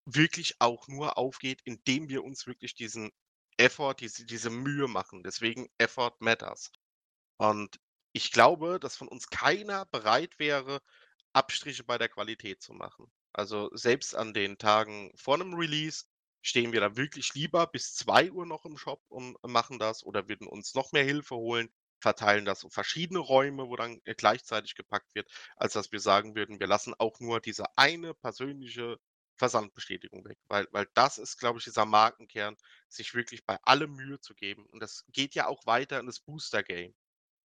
wirklich 0.04 0.60
auch 0.60 0.88
nur 0.88 1.18
aufgeht, 1.18 1.60
indem 1.64 2.08
wir 2.08 2.24
uns 2.24 2.46
wirklich 2.46 2.74
diesen 2.74 3.10
Effort, 3.58 3.94
diese, 3.94 4.26
diese 4.26 4.50
Mühe 4.50 4.88
machen. 4.88 5.22
Deswegen 5.22 5.68
Effort 5.78 6.16
matters. 6.20 6.72
Und 7.38 7.78
ich 8.12 8.32
glaube, 8.32 8.80
dass 8.80 8.96
von 8.96 9.08
uns 9.08 9.28
keiner 9.28 9.86
bereit 9.86 10.38
wäre, 10.38 10.80
Abstriche 11.32 11.84
bei 11.84 11.98
der 11.98 12.08
Qualität 12.08 12.62
zu 12.62 12.72
machen. 12.72 13.10
Also 13.32 13.70
selbst 13.74 14.14
an 14.14 14.34
den 14.34 14.58
Tagen 14.58 15.12
vor 15.16 15.34
einem 15.34 15.54
Release 15.54 16.04
stehen 16.42 16.72
wir 16.72 16.80
da 16.80 16.96
wirklich 16.96 17.34
lieber 17.34 17.66
bis 17.66 17.94
2 17.94 18.30
Uhr 18.32 18.46
noch 18.46 18.64
im 18.64 18.76
Shop 18.78 19.02
und 19.08 19.36
machen 19.42 19.78
das 19.78 20.04
oder 20.04 20.28
würden 20.28 20.46
uns 20.46 20.74
noch 20.74 20.92
mehr 20.92 21.04
Hilfe 21.04 21.36
holen, 21.36 21.68
verteilen 22.00 22.44
das 22.44 22.64
auf 22.64 22.72
verschiedene 22.72 23.18
Räume, 23.20 23.68
wo 23.68 23.76
dann 23.76 24.00
äh, 24.04 24.14
gleichzeitig 24.14 24.74
gepackt 24.74 25.14
wird, 25.14 25.30
als 25.56 25.72
dass 25.74 25.92
wir 25.92 26.00
sagen 26.00 26.34
würden, 26.36 26.60
wir 26.60 26.66
lassen 26.66 26.94
auch 26.98 27.18
nur 27.20 27.40
diese 27.40 27.64
eine 27.76 28.14
persönliche 28.14 28.98
Versandbestätigung 29.36 30.24
weg. 30.24 30.38
Weil, 30.48 30.66
weil 30.72 30.86
das 30.94 31.18
ist, 31.18 31.38
glaube 31.38 31.58
ich, 31.58 31.64
dieser 31.64 31.86
Markenkern, 31.86 32.56
sich 32.88 33.14
wirklich 33.14 33.44
bei 33.46 33.56
allem 33.62 33.94
Mühe 33.94 34.20
zu 34.20 34.34
geben. 34.34 34.66
Und 34.66 34.80
das 34.80 35.04
geht 35.08 35.34
ja 35.34 35.46
auch 35.46 35.66
weiter 35.66 36.00
in 36.00 36.06
das 36.06 36.20
Booster-Game. 36.20 36.94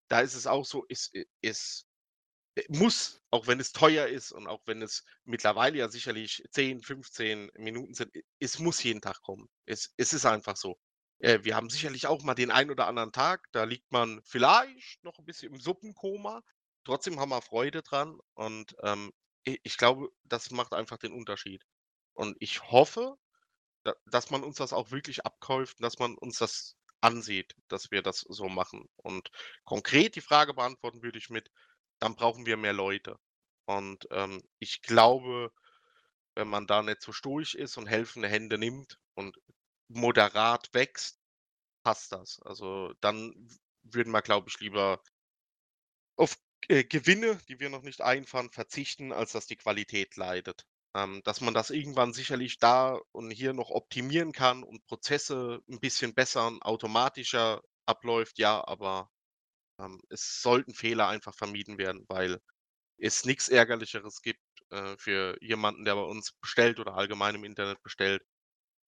Da 0.09 0.21
ist 0.21 0.35
es 0.35 0.47
auch 0.47 0.65
so, 0.65 0.85
ist, 0.85 1.15
äh, 1.15 1.25
muss, 2.69 3.21
auch 3.31 3.47
wenn 3.47 3.59
es 3.59 3.71
teuer 3.71 4.07
ist 4.07 4.31
und 4.31 4.47
auch 4.47 4.61
wenn 4.65 4.81
es 4.81 5.05
mittlerweile 5.23 5.77
ja 5.77 5.89
sicherlich 5.89 6.43
10, 6.51 6.81
15 6.81 7.51
Minuten 7.57 7.93
sind, 7.93 8.11
es 8.39 8.59
muss 8.59 8.83
jeden 8.83 9.01
Tag 9.01 9.21
kommen. 9.21 9.49
Es, 9.65 9.93
es 9.97 10.13
ist 10.13 10.25
einfach 10.25 10.57
so. 10.57 10.77
Äh, 11.19 11.39
wir 11.43 11.55
haben 11.55 11.69
sicherlich 11.69 12.07
auch 12.07 12.23
mal 12.23 12.35
den 12.35 12.51
einen 12.51 12.71
oder 12.71 12.87
anderen 12.87 13.11
Tag, 13.11 13.47
da 13.51 13.63
liegt 13.63 13.91
man 13.91 14.21
vielleicht 14.25 15.03
noch 15.03 15.17
ein 15.19 15.25
bisschen 15.25 15.53
im 15.53 15.59
Suppenkoma. 15.59 16.41
Trotzdem 16.83 17.19
haben 17.19 17.29
wir 17.29 17.41
Freude 17.41 17.83
dran 17.83 18.17
und 18.33 18.75
ähm, 18.83 19.11
ich 19.43 19.77
glaube, 19.77 20.09
das 20.23 20.51
macht 20.51 20.73
einfach 20.73 20.97
den 20.97 21.13
Unterschied. 21.13 21.63
Und 22.13 22.37
ich 22.39 22.63
hoffe, 22.71 23.17
da, 23.83 23.95
dass 24.07 24.29
man 24.29 24.43
uns 24.43 24.57
das 24.57 24.73
auch 24.73 24.91
wirklich 24.91 25.25
abkauft 25.25 25.79
und 25.79 25.83
dass 25.83 25.99
man 25.99 26.15
uns 26.17 26.37
das 26.37 26.75
ansieht, 27.01 27.55
dass 27.67 27.91
wir 27.91 28.01
das 28.01 28.19
so 28.19 28.47
machen. 28.47 28.87
Und 28.97 29.31
konkret 29.63 30.15
die 30.15 30.21
Frage 30.21 30.53
beantworten 30.53 31.01
würde 31.01 31.17
ich 31.17 31.29
mit, 31.29 31.49
dann 32.01 32.15
brauchen 32.15 32.45
wir 32.45 32.57
mehr 32.57 32.73
Leute. 32.73 33.17
Und 33.65 34.07
ähm, 34.11 34.43
ich 34.59 34.81
glaube, 34.81 35.51
wenn 36.35 36.47
man 36.47 36.67
da 36.67 36.81
nicht 36.81 37.01
so 37.01 37.13
stoisch 37.13 37.55
ist 37.55 37.77
und 37.77 37.87
helfende 37.87 38.27
Hände 38.27 38.57
nimmt 38.57 38.99
und 39.13 39.37
moderat 39.87 40.73
wächst, 40.73 41.19
passt 41.83 42.11
das. 42.11 42.41
Also 42.41 42.93
dann 43.01 43.49
würden 43.83 44.11
wir, 44.11 44.21
glaube 44.21 44.49
ich, 44.49 44.59
lieber 44.59 45.01
auf 46.15 46.37
äh, 46.67 46.83
Gewinne, 46.83 47.39
die 47.47 47.59
wir 47.59 47.69
noch 47.69 47.83
nicht 47.83 48.01
einfahren, 48.01 48.49
verzichten, 48.51 49.13
als 49.13 49.33
dass 49.33 49.47
die 49.47 49.55
Qualität 49.57 50.15
leidet. 50.15 50.65
Ähm, 50.95 51.21
dass 51.23 51.41
man 51.41 51.53
das 51.53 51.69
irgendwann 51.69 52.13
sicherlich 52.13 52.59
da 52.59 52.99
und 53.11 53.31
hier 53.31 53.53
noch 53.53 53.69
optimieren 53.69 54.33
kann 54.33 54.63
und 54.63 54.85
Prozesse 54.87 55.61
ein 55.69 55.79
bisschen 55.79 56.13
besser 56.13 56.47
und 56.47 56.61
automatischer 56.63 57.61
abläuft, 57.85 58.39
ja, 58.39 58.65
aber 58.67 59.09
ähm, 59.81 60.01
es 60.09 60.41
sollten 60.41 60.73
Fehler 60.73 61.07
einfach 61.07 61.35
vermieden 61.35 61.77
werden, 61.77 62.05
weil 62.09 62.39
es 62.97 63.25
nichts 63.25 63.49
Ärgerlicheres 63.49 64.21
gibt 64.21 64.41
äh, 64.71 64.97
für 64.97 65.37
jemanden, 65.41 65.85
der 65.85 65.95
bei 65.95 66.03
uns 66.03 66.33
bestellt 66.41 66.79
oder 66.79 66.95
allgemein 66.95 67.35
im 67.35 67.43
Internet 67.45 67.81
bestellt 67.83 68.23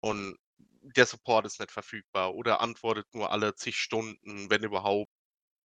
und 0.02 0.38
der 0.84 1.06
Support 1.06 1.46
ist 1.46 1.60
nicht 1.60 1.72
verfügbar 1.72 2.36
oder 2.36 2.62
antwortet 2.62 3.08
nur 3.14 3.32
alle 3.32 3.56
zig 3.56 3.78
Stunden, 3.78 4.50
wenn 4.50 4.64
überhaupt, 4.64 5.12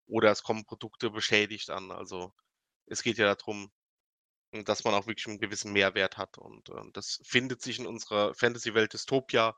oder 0.08 0.30
es 0.32 0.42
kommen 0.42 0.64
Produkte 0.66 1.10
beschädigt 1.10 1.70
an. 1.70 1.92
Also 1.92 2.32
es 2.86 3.02
geht 3.02 3.18
ja 3.18 3.34
darum, 3.34 3.70
dass 4.64 4.84
man 4.84 4.94
auch 4.94 5.06
wirklich 5.06 5.26
einen 5.28 5.40
gewissen 5.40 5.72
Mehrwert 5.72 6.16
hat 6.18 6.38
und 6.38 6.68
äh, 6.70 6.82
das 6.92 7.20
findet 7.24 7.62
sich 7.62 7.78
in 7.78 7.86
unserer 7.86 8.34
Fantasy-Welt 8.34 8.92
Dystopia 8.92 9.56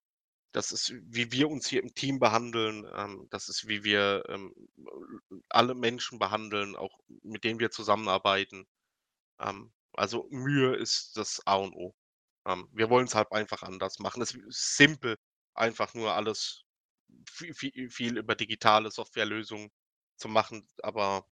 das 0.52 0.72
ist, 0.72 0.92
wie 1.04 1.32
wir 1.32 1.48
uns 1.48 1.68
hier 1.68 1.82
im 1.82 1.94
Team 1.94 2.18
behandeln. 2.18 2.86
Ähm, 2.94 3.26
das 3.30 3.48
ist, 3.48 3.68
wie 3.68 3.84
wir 3.84 4.24
ähm, 4.28 4.54
alle 5.48 5.74
Menschen 5.74 6.18
behandeln, 6.18 6.76
auch 6.76 6.98
mit 7.22 7.44
denen 7.44 7.60
wir 7.60 7.70
zusammenarbeiten. 7.70 8.66
Ähm, 9.40 9.72
also 9.94 10.28
Mühe 10.30 10.76
ist 10.76 11.16
das 11.16 11.40
A 11.46 11.56
und 11.56 11.74
O. 11.74 11.94
Ähm, 12.46 12.68
wir 12.72 12.90
wollen 12.90 13.06
es 13.06 13.14
halt 13.14 13.32
einfach 13.32 13.62
anders 13.62 13.98
machen. 14.00 14.22
Es 14.22 14.34
ist 14.34 14.76
simpel, 14.76 15.16
einfach 15.54 15.94
nur 15.94 16.14
alles 16.14 16.64
viel, 17.30 17.54
viel, 17.54 17.90
viel 17.90 18.18
über 18.18 18.34
digitale 18.36 18.90
Softwarelösungen 18.90 19.70
zu 20.16 20.28
machen, 20.28 20.68
aber 20.82 21.26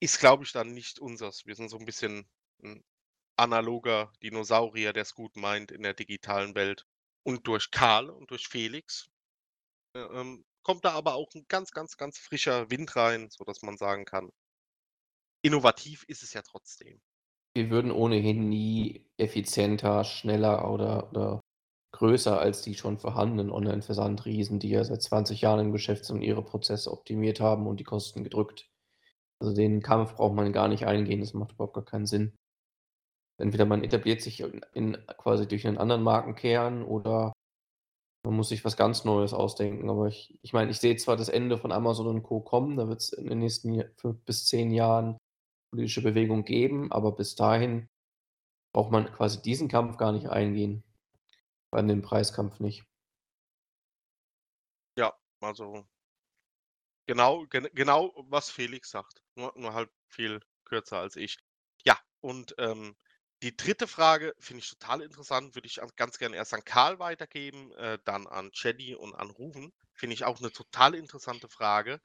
ist, 0.00 0.18
glaube 0.20 0.44
ich, 0.44 0.52
dann 0.52 0.72
nicht 0.74 0.98
unseres. 0.98 1.46
Wir 1.46 1.54
sind 1.54 1.68
so 1.70 1.78
ein 1.78 1.84
bisschen 1.86 2.28
ein 2.62 2.84
analoger 3.36 4.12
Dinosaurier, 4.22 4.92
der 4.92 5.02
es 5.02 5.14
gut 5.14 5.36
meint 5.36 5.72
in 5.72 5.82
der 5.82 5.94
digitalen 5.94 6.54
Welt. 6.54 6.86
Und 7.22 7.46
durch 7.46 7.70
Karl 7.70 8.10
und 8.10 8.30
durch 8.30 8.48
Felix, 8.48 9.10
äh, 9.94 10.00
ähm, 10.00 10.44
kommt 10.62 10.84
da 10.84 10.92
aber 10.92 11.14
auch 11.14 11.34
ein 11.34 11.44
ganz, 11.48 11.70
ganz, 11.72 11.96
ganz 11.96 12.18
frischer 12.18 12.70
Wind 12.70 12.96
rein, 12.96 13.28
sodass 13.30 13.62
man 13.62 13.76
sagen 13.76 14.04
kann 14.04 14.30
innovativ 15.42 16.04
ist 16.08 16.22
es 16.22 16.32
ja 16.32 16.42
trotzdem. 16.42 17.00
Wir 17.54 17.70
würden 17.70 17.90
ohnehin 17.90 18.48
nie 18.48 19.06
effizienter, 19.16 20.04
schneller 20.04 20.70
oder 20.70 21.10
oder 21.10 21.40
größer 21.92 22.38
als 22.38 22.62
die 22.62 22.74
schon 22.74 22.98
vorhandenen 22.98 23.50
Online-Versandriesen, 23.50 24.60
die 24.60 24.70
ja 24.70 24.84
seit 24.84 25.02
20 25.02 25.40
Jahren 25.40 25.66
im 25.66 25.72
Geschäft 25.72 26.04
sind 26.04 26.16
und 26.16 26.22
ihre 26.22 26.44
Prozesse 26.44 26.92
optimiert 26.92 27.40
haben 27.40 27.66
und 27.66 27.80
die 27.80 27.84
Kosten 27.84 28.22
gedrückt. 28.22 28.68
Also 29.40 29.54
den 29.54 29.82
Kampf 29.82 30.14
braucht 30.14 30.34
man 30.34 30.52
gar 30.52 30.68
nicht 30.68 30.86
eingehen, 30.86 31.20
das 31.20 31.34
macht 31.34 31.52
überhaupt 31.52 31.74
gar 31.74 31.84
keinen 31.84 32.06
Sinn. 32.06 32.36
Entweder 33.40 33.66
man 33.66 33.84
etabliert 33.84 34.20
sich 34.22 34.40
in, 34.40 34.64
in 34.74 34.98
quasi 35.18 35.46
durch 35.48 35.66
einen 35.66 35.78
anderen 35.78 36.02
Markenkern 36.02 36.84
oder 36.84 37.32
man 38.24 38.36
muss 38.36 38.50
sich 38.50 38.64
was 38.64 38.76
ganz 38.76 39.04
Neues 39.04 39.32
ausdenken. 39.32 39.88
Aber 39.88 40.06
ich, 40.08 40.38
ich 40.42 40.52
meine, 40.52 40.70
ich 40.70 40.78
sehe 40.78 40.96
zwar 40.96 41.16
das 41.16 41.28
Ende 41.28 41.58
von 41.58 41.72
Amazon 41.72 42.06
und 42.06 42.22
Co. 42.22 42.40
kommen, 42.40 42.76
da 42.76 42.88
wird 42.88 43.00
es 43.00 43.12
in 43.12 43.28
den 43.28 43.38
nächsten 43.38 43.82
fünf 43.96 44.22
bis 44.24 44.46
zehn 44.46 44.70
Jahren 44.72 45.16
politische 45.70 46.02
Bewegung 46.02 46.44
geben, 46.44 46.90
aber 46.92 47.12
bis 47.12 47.34
dahin 47.36 47.88
braucht 48.72 48.90
man 48.90 49.12
quasi 49.12 49.40
diesen 49.40 49.68
Kampf 49.68 49.96
gar 49.96 50.12
nicht 50.12 50.28
eingehen. 50.28 50.84
Bei 51.70 51.82
dem 51.82 52.02
Preiskampf 52.02 52.58
nicht. 52.60 52.84
Ja, 54.98 55.16
also 55.40 55.86
genau, 57.06 57.46
gen 57.46 57.68
genau 57.74 58.12
was 58.28 58.50
Felix 58.50 58.90
sagt. 58.90 59.22
Nur, 59.36 59.52
nur 59.56 59.72
halt 59.72 59.90
viel 60.08 60.40
kürzer 60.64 60.98
als 60.98 61.16
ich. 61.16 61.38
Ja, 61.84 61.98
und 62.20 62.54
ähm, 62.58 62.96
die 63.42 63.56
dritte 63.56 63.86
Frage 63.86 64.34
finde 64.38 64.60
ich 64.60 64.70
total 64.70 65.02
interessant, 65.02 65.54
würde 65.54 65.66
ich 65.66 65.80
ganz 65.96 66.18
gerne 66.18 66.36
erst 66.36 66.54
an 66.54 66.64
Karl 66.64 66.98
weitergeben, 66.98 67.72
äh, 67.72 67.98
dann 68.04 68.26
an 68.26 68.50
Jenny 68.52 68.94
und 68.94 69.14
an 69.14 69.30
Ruven. 69.30 69.72
Finde 69.94 70.14
ich 70.14 70.24
auch 70.24 70.40
eine 70.40 70.52
total 70.52 70.94
interessante 70.94 71.48
Frage. 71.48 72.00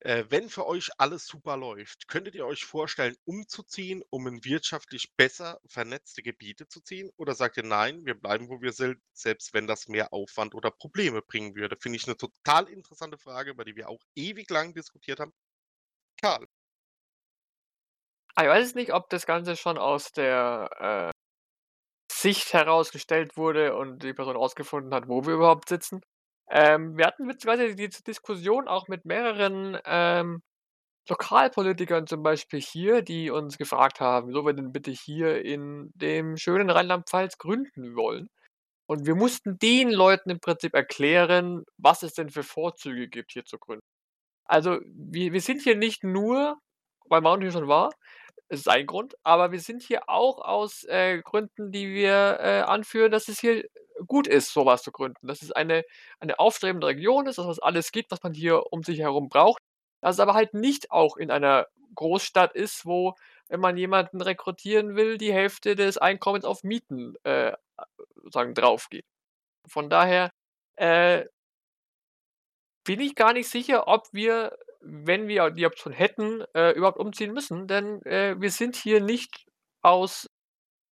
Äh, 0.00 0.24
wenn 0.30 0.48
für 0.48 0.66
euch 0.66 0.90
alles 0.98 1.26
super 1.26 1.56
läuft, 1.58 2.08
könntet 2.08 2.34
ihr 2.34 2.46
euch 2.46 2.64
vorstellen, 2.64 3.16
umzuziehen, 3.24 4.02
um 4.10 4.26
in 4.26 4.44
wirtschaftlich 4.44 5.14
besser 5.16 5.60
vernetzte 5.66 6.22
Gebiete 6.22 6.66
zu 6.68 6.80
ziehen? 6.80 7.10
Oder 7.16 7.34
sagt 7.34 7.58
ihr 7.58 7.64
nein, 7.64 8.04
wir 8.06 8.14
bleiben, 8.14 8.48
wo 8.48 8.62
wir 8.62 8.72
sind, 8.72 8.98
selbst 9.12 9.52
wenn 9.54 9.66
das 9.66 9.88
mehr 9.88 10.12
Aufwand 10.12 10.54
oder 10.54 10.70
Probleme 10.70 11.22
bringen 11.22 11.54
würde? 11.54 11.76
Finde 11.78 11.96
ich 11.96 12.06
eine 12.06 12.16
total 12.16 12.68
interessante 12.68 13.18
Frage, 13.18 13.50
über 13.50 13.64
die 13.64 13.76
wir 13.76 13.88
auch 13.90 14.00
ewig 14.14 14.48
lang 14.50 14.74
diskutiert 14.74 15.20
haben. 15.20 15.32
Karl. 16.20 16.46
Ah, 18.34 18.44
ich 18.44 18.48
weiß 18.48 18.74
nicht, 18.74 18.92
ob 18.92 19.08
das 19.10 19.26
Ganze 19.26 19.56
schon 19.56 19.78
aus 19.78 20.12
der 20.12 21.12
äh, 21.12 21.20
Sicht 22.12 22.52
herausgestellt 22.52 23.36
wurde 23.36 23.76
und 23.76 24.02
die 24.02 24.12
Person 24.14 24.36
rausgefunden 24.36 24.94
hat, 24.94 25.08
wo 25.08 25.24
wir 25.26 25.34
überhaupt 25.34 25.68
sitzen. 25.68 26.00
Ähm, 26.50 26.96
wir 26.98 27.06
hatten 27.06 27.28
witzigerweise 27.28 27.74
die 27.74 27.88
Diskussion 27.88 28.68
auch 28.68 28.88
mit 28.88 29.04
mehreren 29.04 29.78
ähm, 29.84 30.42
Lokalpolitikern 31.08 32.06
zum 32.06 32.22
Beispiel 32.22 32.60
hier, 32.60 33.02
die 33.02 33.30
uns 33.30 33.58
gefragt 33.58 34.00
haben, 34.00 34.28
wieso 34.28 34.44
wir 34.46 34.52
denn 34.54 34.72
bitte 34.72 34.90
hier 34.92 35.44
in 35.44 35.90
dem 35.94 36.36
schönen 36.36 36.70
Rheinland-Pfalz 36.70 37.38
gründen 37.38 37.96
wollen. 37.96 38.28
Und 38.86 39.06
wir 39.06 39.14
mussten 39.14 39.58
den 39.58 39.90
Leuten 39.90 40.30
im 40.30 40.40
Prinzip 40.40 40.74
erklären, 40.74 41.64
was 41.78 42.02
es 42.02 42.14
denn 42.14 42.30
für 42.30 42.42
Vorzüge 42.42 43.08
gibt, 43.08 43.32
hier 43.32 43.44
zu 43.44 43.58
gründen. 43.58 43.84
Also, 44.46 44.80
wir, 44.84 45.32
wir 45.32 45.40
sind 45.40 45.62
hier 45.62 45.76
nicht 45.76 46.04
nur, 46.04 46.58
weil 47.08 47.20
Mountain 47.22 47.52
schon 47.52 47.68
war, 47.68 47.90
ist 48.50 48.68
ein 48.68 48.86
Grund, 48.86 49.14
aber 49.22 49.52
wir 49.52 49.60
sind 49.60 49.82
hier 49.82 50.08
auch 50.08 50.40
aus 50.40 50.84
äh, 50.84 51.20
Gründen, 51.22 51.72
die 51.72 51.88
wir 51.94 52.38
äh, 52.40 52.60
anführen, 52.62 53.12
dass 53.12 53.28
es 53.28 53.40
hier 53.40 53.64
gut 54.06 54.26
ist, 54.26 54.52
sowas 54.52 54.82
zu 54.82 54.92
gründen. 54.92 55.26
Dass 55.26 55.42
es 55.42 55.52
eine, 55.52 55.84
eine 56.20 56.38
aufstrebende 56.38 56.86
Region 56.88 57.26
ist, 57.26 57.38
dass 57.38 57.46
es 57.46 57.58
alles 57.60 57.92
gibt, 57.92 58.10
was 58.10 58.22
man 58.22 58.34
hier 58.34 58.72
um 58.72 58.82
sich 58.82 58.98
herum 59.00 59.28
braucht. 59.28 59.62
Dass 60.00 60.16
es 60.16 60.20
aber 60.20 60.34
halt 60.34 60.54
nicht 60.54 60.90
auch 60.90 61.16
in 61.16 61.30
einer 61.30 61.66
Großstadt 61.94 62.54
ist, 62.54 62.86
wo, 62.86 63.14
wenn 63.48 63.60
man 63.60 63.76
jemanden 63.76 64.20
rekrutieren 64.20 64.96
will, 64.96 65.18
die 65.18 65.32
Hälfte 65.32 65.76
des 65.76 65.98
Einkommens 65.98 66.44
auf 66.44 66.62
Mieten 66.64 67.14
äh, 67.24 67.52
sozusagen 68.16 68.54
drauf 68.54 68.88
geht. 68.90 69.04
Von 69.68 69.90
daher 69.90 70.30
äh, 70.76 71.26
bin 72.84 73.00
ich 73.00 73.14
gar 73.14 73.32
nicht 73.32 73.48
sicher, 73.48 73.88
ob 73.88 74.08
wir, 74.12 74.56
wenn 74.80 75.28
wir 75.28 75.50
die 75.50 75.66
Option 75.66 75.92
hätten, 75.92 76.42
äh, 76.54 76.72
überhaupt 76.72 76.98
umziehen 76.98 77.32
müssen. 77.32 77.66
Denn 77.66 78.02
äh, 78.02 78.36
wir 78.38 78.50
sind 78.50 78.76
hier 78.76 79.00
nicht 79.00 79.46
aus 79.82 80.28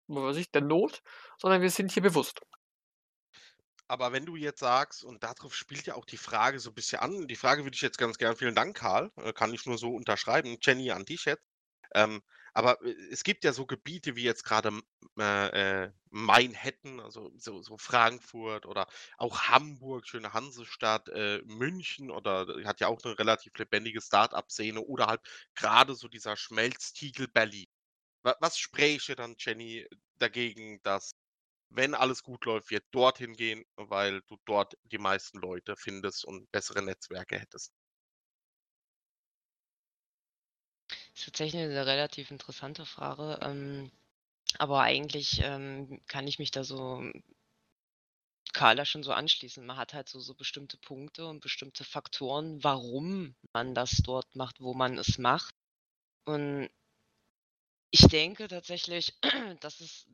was 0.08 0.50
der 0.50 0.62
Not, 0.62 1.02
sondern 1.38 1.60
wir 1.60 1.70
sind 1.70 1.92
hier 1.92 2.02
bewusst. 2.02 2.40
Aber 3.88 4.12
wenn 4.12 4.26
du 4.26 4.36
jetzt 4.36 4.60
sagst, 4.60 5.02
und 5.02 5.22
darauf 5.22 5.54
spielt 5.54 5.86
ja 5.86 5.94
auch 5.94 6.04
die 6.04 6.18
Frage 6.18 6.58
so 6.58 6.70
ein 6.70 6.74
bisschen 6.74 7.00
an, 7.00 7.26
die 7.26 7.36
Frage 7.36 7.64
würde 7.64 7.74
ich 7.74 7.80
jetzt 7.80 7.96
ganz 7.96 8.18
gern, 8.18 8.36
vielen 8.36 8.54
Dank, 8.54 8.76
Karl, 8.76 9.10
äh, 9.16 9.32
kann 9.32 9.54
ich 9.54 9.64
nur 9.64 9.78
so 9.78 9.90
unterschreiben, 9.94 10.58
Jenny 10.60 10.90
an 10.90 11.06
dich 11.06 11.24
jetzt. 11.24 11.47
Ähm, 11.94 12.22
aber 12.54 12.82
äh, 12.84 12.94
es 13.10 13.24
gibt 13.24 13.44
ja 13.44 13.52
so 13.52 13.66
Gebiete 13.66 14.16
wie 14.16 14.22
jetzt 14.24 14.44
gerade 14.44 14.70
äh, 15.18 15.84
äh, 15.84 15.92
Mainhattan, 16.10 17.00
also 17.00 17.30
so, 17.36 17.62
so 17.62 17.76
Frankfurt 17.78 18.66
oder 18.66 18.86
auch 19.18 19.42
Hamburg, 19.48 20.06
schöne 20.08 20.32
Hansestadt, 20.32 21.08
äh, 21.10 21.40
München 21.44 22.10
oder 22.10 22.46
hat 22.64 22.80
ja 22.80 22.88
auch 22.88 23.00
eine 23.04 23.18
relativ 23.18 23.52
lebendige 23.58 24.00
Start-up-Szene 24.00 24.80
oder 24.80 25.06
halt 25.06 25.20
gerade 25.54 25.94
so 25.94 26.08
dieser 26.08 26.36
Schmelztiegel 26.36 27.28
Berlin. 27.28 27.66
Was, 28.22 28.36
was 28.40 28.58
spräche 28.58 29.16
dann, 29.16 29.34
Jenny, 29.38 29.86
dagegen, 30.18 30.80
dass 30.82 31.12
wenn 31.70 31.94
alles 31.94 32.22
gut 32.22 32.44
läuft, 32.46 32.70
wir 32.70 32.82
dorthin 32.92 33.34
gehen, 33.34 33.64
weil 33.76 34.22
du 34.28 34.36
dort 34.46 34.74
die 34.84 34.98
meisten 34.98 35.38
Leute 35.38 35.76
findest 35.76 36.24
und 36.26 36.50
bessere 36.52 36.82
Netzwerke 36.82 37.38
hättest. 37.38 37.72
Ist 41.18 41.24
tatsächlich 41.24 41.62
eine 41.62 41.86
relativ 41.86 42.30
interessante 42.30 42.86
Frage. 42.86 43.38
Ähm, 43.42 43.90
aber 44.58 44.82
eigentlich 44.82 45.40
ähm, 45.42 46.00
kann 46.06 46.26
ich 46.26 46.38
mich 46.38 46.50
da 46.50 46.64
so 46.64 47.02
Carla 48.52 48.84
schon 48.84 49.02
so 49.02 49.12
anschließen. 49.12 49.64
Man 49.66 49.76
hat 49.76 49.94
halt 49.94 50.08
so, 50.08 50.20
so 50.20 50.34
bestimmte 50.34 50.78
Punkte 50.78 51.26
und 51.26 51.40
bestimmte 51.40 51.84
Faktoren, 51.84 52.62
warum 52.64 53.34
man 53.52 53.74
das 53.74 53.98
dort 54.04 54.34
macht, 54.36 54.60
wo 54.60 54.74
man 54.74 54.96
es 54.96 55.18
macht. 55.18 55.54
Und 56.24 56.70
ich 57.90 58.00
denke 58.08 58.48
tatsächlich, 58.48 59.18
dass 59.60 59.80
es 59.80 60.06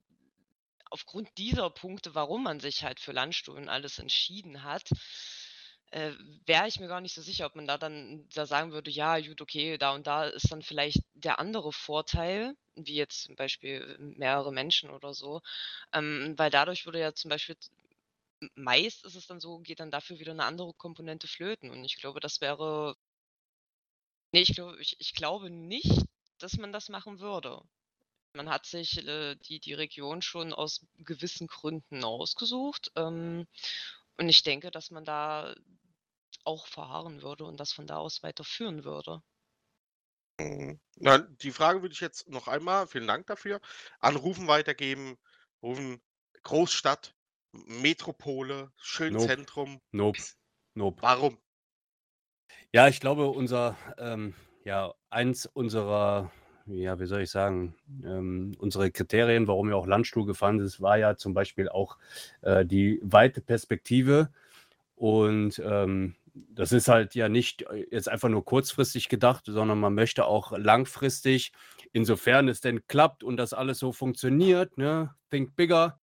aufgrund 0.91 1.29
dieser 1.39 1.71
Punkte, 1.71 2.15
warum 2.15 2.45
man 2.45 2.61
sich 2.61 2.83
halt 2.85 3.01
für 3.01 3.13
Landstuhl 3.13 3.57
und 3.57 3.69
alles 3.69 3.99
entschieden 3.99 4.63
hat, 4.63 4.89
äh, 5.95 6.13
wäre 6.47 6.67
ich 6.67 6.81
mir 6.81 6.89
gar 6.89 7.01
nicht 7.01 7.15
so 7.15 7.23
sicher, 7.23 7.47
ob 7.47 7.55
man 7.55 7.67
da 7.69 7.79
dann 7.79 8.29
da 8.35 8.47
sagen 8.47 8.73
würde, 8.73 8.91
ja, 8.91 9.19
gut, 9.21 9.41
okay, 9.41 9.79
da 9.79 9.95
und 9.95 10.07
da 10.09 10.25
ist 10.25 10.51
dann 10.51 10.63
vielleicht 10.63 10.99
der 11.15 11.39
andere 11.39 11.73
Vorteil, 11.73 12.57
wie 12.75 12.97
jetzt 12.97 13.23
zum 13.23 13.37
Beispiel 13.37 13.97
mehrere 13.99 14.53
Menschen 14.53 14.91
oder 14.91 15.15
so, 15.15 15.41
ähm, 15.93 16.35
weil 16.37 16.51
dadurch 16.51 16.85
würde 16.85 16.99
ja 16.99 17.15
zum 17.15 17.29
Beispiel 17.29 17.57
meist 18.57 19.05
ist 19.05 19.15
es 19.15 19.29
dann 19.29 19.39
so, 19.41 19.61
geht 19.61 19.79
dann 19.79 19.93
dafür 19.93 20.19
wieder 20.19 20.33
eine 20.33 20.45
andere 20.45 20.75
Komponente 20.75 21.29
flöten. 21.29 21.71
Und 21.71 21.85
ich 21.85 21.97
glaube, 21.97 22.19
das 22.21 22.41
wäre. 22.41 22.97
Nee, 24.33 24.43
ich 24.43 24.55
glaube, 24.55 24.81
ich, 24.81 24.97
ich 24.99 25.15
glaube 25.15 25.49
nicht, 25.49 26.07
dass 26.39 26.57
man 26.57 26.73
das 26.73 26.89
machen 26.89 27.21
würde. 27.21 27.63
Man 28.35 28.51
hat 28.51 28.67
sich 28.67 28.99
äh, 29.07 29.37
die, 29.37 29.61
die 29.61 29.75
Region 29.75 30.23
schon 30.23 30.53
aus 30.53 30.85
gewissen 30.99 31.47
Gründen 31.47 32.03
ausgesucht. 32.03 32.91
Ähm, 32.97 33.47
und 34.17 34.29
ich 34.29 34.43
denke, 34.43 34.71
dass 34.73 34.91
man 34.91 35.05
da 35.05 35.55
auch 36.45 36.67
verharren 36.67 37.23
würde 37.23 37.45
und 37.45 37.59
das 37.59 37.73
von 37.73 37.87
da 37.87 37.97
aus 37.97 38.23
weiterführen 38.23 38.85
würde. 38.85 39.23
Mhm. 40.41 40.81
Na, 40.97 41.19
die 41.19 41.53
Frage 41.53 41.83
würde 41.83 41.93
ich 41.93 42.01
jetzt 42.01 42.29
noch 42.29 42.49
einmal, 42.49 42.87
vielen 42.87 43.07
Dank 43.07 43.27
dafür, 43.27 43.61
anrufen 44.01 44.49
weitergeben. 44.49 45.17
Rufen 45.63 46.03
Großstadt, 46.43 47.15
Metropole, 47.53 48.73
schön 48.77 49.15
Nope. 49.15 49.27
Zentrum. 49.27 49.81
Nope. 49.93 50.21
Nope. 50.75 51.01
Warum? 51.03 51.39
Ja, 52.73 52.89
ich 52.89 53.01
glaube, 53.01 53.29
unser, 53.29 53.77
ähm, 53.99 54.35
ja, 54.65 54.93
eins 55.09 55.47
unserer 55.47 56.31
ja, 56.67 56.99
wie 56.99 57.07
soll 57.07 57.23
ich 57.23 57.31
sagen, 57.31 57.75
ähm, 58.05 58.55
unsere 58.59 58.91
Kriterien, 58.91 59.47
warum 59.47 59.69
wir 59.69 59.77
auch 59.77 59.87
Landstuhl 59.87 60.25
gefahren 60.25 60.59
sind, 60.59 60.81
war 60.81 60.97
ja 60.97 61.17
zum 61.17 61.35
Beispiel 61.35 61.69
auch 61.69 61.99
äh, 62.41 62.65
die 62.65 63.01
weite 63.03 63.41
Perspektive. 63.41 64.31
Und 64.97 65.61
ähm, 65.65 66.15
das 66.35 66.73
ist 66.73 66.89
halt 66.89 67.15
ja 67.15 67.29
nicht 67.29 67.63
äh, 67.63 67.87
jetzt 67.91 68.09
einfach 68.09 68.29
nur 68.29 68.45
kurzfristig 68.45 69.09
gedacht, 69.09 69.45
sondern 69.47 69.79
man 69.81 69.95
möchte 69.95 70.27
auch 70.27 70.57
langfristig, 70.57 71.53
insofern 71.93 72.49
es 72.49 72.61
denn 72.61 72.87
klappt 72.87 73.23
und 73.23 73.37
das 73.37 73.53
alles 73.53 73.79
so 73.79 73.93
funktioniert, 73.93 74.77
ne, 74.77 75.15
think 75.31 75.57
bigger. 75.57 76.01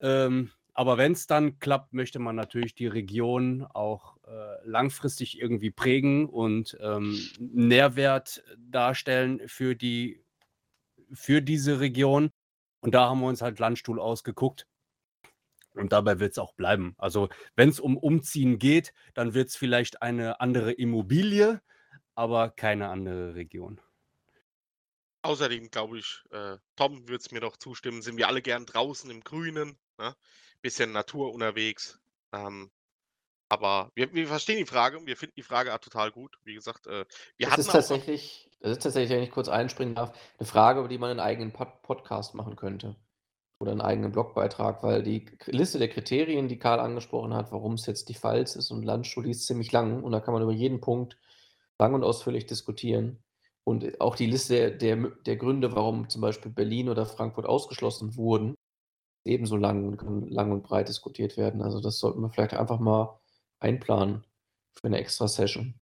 Ähm, 0.00 0.50
aber 0.74 0.96
wenn 0.96 1.10
es 1.10 1.26
dann 1.26 1.58
klappt, 1.58 1.92
möchte 1.92 2.20
man 2.20 2.36
natürlich 2.36 2.74
die 2.76 2.86
Region 2.86 3.64
auch 3.64 4.16
äh, 4.28 4.64
langfristig 4.64 5.40
irgendwie 5.40 5.72
prägen 5.72 6.28
und 6.28 6.78
ähm, 6.80 7.18
Nährwert 7.40 8.44
darstellen 8.56 9.40
für, 9.48 9.74
die, 9.74 10.22
für 11.12 11.42
diese 11.42 11.80
Region. 11.80 12.30
Und 12.80 12.94
da 12.94 13.08
haben 13.08 13.20
wir 13.20 13.26
uns 13.26 13.42
halt 13.42 13.58
Landstuhl 13.58 13.98
ausgeguckt. 13.98 14.68
Und 15.78 15.92
dabei 15.92 16.20
wird 16.20 16.32
es 16.32 16.38
auch 16.38 16.54
bleiben. 16.54 16.94
Also 16.98 17.28
wenn 17.56 17.68
es 17.68 17.80
um 17.80 17.96
Umziehen 17.96 18.58
geht, 18.58 18.92
dann 19.14 19.34
wird 19.34 19.48
es 19.48 19.56
vielleicht 19.56 20.02
eine 20.02 20.40
andere 20.40 20.72
Immobilie, 20.72 21.60
aber 22.14 22.50
keine 22.50 22.88
andere 22.88 23.34
Region. 23.34 23.80
Außerdem 25.22 25.70
glaube 25.70 25.98
ich, 25.98 26.22
äh, 26.30 26.56
Tom 26.76 27.08
wird 27.08 27.20
es 27.20 27.30
mir 27.30 27.40
doch 27.40 27.56
zustimmen, 27.56 28.02
sind 28.02 28.16
wir 28.16 28.28
alle 28.28 28.42
gern 28.42 28.66
draußen 28.66 29.10
im 29.10 29.20
Grünen. 29.20 29.76
Ne? 29.98 30.14
bisschen 30.62 30.92
Natur 30.92 31.32
unterwegs. 31.32 31.98
Ähm, 32.32 32.70
aber 33.48 33.90
wir, 33.94 34.12
wir 34.12 34.26
verstehen 34.26 34.58
die 34.58 34.66
Frage 34.66 34.98
und 34.98 35.06
wir 35.06 35.16
finden 35.16 35.34
die 35.36 35.42
Frage 35.42 35.74
auch 35.74 35.78
total 35.78 36.10
gut. 36.10 36.36
Wie 36.44 36.54
gesagt, 36.54 36.86
äh, 36.86 37.06
wir 37.36 37.46
Das 37.46 37.52
hatten 37.52 37.60
ist 37.62 37.72
tatsächlich, 37.72 38.50
das 38.60 38.72
ist 38.72 38.82
tatsächlich, 38.82 39.10
wenn 39.10 39.22
ich 39.22 39.30
kurz 39.30 39.48
einspringen 39.48 39.94
darf, 39.94 40.12
eine 40.38 40.46
Frage, 40.46 40.80
über 40.80 40.88
die 40.88 40.98
man 40.98 41.10
einen 41.10 41.20
eigenen 41.20 41.52
Pod 41.52 41.82
Podcast 41.82 42.34
machen 42.34 42.56
könnte. 42.56 42.96
Oder 43.60 43.72
einen 43.72 43.80
eigenen 43.80 44.12
Blogbeitrag, 44.12 44.84
weil 44.84 45.02
die 45.02 45.26
Liste 45.46 45.78
der 45.78 45.88
Kriterien, 45.88 46.46
die 46.46 46.60
Karl 46.60 46.78
angesprochen 46.78 47.34
hat, 47.34 47.50
warum 47.50 47.74
es 47.74 47.86
jetzt 47.86 48.08
die 48.08 48.14
Pfalz 48.14 48.54
ist 48.54 48.70
und 48.70 48.84
Landstuhl, 48.84 49.24
die 49.24 49.32
ist 49.32 49.46
ziemlich 49.46 49.72
lang 49.72 50.04
und 50.04 50.12
da 50.12 50.20
kann 50.20 50.32
man 50.32 50.42
über 50.42 50.52
jeden 50.52 50.80
Punkt 50.80 51.16
lang 51.78 51.94
und 51.94 52.04
ausführlich 52.04 52.46
diskutieren. 52.46 53.22
Und 53.64 54.00
auch 54.00 54.16
die 54.16 54.26
Liste 54.26 54.70
der, 54.72 54.96
der, 54.96 55.36
Gründe, 55.36 55.74
warum 55.74 56.08
zum 56.08 56.22
Beispiel 56.22 56.50
Berlin 56.50 56.88
oder 56.88 57.04
Frankfurt 57.04 57.46
ausgeschlossen 57.46 58.16
wurden, 58.16 58.54
ebenso 59.24 59.56
lang, 59.56 59.98
lang 60.30 60.52
und 60.52 60.62
breit 60.62 60.88
diskutiert 60.88 61.36
werden. 61.36 61.60
Also 61.60 61.80
das 61.80 61.98
sollten 61.98 62.20
wir 62.22 62.30
vielleicht 62.30 62.54
einfach 62.54 62.78
mal 62.78 63.20
einplanen 63.58 64.24
für 64.72 64.86
eine 64.86 64.98
extra 64.98 65.28
Session. 65.28 65.74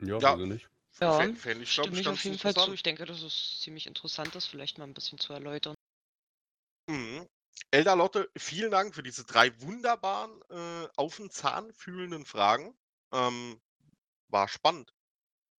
Ja, 0.00 0.18
Ja. 0.18 0.36
wieso 0.36 0.46
nicht? 0.46 0.68
Ja, 1.00 1.10
fände 1.34 1.64
ich, 1.64 1.74
glaube 1.74 1.88
Stimme 1.88 1.94
ich, 1.94 2.00
ich 2.00 2.08
auf 2.08 2.24
jeden 2.24 2.38
Fall 2.38 2.54
zu. 2.54 2.72
Ich 2.72 2.82
denke, 2.84 3.04
das 3.04 3.22
ist 3.22 3.60
ziemlich 3.60 3.86
interessant, 3.86 4.34
das 4.34 4.46
vielleicht 4.46 4.78
mal 4.78 4.84
ein 4.84 4.94
bisschen 4.94 5.18
zu 5.18 5.32
erläutern. 5.32 5.74
Mhm. 6.86 7.28
Elda 7.70 7.94
Lotte, 7.94 8.30
vielen 8.36 8.70
Dank 8.70 8.94
für 8.94 9.02
diese 9.02 9.24
drei 9.24 9.58
wunderbaren, 9.60 10.40
äh, 10.50 10.88
auf 10.96 11.16
den 11.16 11.30
Zahn 11.30 11.72
fühlenden 11.72 12.24
Fragen. 12.24 12.76
Ähm, 13.12 13.60
war 14.28 14.48
spannend. 14.48 14.94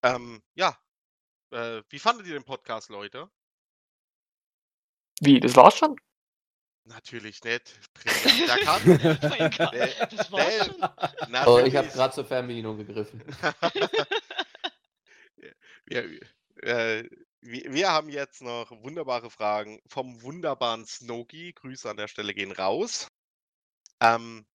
Ähm, 0.02 0.42
ja, 0.54 0.78
äh, 1.50 1.82
wie 1.88 1.98
fandet 1.98 2.26
ihr 2.26 2.34
den 2.34 2.44
Podcast, 2.44 2.90
Leute? 2.90 3.30
Wie, 5.20 5.40
das 5.40 5.56
war's 5.56 5.78
schon? 5.78 5.96
Natürlich 6.84 7.42
nicht. 7.42 7.80
Der 8.04 8.58
kann. 8.64 8.82
Mein 9.30 9.50
Gott, 9.50 9.72
Der- 9.72 10.06
das 10.06 10.30
war's 10.30 10.66
schon. 10.66 11.46
Oh, 11.46 11.58
ich 11.58 11.74
habe 11.74 11.88
gerade 11.88 12.14
zur 12.14 12.24
Fernbedienung 12.24 12.78
gegriffen. 12.78 13.22
wir, 15.86 16.20
äh, 16.62 17.08
wir, 17.46 17.90
haben 17.90 18.08
jetzt 18.08 18.42
noch 18.42 18.70
wunderbare 18.82 19.30
Fragen 19.30 19.80
vom 19.86 20.22
wunderbaren 20.22 20.86
Snoki. 20.86 21.52
Grüße 21.52 21.88
an 21.88 21.96
der 21.96 22.08
Stelle 22.08 22.34
gehen 22.34 22.52
raus. 22.52 23.08
Ähm, 24.00 24.46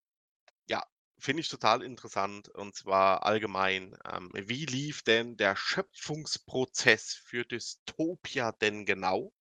ja, 0.68 0.84
finde 1.20 1.42
ich 1.42 1.50
total 1.50 1.84
interessant. 1.84 2.50
Und 2.50 2.76
zwar 2.76 3.26
allgemein, 3.26 3.96
ähm, 4.12 4.32
wie 4.34 4.66
lief 4.66 5.04
denn 5.04 5.38
der 5.38 5.56
Schöpfungsprozess 5.56 7.14
für 7.14 7.46
Dystopia 7.46 8.52
denn 8.54 8.86
genau? 8.86 9.32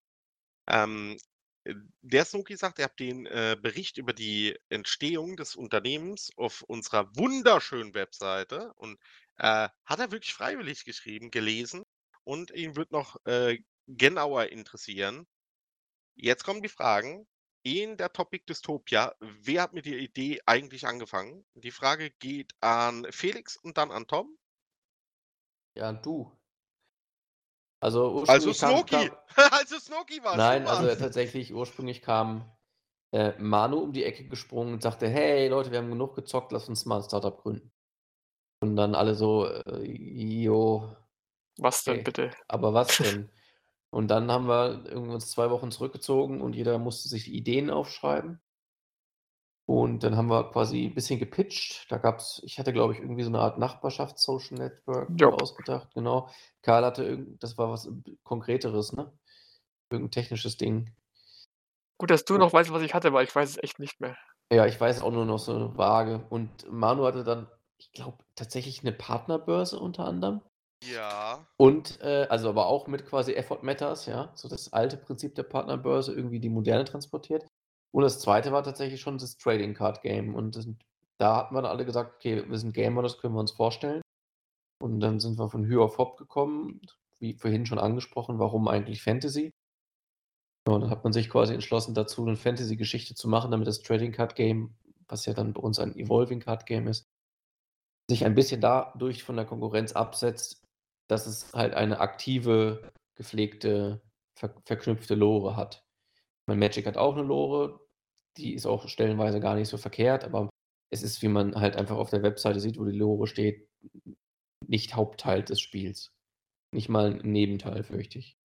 Ähm, 0.67 1.17
äh, 1.65 1.75
der 2.01 2.25
Snoki 2.25 2.55
sagt, 2.57 2.79
ihr 2.79 2.85
habt 2.85 2.99
den 2.99 3.25
äh, 3.25 3.57
Bericht 3.61 3.97
über 3.97 4.13
die 4.13 4.57
Entstehung 4.69 5.37
des 5.37 5.55
Unternehmens 5.55 6.31
auf 6.37 6.63
unserer 6.63 7.15
wunderschönen 7.15 7.93
Webseite 7.93 8.73
und 8.75 8.99
äh, 9.37 9.69
hat 9.85 9.99
er 9.99 10.11
wirklich 10.11 10.33
freiwillig 10.33 10.85
geschrieben, 10.85 11.31
gelesen 11.31 11.83
und 12.23 12.51
ihn 12.51 12.75
wird 12.75 12.91
noch 12.91 13.17
äh, 13.25 13.59
genauer 13.87 14.47
interessieren. 14.47 15.27
Jetzt 16.15 16.43
kommen 16.43 16.61
die 16.61 16.69
Fragen. 16.69 17.27
In 17.63 17.95
der 17.95 18.11
Topic 18.11 18.43
Dystopia, 18.49 19.13
wer 19.19 19.61
hat 19.61 19.73
mit 19.73 19.85
der 19.85 19.99
Idee 19.99 20.41
eigentlich 20.47 20.87
angefangen? 20.87 21.45
Die 21.53 21.69
Frage 21.69 22.09
geht 22.09 22.55
an 22.59 23.05
Felix 23.11 23.55
und 23.55 23.77
dann 23.77 23.91
an 23.91 24.07
Tom. 24.07 24.35
Ja, 25.75 25.93
du. 25.93 26.31
Also 27.81 28.23
Also 28.27 28.51
Snoki! 28.53 29.09
kam, 29.09 29.17
also 29.51 29.77
Snoki 29.77 30.23
war 30.23 30.37
Nein, 30.37 30.67
also 30.67 30.87
tatsächlich 30.95 31.53
ursprünglich 31.53 32.01
kam 32.01 32.51
äh, 33.11 33.33
Manu 33.39 33.77
um 33.79 33.93
die 33.93 34.03
Ecke 34.05 34.27
gesprungen 34.27 34.73
und 34.73 34.81
sagte, 34.81 35.09
hey 35.09 35.47
Leute, 35.47 35.71
wir 35.71 35.79
haben 35.79 35.89
genug 35.89 36.15
gezockt, 36.15 36.51
lass 36.51 36.69
uns 36.69 36.85
mal 36.85 36.97
ein 36.97 37.03
Startup 37.03 37.37
gründen. 37.37 37.71
Und 38.61 38.75
dann 38.75 38.93
alle 38.93 39.15
so, 39.15 39.47
äh, 39.47 39.83
jo, 39.83 40.95
Was 41.61 41.83
denn 41.83 41.95
Okay. 41.95 42.03
bitte? 42.03 42.31
aber 42.47 42.73
was 42.73 42.87
denn? 42.97 43.29
Und 43.91 44.07
dann 44.07 44.31
haben 44.31 44.47
wir 44.47 44.85
irgendwie 44.85 45.13
uns 45.13 45.29
zwei 45.29 45.49
Wochen 45.51 45.69
zurückgezogen 45.69 46.41
und 46.41 46.55
jeder 46.55 46.77
musste 46.79 47.09
sich 47.09 47.27
Ideen 47.31 47.69
aufschreiben. 47.69 48.41
Und 49.67 50.03
dann 50.03 50.17
haben 50.17 50.27
wir 50.29 50.51
quasi 50.51 50.85
ein 50.87 50.95
bisschen 50.95 51.19
gepitcht. 51.19 51.85
Da 51.89 51.97
gab 51.97 52.17
es, 52.19 52.41
ich 52.43 52.57
hatte, 52.57 52.73
glaube 52.73 52.93
ich, 52.93 52.99
irgendwie 52.99 53.23
so 53.23 53.29
eine 53.29 53.39
Art 53.39 53.57
Nachbarschafts-Social 53.57 54.57
Network 54.57 55.09
Jupp. 55.17 55.41
ausgedacht, 55.41 55.93
genau. 55.93 56.29
Karl 56.61 56.83
hatte 56.83 57.03
irgend, 57.03 57.41
das 57.43 57.57
war 57.57 57.69
was 57.69 57.89
Konkreteres, 58.23 58.91
ne? 58.93 59.11
Irgendein 59.89 60.11
technisches 60.11 60.57
Ding. 60.57 60.93
Gut, 61.97 62.09
dass 62.09 62.25
du 62.25 62.37
noch 62.37 62.51
weißt, 62.51 62.71
was 62.71 62.81
ich 62.81 62.93
hatte, 62.93 63.13
weil 63.13 63.25
ich 63.25 63.35
weiß 63.35 63.49
es 63.49 63.57
echt 63.63 63.77
nicht 63.77 63.99
mehr. 64.01 64.17
Ja, 64.51 64.65
ich 64.65 64.79
weiß 64.81 65.01
auch 65.03 65.11
nur 65.11 65.25
noch 65.25 65.37
so 65.37 65.77
vage. 65.77 66.25
Und 66.29 66.69
Manu 66.71 67.05
hatte 67.05 67.23
dann, 67.23 67.47
ich 67.77 67.91
glaube, 67.91 68.17
tatsächlich 68.35 68.81
eine 68.81 68.91
Partnerbörse 68.91 69.79
unter 69.79 70.05
anderem. 70.05 70.41
Ja. 70.83 71.45
Und, 71.57 71.99
äh, 72.01 72.27
also 72.29 72.49
aber 72.49 72.67
auch 72.67 72.87
mit 72.87 73.05
quasi 73.05 73.33
Effort 73.33 73.61
Matters, 73.61 74.07
ja, 74.07 74.31
so 74.35 74.47
das 74.47 74.73
alte 74.73 74.97
Prinzip 74.97 75.35
der 75.35 75.43
Partnerbörse, 75.43 76.13
irgendwie 76.13 76.39
die 76.39 76.49
moderne 76.49 76.85
transportiert. 76.85 77.45
Und 77.91 78.03
das 78.03 78.19
zweite 78.19 78.51
war 78.51 78.63
tatsächlich 78.63 79.01
schon 79.01 79.17
das 79.17 79.37
Trading 79.37 79.73
Card 79.73 80.01
Game. 80.01 80.33
Und 80.33 80.55
das, 80.55 80.67
da 81.17 81.35
hatten 81.37 81.55
wir 81.55 81.61
dann 81.61 81.71
alle 81.71 81.85
gesagt, 81.85 82.15
okay, 82.15 82.43
wir 82.49 82.57
sind 82.57 82.73
Gamer, 82.73 83.03
das 83.03 83.17
können 83.19 83.35
wir 83.35 83.39
uns 83.41 83.51
vorstellen. 83.51 84.01
Und 84.81 84.99
dann 84.99 85.19
sind 85.19 85.37
wir 85.37 85.49
von 85.49 85.65
Hü 85.65 85.79
auf 85.79 85.97
Hop 85.99 86.17
gekommen, 86.17 86.81
wie 87.19 87.35
vorhin 87.35 87.65
schon 87.65 87.77
angesprochen, 87.79 88.39
warum 88.39 88.67
eigentlich 88.67 89.03
Fantasy? 89.03 89.51
Und 90.67 90.81
dann 90.81 90.89
hat 90.89 91.03
man 91.03 91.13
sich 91.13 91.29
quasi 91.29 91.53
entschlossen 91.53 91.93
dazu, 91.93 92.25
eine 92.25 92.35
Fantasy-Geschichte 92.35 93.13
zu 93.13 93.27
machen, 93.27 93.51
damit 93.51 93.67
das 93.67 93.81
Trading 93.81 94.11
Card 94.11 94.35
Game, 94.35 94.75
was 95.07 95.25
ja 95.25 95.33
dann 95.33 95.53
bei 95.53 95.61
uns 95.61 95.79
ein 95.79 95.95
Evolving 95.95 96.39
Card 96.39 96.65
Game 96.65 96.87
ist, 96.87 97.05
sich 98.09 98.25
ein 98.25 98.35
bisschen 98.35 98.61
dadurch 98.61 99.23
von 99.23 99.35
der 99.35 99.45
Konkurrenz 99.45 99.93
absetzt, 99.93 100.61
dass 101.11 101.27
es 101.27 101.51
halt 101.53 101.73
eine 101.73 101.99
aktive, 101.99 102.93
gepflegte, 103.15 104.01
ver 104.33 104.55
verknüpfte 104.65 105.13
Lore 105.13 105.57
hat. 105.57 105.85
Mein 106.47 106.57
Magic 106.57 106.85
hat 106.85 106.95
auch 106.95 107.17
eine 107.17 107.23
Lore, 107.23 107.81
die 108.37 108.53
ist 108.53 108.65
auch 108.65 108.87
stellenweise 108.87 109.41
gar 109.41 109.55
nicht 109.55 109.67
so 109.67 109.77
verkehrt, 109.77 110.23
aber 110.23 110.49
es 110.89 111.03
ist, 111.03 111.21
wie 111.21 111.27
man 111.27 111.55
halt 111.55 111.75
einfach 111.75 111.97
auf 111.97 112.11
der 112.11 112.23
Webseite 112.23 112.61
sieht, 112.61 112.79
wo 112.79 112.85
die 112.85 112.97
Lore 112.97 113.27
steht, 113.27 113.67
nicht 114.67 114.95
Hauptteil 114.95 115.43
des 115.43 115.59
Spiels. 115.59 116.13
Nicht 116.73 116.87
mal 116.87 117.19
ein 117.19 117.31
Nebenteil, 117.31 117.83
fürchte 117.83 118.19
ich. 118.19 118.37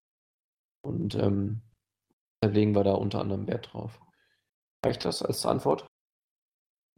Und 0.84 1.14
ähm, 1.14 1.62
da 2.40 2.48
legen 2.48 2.74
wir 2.74 2.82
da 2.82 2.94
unter 2.94 3.20
anderem 3.20 3.46
Wert 3.46 3.72
drauf. 3.72 4.00
Reicht 4.84 5.04
das 5.04 5.22
als 5.22 5.46
Antwort? 5.46 5.86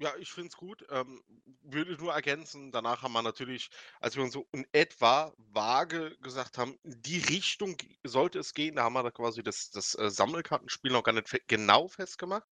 Ja, 0.00 0.14
ich 0.16 0.30
finde 0.30 0.48
es 0.48 0.56
gut. 0.56 0.86
Ähm, 0.90 1.22
würde 1.62 1.92
nur 1.96 2.12
ergänzen, 2.14 2.70
danach 2.70 3.02
haben 3.02 3.12
wir 3.12 3.22
natürlich, 3.22 3.68
als 4.00 4.14
wir 4.14 4.22
uns 4.22 4.32
so 4.32 4.46
in 4.52 4.64
etwa 4.72 5.32
vage 5.38 6.16
gesagt 6.20 6.56
haben, 6.56 6.78
die 6.84 7.18
Richtung 7.18 7.76
sollte 8.04 8.38
es 8.38 8.54
gehen, 8.54 8.76
da 8.76 8.84
haben 8.84 8.92
wir 8.92 9.02
da 9.02 9.10
quasi 9.10 9.42
das, 9.42 9.70
das 9.70 9.96
äh, 9.96 10.08
Sammelkartenspiel 10.08 10.92
noch 10.92 11.02
gar 11.02 11.12
nicht 11.12 11.28
genau 11.48 11.88
festgemacht. 11.88 12.46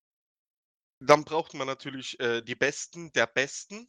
Dann 0.99 1.24
braucht 1.24 1.55
man 1.55 1.68
natürlich 1.68 2.18
äh, 2.18 2.42
die 2.42 2.57
Besten 2.57 3.12
der 3.12 3.26
Besten. 3.28 3.88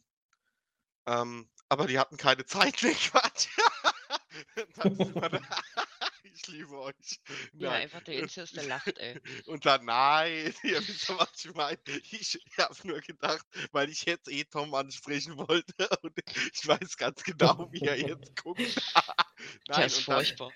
Ähm, 1.06 1.50
aber 1.68 1.86
die 1.86 1.98
hatten 1.98 2.16
keine 2.16 2.44
Zeit 2.44 2.80
mehr, 2.82 2.94
Ich 6.24 6.46
liebe 6.48 6.78
euch. 6.78 7.20
Ja, 7.54 7.70
Nein. 7.70 7.82
einfach 7.82 8.02
der 8.02 8.14
Inzius, 8.20 8.52
der 8.52 8.64
lacht, 8.64 8.98
ey. 8.98 9.20
Und 9.46 9.64
dann, 9.66 9.84
nein, 9.84 10.54
ihr 10.62 10.86
wisst 10.86 11.08
doch, 11.08 11.18
was 11.18 11.44
ich 11.44 11.52
meine. 11.54 11.78
Ich 12.10 12.38
habe 12.58 12.74
nur 12.86 13.00
gedacht, 13.00 13.46
weil 13.72 13.88
ich 13.90 14.04
jetzt 14.04 14.28
eh 14.28 14.44
Tom 14.44 14.74
ansprechen 14.74 15.36
wollte 15.36 15.88
und 16.02 16.18
ich 16.52 16.66
weiß 16.66 16.96
ganz 16.96 17.22
genau, 17.22 17.68
wie 17.72 17.80
er 17.80 17.98
jetzt 17.98 18.36
guckt. 18.42 18.58
Der 19.68 19.86
ist 19.86 19.98
und 19.98 20.08
dann- 20.08 20.16
furchtbar. 20.16 20.52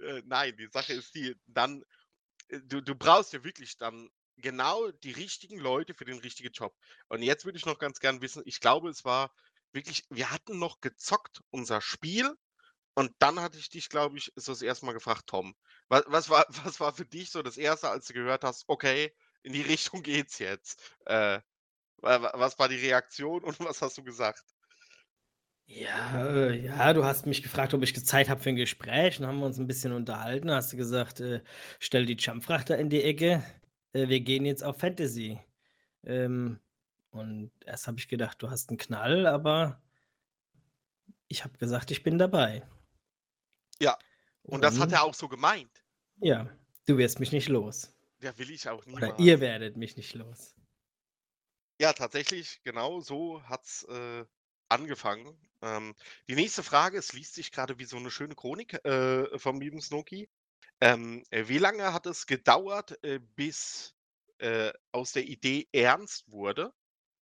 Äh, 0.00 0.22
Nein, 0.26 0.56
die 0.56 0.68
Sache 0.68 0.92
ist 0.94 1.14
die, 1.14 1.34
dann, 1.46 1.82
äh, 2.48 2.60
du, 2.64 2.80
du 2.82 2.94
brauchst 2.94 3.32
ja 3.32 3.44
wirklich 3.44 3.76
dann 3.78 4.08
genau 4.36 4.90
die 4.90 5.12
richtigen 5.12 5.58
Leute 5.58 5.94
für 5.94 6.04
den 6.04 6.18
richtigen 6.18 6.52
Job. 6.52 6.74
Und 7.08 7.22
jetzt 7.22 7.44
würde 7.44 7.58
ich 7.58 7.66
noch 7.66 7.78
ganz 7.78 8.00
gern 8.00 8.20
wissen, 8.22 8.42
ich 8.46 8.60
glaube, 8.60 8.88
es 8.88 9.04
war 9.04 9.34
wirklich, 9.72 10.04
wir 10.10 10.30
hatten 10.30 10.58
noch 10.58 10.80
gezockt, 10.80 11.42
unser 11.50 11.80
Spiel. 11.80 12.34
Und 12.94 13.12
dann 13.18 13.40
hatte 13.40 13.58
ich 13.58 13.68
dich, 13.70 13.88
glaube 13.88 14.18
ich, 14.18 14.32
so 14.36 14.52
das 14.52 14.62
erste 14.62 14.86
Mal 14.86 14.92
gefragt, 14.92 15.26
Tom, 15.26 15.54
was, 15.88 16.04
was, 16.06 16.28
war, 16.30 16.46
was 16.64 16.80
war 16.80 16.94
für 16.94 17.04
dich 17.06 17.30
so 17.30 17.42
das 17.42 17.56
Erste, 17.58 17.90
als 17.90 18.06
du 18.06 18.14
gehört 18.14 18.44
hast, 18.44 18.64
okay, 18.68 19.12
in 19.42 19.52
die 19.52 19.62
Richtung 19.94 20.02
geht's 20.02 20.38
jetzt? 20.38 20.82
Äh, 21.06 21.40
wa- 21.98 22.22
wa- 22.22 22.32
was 22.36 22.58
war 22.58 22.68
die 22.68 22.76
Reaktion 22.76 23.44
und 23.44 23.60
was 23.60 23.82
hast 23.82 23.98
du 23.98 24.04
gesagt? 24.04 24.44
Ja, 25.66 26.50
ja, 26.50 26.92
du 26.92 27.04
hast 27.04 27.26
mich 27.26 27.42
gefragt, 27.42 27.72
ob 27.74 27.82
ich 27.82 27.94
Zeit 28.04 28.28
habe 28.28 28.40
für 28.42 28.48
ein 28.48 28.56
Gespräch. 28.56 29.18
Dann 29.18 29.28
haben 29.28 29.38
wir 29.38 29.46
uns 29.46 29.58
ein 29.58 29.68
bisschen 29.68 29.92
unterhalten. 29.92 30.50
Hast 30.50 30.72
du 30.72 30.76
gesagt, 30.76 31.20
äh, 31.20 31.42
stell 31.78 32.06
die 32.06 32.14
Jumpfrachter 32.16 32.76
in 32.78 32.90
die 32.90 33.02
Ecke. 33.04 33.42
Äh, 33.92 34.08
wir 34.08 34.20
gehen 34.20 34.44
jetzt 34.44 34.64
auf 34.64 34.78
Fantasy. 34.78 35.38
Ähm, 36.04 36.60
und 37.10 37.52
erst 37.66 37.86
habe 37.88 37.98
ich 37.98 38.08
gedacht, 38.08 38.42
du 38.42 38.50
hast 38.50 38.70
einen 38.70 38.78
Knall, 38.78 39.26
aber 39.26 39.82
ich 41.28 41.44
habe 41.44 41.56
gesagt, 41.58 41.90
ich 41.90 42.02
bin 42.02 42.18
dabei. 42.18 42.62
Ja, 43.80 43.96
Und 44.42 44.62
das 44.62 44.78
hat 44.78 44.92
er 44.92 45.02
auch 45.04 45.14
so 45.14 45.28
gemeint. 45.28 45.84
Ja, 46.16 46.48
du 46.86 46.98
wirst 46.98 47.20
mich 47.20 47.32
nicht 47.32 47.48
los. 47.48 47.92
Ja, 48.22 48.36
will 48.38 48.50
ich 48.50 48.68
auch 48.68 48.86
Oder 48.86 49.14
niemals. 49.14 49.18
ihr 49.18 49.40
werdet 49.40 49.76
mich 49.76 49.96
nicht 49.96 50.14
los. 50.14 50.54
Ja, 51.80 51.92
tatsächlich, 51.94 52.60
genau 52.62 53.00
so 53.00 53.42
hat's 53.44 53.84
äh, 53.84 54.24
angefangen. 54.68 55.38
Ähm, 55.62 55.94
die 56.28 56.34
nächste 56.34 56.62
Frage, 56.62 56.98
es 56.98 57.12
liest 57.14 57.34
sich 57.34 57.52
gerade 57.52 57.78
wie 57.78 57.86
so 57.86 57.96
eine 57.96 58.10
schöne 58.10 58.34
Chronik 58.34 58.74
äh, 58.84 59.38
vom 59.38 59.60
lieben 59.60 59.80
Snoki. 59.80 60.28
Ähm, 60.82 61.24
äh, 61.30 61.48
wie 61.48 61.58
lange 61.58 61.92
hat 61.92 62.06
es 62.06 62.26
gedauert, 62.26 63.02
äh, 63.02 63.18
bis 63.18 63.94
äh, 64.38 64.72
aus 64.92 65.12
der 65.12 65.24
Idee 65.24 65.68
ernst 65.72 66.30
wurde? 66.30 66.72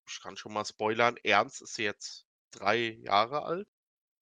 Ich 0.09 0.21
kann 0.21 0.37
schon 0.37 0.53
mal 0.53 0.65
spoilern, 0.65 1.17
Ernst 1.23 1.63
ist 1.63 1.79
jetzt 1.79 2.27
drei 2.51 2.79
Jahre 3.03 3.43
alt. 3.43 3.69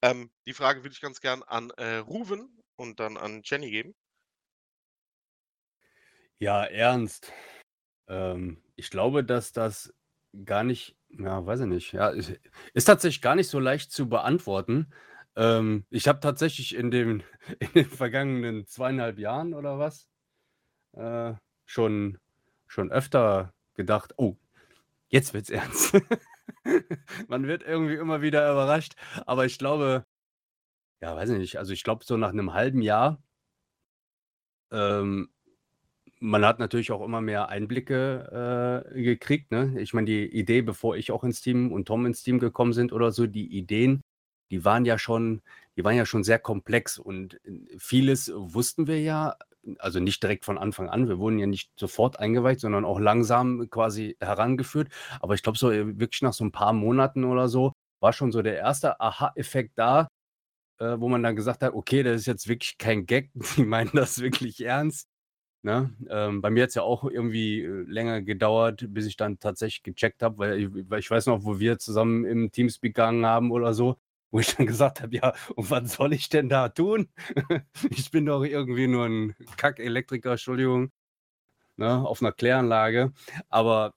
Ähm, 0.03 0.31
die 0.47 0.53
Frage 0.53 0.83
würde 0.83 0.93
ich 0.93 1.01
ganz 1.01 1.21
gern 1.21 1.43
an 1.43 1.71
äh, 1.77 1.97
Ruven 1.97 2.63
und 2.77 3.01
dann 3.01 3.17
an 3.17 3.43
Jenny 3.45 3.71
geben. 3.71 3.95
Ja, 6.39 6.65
ernst. 6.65 7.33
Ähm, 8.09 8.63
ich 8.77 8.91
glaube, 8.91 9.25
dass 9.25 9.53
das 9.53 9.93
gar 10.45 10.65
nicht, 10.65 10.97
ja, 11.09 11.45
weiß 11.45 11.61
ich 11.61 11.67
nicht. 11.67 11.93
Ja, 11.93 12.11
ist, 12.11 12.39
tatsächlich 12.85 13.23
gar 13.23 13.35
nicht 13.35 13.49
so 13.49 13.59
leicht 13.59 13.91
zu 13.91 14.09
beantworten. 14.09 14.93
Ähm, 15.35 15.87
ich 15.91 16.09
habe 16.09 16.21
tatsächlich 16.21 16.75
in, 16.75 16.91
dem, 16.91 17.23
in 17.59 17.73
den 17.75 17.87
vergangenen 17.91 18.67
zweieinhalb 18.67 19.19
Jahren 19.19 19.55
oder 19.55 19.79
was 19.79 20.09
äh, 20.93 21.35
schon, 21.65 22.19
schon 22.67 22.93
öfter 22.93 23.55
gedacht, 23.75 24.15
oh, 24.19 24.37
jetzt 25.09 25.35
wird's 25.35 25.51
ernst. 25.51 25.97
Man 27.29 27.47
wird 27.47 27.63
irgendwie 27.63 27.95
immer 27.95 28.23
wieder 28.23 28.51
überrascht. 28.51 28.95
Aber 29.27 29.47
ich 29.47 29.59
glaube 29.59 30.05
ja, 31.03 31.15
weiß 31.17 31.31
ich 31.31 31.39
nicht. 31.39 31.57
Also, 31.59 31.73
ich 31.73 31.85
glaube, 31.85 32.05
so 32.05 32.17
nach 32.17 32.31
einem 32.31 32.55
halben 32.55 32.81
Jahr 32.83 33.23
ähm, 34.73 35.29
man 36.21 36.45
hat 36.45 36.59
natürlich 36.59 36.93
auch 36.93 37.03
immer 37.05 37.21
mehr 37.21 37.49
Einblicke, 37.51 38.85
äh, 38.95 39.03
gekriegt, 39.03 39.53
ne? 39.53 39.75
Ich 39.81 39.93
meine, 39.95 40.07
die 40.07 40.25
Idee, 40.27 40.63
bevor 40.63 40.97
ich 40.97 41.13
auch 41.13 41.25
ins 41.25 41.41
Team 41.43 41.73
und 41.73 41.87
Tom 41.89 42.07
ins 42.07 42.23
Team 42.23 42.39
gekommen 42.39 42.73
sind 42.73 42.93
oder 42.93 43.13
so, 43.13 43.27
die 43.27 43.47
Ideen, 43.59 44.03
die 44.51 44.65
waren 44.65 44.85
ja 44.87 44.99
schon 44.99 45.43
die 45.77 45.85
waren 45.85 45.97
ja 45.97 46.07
schon 46.07 46.25
sehr 46.25 46.39
komplex 46.39 46.99
und, 46.99 47.35
äh, 47.45 47.79
vieles 47.79 48.33
wussten 48.35 48.87
wir 48.87 49.01
ja, 49.03 49.37
also 49.79 50.01
nicht 50.01 50.23
direkt 50.23 50.45
von 50.45 50.59
Anfang 50.59 50.89
an. 50.89 51.09
Wir 51.09 51.19
wurden 51.19 51.39
ja 51.39 51.47
nicht 51.47 51.71
sofort 51.79 52.19
eingeweicht, 52.21 52.61
sondern 52.61 52.85
auch 52.85 52.99
langsam 53.01 53.69
quasi 53.71 54.17
herangeführt. 54.21 54.89
Aber 55.21 55.35
ich 55.35 55.43
glaube, 55.43 55.59
so, 55.59 55.71
äh, 55.71 55.99
wirklich 56.01 56.23
nach 56.23 56.33
so 56.33 56.45
ein 56.45 56.53
paar 56.53 56.73
Monaten 56.73 57.25
oder 57.25 57.49
so 57.49 57.73
war 58.01 58.13
schon 58.13 58.33
so 58.33 58.43
der 58.43 58.57
erste 58.59 59.01
Aha-Effekt 59.01 59.73
da, 59.79 60.09
äh, 60.79 60.97
wo 61.01 61.09
man 61.09 61.23
dann 61.23 61.37
gesagt 61.37 61.63
hat: 61.63 61.75
„Okay, 61.75 62.03
das 62.03 62.21
ist 62.23 62.27
jetzt 62.27 62.49
wirklich 62.49 62.79
kein 62.79 63.07
Gag, 63.07 63.31
die 63.57 63.65
meinen 63.65 63.91
das 63.95 64.21
wirklich 64.21 64.61
ernst.“ 64.65 65.09
Ne? 65.65 65.95
Ähm, 66.11 66.43
bei 66.43 66.51
mir 66.51 66.65
hat 66.65 66.71
es 66.71 66.77
ja 66.77 66.83
auch 66.83 67.05
irgendwie, 67.05 67.63
äh, 67.63 67.85
länger 67.89 68.23
gedauert, 68.23 68.87
bis 68.91 69.07
ich 69.07 69.17
dann 69.17 69.39
tatsächlich 69.41 69.83
gecheckt 69.83 70.23
habe, 70.23 70.39
weil 70.39 70.71
weil 70.91 71.01
ich 71.01 71.11
weiß 71.11 71.27
noch, 71.27 71.45
wo 71.45 71.59
wir 71.61 71.79
zusammen 71.79 72.25
im 72.25 72.53
Teamspeak 72.53 72.95
gegangen 72.95 73.27
haben 73.27 73.51
oder 73.53 73.75
so, 73.75 73.97
wo 74.31 74.41
ich 74.41 74.55
dann 74.57 74.67
gesagt 74.67 75.01
habe: 75.03 75.15
„Ja, 75.17 75.35
und 75.57 75.71
was 75.71 75.95
soll 75.95 76.13
ich 76.13 76.29
denn 76.29 76.49
da 76.49 76.69
tun? 76.69 77.09
Ich 77.91 78.11
bin 78.11 78.27
doch 78.27 78.43
irgendwie 78.45 78.87
nur 78.89 79.07
ein 79.07 79.35
Kack-Elektriker, 79.57 80.33
Entschuldigung, 80.33 80.91
ne, 81.77 82.07
auf 82.07 82.23
einer 82.23 82.33
Kläranlage.“ 82.33 83.13
Aber 83.51 83.95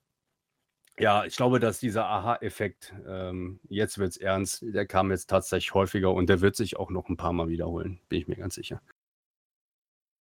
ja, 0.97 1.23
ich 1.25 1.35
glaube, 1.37 1.59
dass 1.59 1.79
dieser 1.79 2.05
Aha-Effekt, 2.07 2.93
ähm, 3.07 3.59
jetzt 3.69 3.97
es 3.97 4.17
ernst, 4.17 4.63
der 4.63 4.85
kam 4.85 5.11
jetzt 5.11 5.29
tatsächlich 5.29 5.73
häufiger 5.73 6.13
und 6.13 6.27
der 6.29 6.41
wird 6.41 6.55
sich 6.55 6.77
auch 6.77 6.89
noch 6.89 7.07
ein 7.09 7.17
paar 7.17 7.33
Mal 7.33 7.47
wiederholen, 7.49 8.01
bin 8.09 8.19
ich 8.19 8.27
mir 8.27 8.35
ganz 8.35 8.55
sicher. 8.55 8.81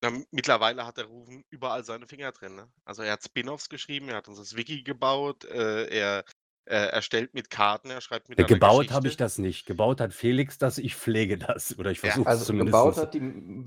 Ja, 0.03 0.11
mittlerweile 0.31 0.85
hat 0.85 0.97
der 0.97 1.05
Rufen 1.05 1.43
überall 1.49 1.83
seine 1.83 2.07
Finger 2.07 2.31
drin, 2.31 2.55
ne? 2.55 2.71
Also, 2.83 3.01
er 3.01 3.13
hat 3.13 3.23
Spin-offs 3.23 3.69
geschrieben, 3.69 4.09
er 4.09 4.17
hat 4.17 4.27
uns 4.27 4.37
das 4.37 4.55
Wiki 4.55 4.83
gebaut, 4.83 5.45
äh, 5.45 5.87
er 5.87 6.25
er 6.65 6.91
erstellt 6.93 7.33
mit 7.33 7.49
Karten, 7.49 7.89
er 7.89 8.01
schreibt 8.01 8.29
mit 8.29 8.39
Ja, 8.39 8.45
einer 8.45 8.47
gebaut 8.47 8.91
habe 8.91 9.07
ich 9.07 9.17
das 9.17 9.37
nicht. 9.37 9.65
Gebaut 9.65 10.01
hat 10.01 10.13
Felix 10.13 10.57
das, 10.57 10.77
ich 10.77 10.95
pflege 10.95 11.37
das 11.37 11.77
oder 11.77 11.91
ich 11.91 11.99
Ja. 12.01 12.09
versuche 12.11 12.27
es 12.29 12.39
Also, 12.39 12.45
gebaut 12.53 12.97
zumindestens. 12.97 12.97
hat 12.97 13.13
die 13.13 13.21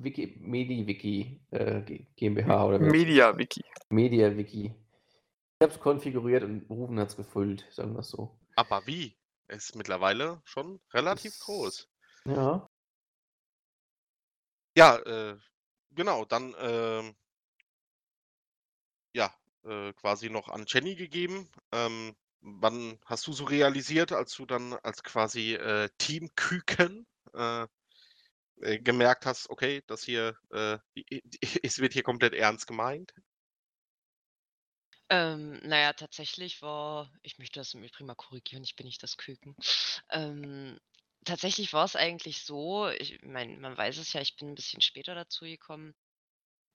Wiki 0.05 0.37
MediWiki, 0.41 1.41
äh, 1.51 1.81
GmbH 2.17 2.67
oder. 2.67 2.79
MediaWiki. 2.79 3.63
MediaWiki. 3.91 4.67
Ich 4.67 5.65
habe 5.65 5.73
es 5.73 5.81
konfiguriert 5.81 6.45
und 6.45 6.69
Rufen 6.71 6.99
hat 7.01 7.09
es 7.09 7.17
gefüllt, 7.17 7.67
sagen 7.71 7.95
wir's 7.95 8.11
so. 8.11 8.39
Aber 8.57 8.87
wie? 8.87 9.17
Ist 9.49 9.75
mittlerweile 9.77 10.43
schon 10.45 10.81
relativ 10.93 11.33
Das 11.33 11.41
groß. 11.41 11.89
ja. 12.27 12.67
Ja, 14.77 14.97
äh, 14.99 15.37
genau, 15.93 16.25
dann, 16.25 16.55
ähm 16.61 17.17
ja, 19.15 19.33
äh, 19.65 19.93
quasi 19.95 20.31
noch 20.31 20.49
an 20.49 20.65
Jenny 20.67 20.95
gegeben. 20.95 21.49
Ähm, 21.73 22.15
wann 22.41 22.99
hast 23.07 23.27
du 23.27 23.33
so 23.33 23.45
realisiert, 23.45 24.13
als 24.13 24.35
du 24.35 24.47
dann 24.47 24.75
als 24.75 25.03
quasi, 25.03 25.55
äh, 25.55 25.89
Teamküken, 25.99 27.07
äh, 27.35 27.67
äh, 28.63 28.79
gemerkt 28.81 29.27
hast: 29.27 29.51
„Okay, 29.51 29.83
das 29.89 30.05
hier, 30.05 30.37
äh, 30.53 30.79
es 31.65 31.79
wird 31.81 31.95
hier 31.95 32.03
komplett 32.05 32.35
ernst 32.35 32.67
gemeint?“ 32.69 33.15
Ähm, 35.11 35.59
na 35.63 35.79
ja, 35.81 35.93
tatsächlich 35.95 36.61
war 36.63 37.13
ich 37.23 37.39
möchte 37.39 37.61
das 37.61 37.73
im 37.75 37.83
Übrigen 37.83 38.07
mal 38.07 38.15
korrigieren, 38.15 38.65
ich 38.65 38.77
bin 38.77 38.87
nicht 38.87 39.03
das 39.03 39.17
Küken. 39.17 39.57
Ähm, 40.11 40.79
tatsächlich 41.25 41.73
war 41.73 41.85
es 41.85 41.97
eigentlich 41.97 42.43
so, 42.45 42.89
ich 42.89 43.21
meine, 43.23 43.57
man 43.59 43.77
weiß 43.77 43.99
es 43.99 44.13
ja, 44.13 44.21
ich 44.21 44.37
bin 44.37 44.49
'n 44.51 44.55
bisschen 44.55 44.83
später 44.83 45.15
dazu 45.15 45.45
gekommen 45.47 45.95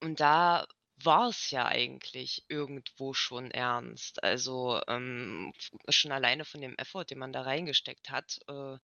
und 0.03 0.19
da 0.19 0.67
war 1.05 1.29
es 1.29 1.51
ja 1.51 1.65
eigentlich 1.67 2.45
irgendwo 2.49 3.13
schon 3.13 3.51
ernst. 3.51 4.23
Also, 4.23 4.81
ähm, 4.87 5.53
schon 5.89 6.11
alleine 6.11 6.45
von 6.45 6.61
dem 6.61 6.75
Effort, 6.77 7.05
den 7.05 7.19
man 7.19 7.33
da 7.33 7.41
reingesteckt 7.43 8.09
hat, 8.11 8.39
äh, 8.47 8.77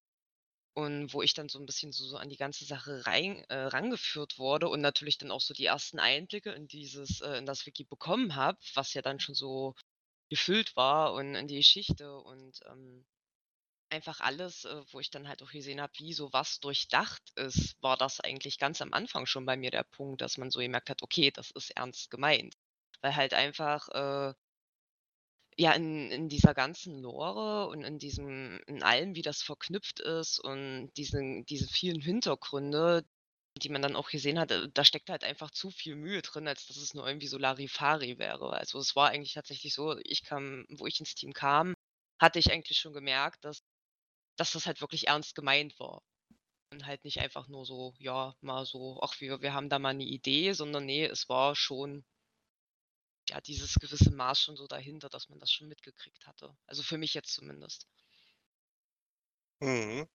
und 0.75 1.13
wo 1.13 1.21
ich 1.21 1.33
dann 1.33 1.49
so 1.49 1.59
'n 1.59 1.65
bisschen 1.65 1.91
so 1.91 2.05
so 2.07 2.17
an 2.17 2.29
die 2.29 2.37
ganze 2.37 2.65
Sache 2.65 3.05
rein 3.07 3.43
äh, 3.49 3.55
rangeführt 3.57 4.37
wurde 4.39 4.69
und 4.69 4.81
natürlich 4.81 5.17
dann 5.17 5.31
auch 5.31 5.41
so 5.41 5.53
die 5.53 5.65
ersten 5.65 5.99
Einblicke 5.99 6.51
in 6.51 6.67
dieses 6.67 7.21
äh, 7.21 7.37
in 7.37 7.45
das 7.45 7.65
Wiki 7.65 7.83
bekommen 7.85 8.35
habe, 8.35 8.57
was 8.75 8.93
ja 8.93 9.01
dann 9.01 9.19
schon 9.19 9.35
so 9.35 9.75
gefüllt 10.29 10.75
war 10.77 11.13
und 11.13 11.35
in 11.35 11.47
die 11.47 11.57
Geschichte 11.57 12.15
und, 12.19 12.59
ähm, 12.67 13.05
einfach 13.91 14.19
alles, 14.21 14.65
äh, 14.65 14.83
wo 14.91 14.99
ich 14.99 15.09
dann 15.11 15.27
halt 15.27 15.41
auch 15.43 15.51
gesehen 15.51 15.81
habe, 15.81 15.93
wie 15.97 16.13
so 16.13 16.31
was 16.33 16.59
durchdacht 16.59 17.21
ist, 17.35 17.75
war 17.81 17.97
das 17.97 18.19
eigentlich 18.19 18.57
ganz 18.59 18.81
am 18.81 18.93
Anfang 18.93 19.25
schon 19.25 19.45
bei 19.45 19.57
mir 19.57 19.71
der 19.71 19.83
Punkt, 19.83 20.21
dass 20.21 20.37
man 20.37 20.51
so 20.51 20.59
gemerkt 20.59 20.89
hat: 20.89 21.03
„Okay, 21.03 21.31
das 21.31 21.51
ist 21.51 21.71
ernst 21.71 22.09
gemeint.“ 22.11 22.55
Weil 23.01 23.15
halt 23.15 23.33
einfach, 23.33 23.87
äh 23.89 24.33
ja, 25.57 25.73
in 25.73 26.09
in 26.11 26.29
dieser 26.29 26.53
ganzen 26.53 26.99
Lore 27.01 27.67
und 27.69 27.83
in 27.83 27.99
diesem 27.99 28.59
in 28.67 28.81
allem, 28.83 29.15
wie 29.15 29.21
das 29.21 29.41
verknüpft 29.41 29.99
ist 29.99 30.39
und 30.39 30.91
diesen 30.97 31.45
diese 31.45 31.67
vielen 31.67 31.99
Hintergründe, 32.01 33.05
die 33.57 33.69
man 33.69 33.81
dann 33.81 33.95
auch 33.97 34.09
gesehen 34.09 34.39
hat, 34.39 34.51
äh, 34.51 34.69
da 34.73 34.85
steckt 34.85 35.09
halt 35.09 35.23
einfach 35.25 35.51
zu 35.51 35.69
viel 35.71 35.95
Mühe 35.95 36.21
drin, 36.21 36.47
als 36.47 36.67
dass 36.67 36.77
es 36.77 36.93
nur 36.93 37.05
irgendwie 37.07 37.27
so 37.27 37.37
Larifari 37.37 38.17
wäre. 38.19 38.53
Also, 38.53 38.79
es 38.79 38.95
war 38.95 39.09
eigentlich 39.09 39.33
tatsächlich 39.33 39.73
so, 39.73 39.97
ich 40.03 40.23
kam 40.23 40.65
wo 40.69 40.87
ich 40.87 40.99
ins 40.99 41.15
Team 41.15 41.33
kam, 41.33 41.73
hatte 42.19 42.39
ich 42.39 42.51
eigentlich 42.51 42.77
schon 42.79 42.93
gemerkt, 42.93 43.43
dass 43.45 43.59
dass 44.39 44.51
das 44.53 44.65
halt 44.67 44.81
wirklich 44.81 45.07
ernst 45.07 45.35
gemeint 45.35 45.79
war 45.79 46.03
und 46.73 46.85
halt 46.87 47.03
nicht 47.05 47.19
einfach 47.21 47.47
nur 47.49 47.65
so, 47.65 47.95
ja, 47.99 48.35
mal 48.41 48.65
so: 48.65 48.99
„Ach, 49.03 49.19
wir 49.21 49.41
wir 49.41 49.53
haben 49.53 49.69
da 49.69 49.79
mal 49.79 49.93
'ne 49.95 50.05
Idee“, 50.05 50.53
sondern 50.53 50.85
ne, 50.87 51.05
es 51.07 51.29
war 51.29 51.55
schon 51.55 52.03
ja, 53.27 53.41
dieses 53.41 53.75
gewisse 53.75 54.11
Maß 54.11 54.39
schon 54.41 54.55
so 54.55 54.65
dahinter, 54.67 55.09
dass 55.09 55.29
man 55.29 55.39
das 55.39 55.51
schon 55.51 55.67
mitgekriegt 55.67 56.25
hatte. 56.27 56.55
Also, 56.65 56.83
für 56.83 56.97
mich 56.97 57.13
jetzt 57.13 57.33
zumindest. 57.33 57.85
Mhm. 59.61 60.07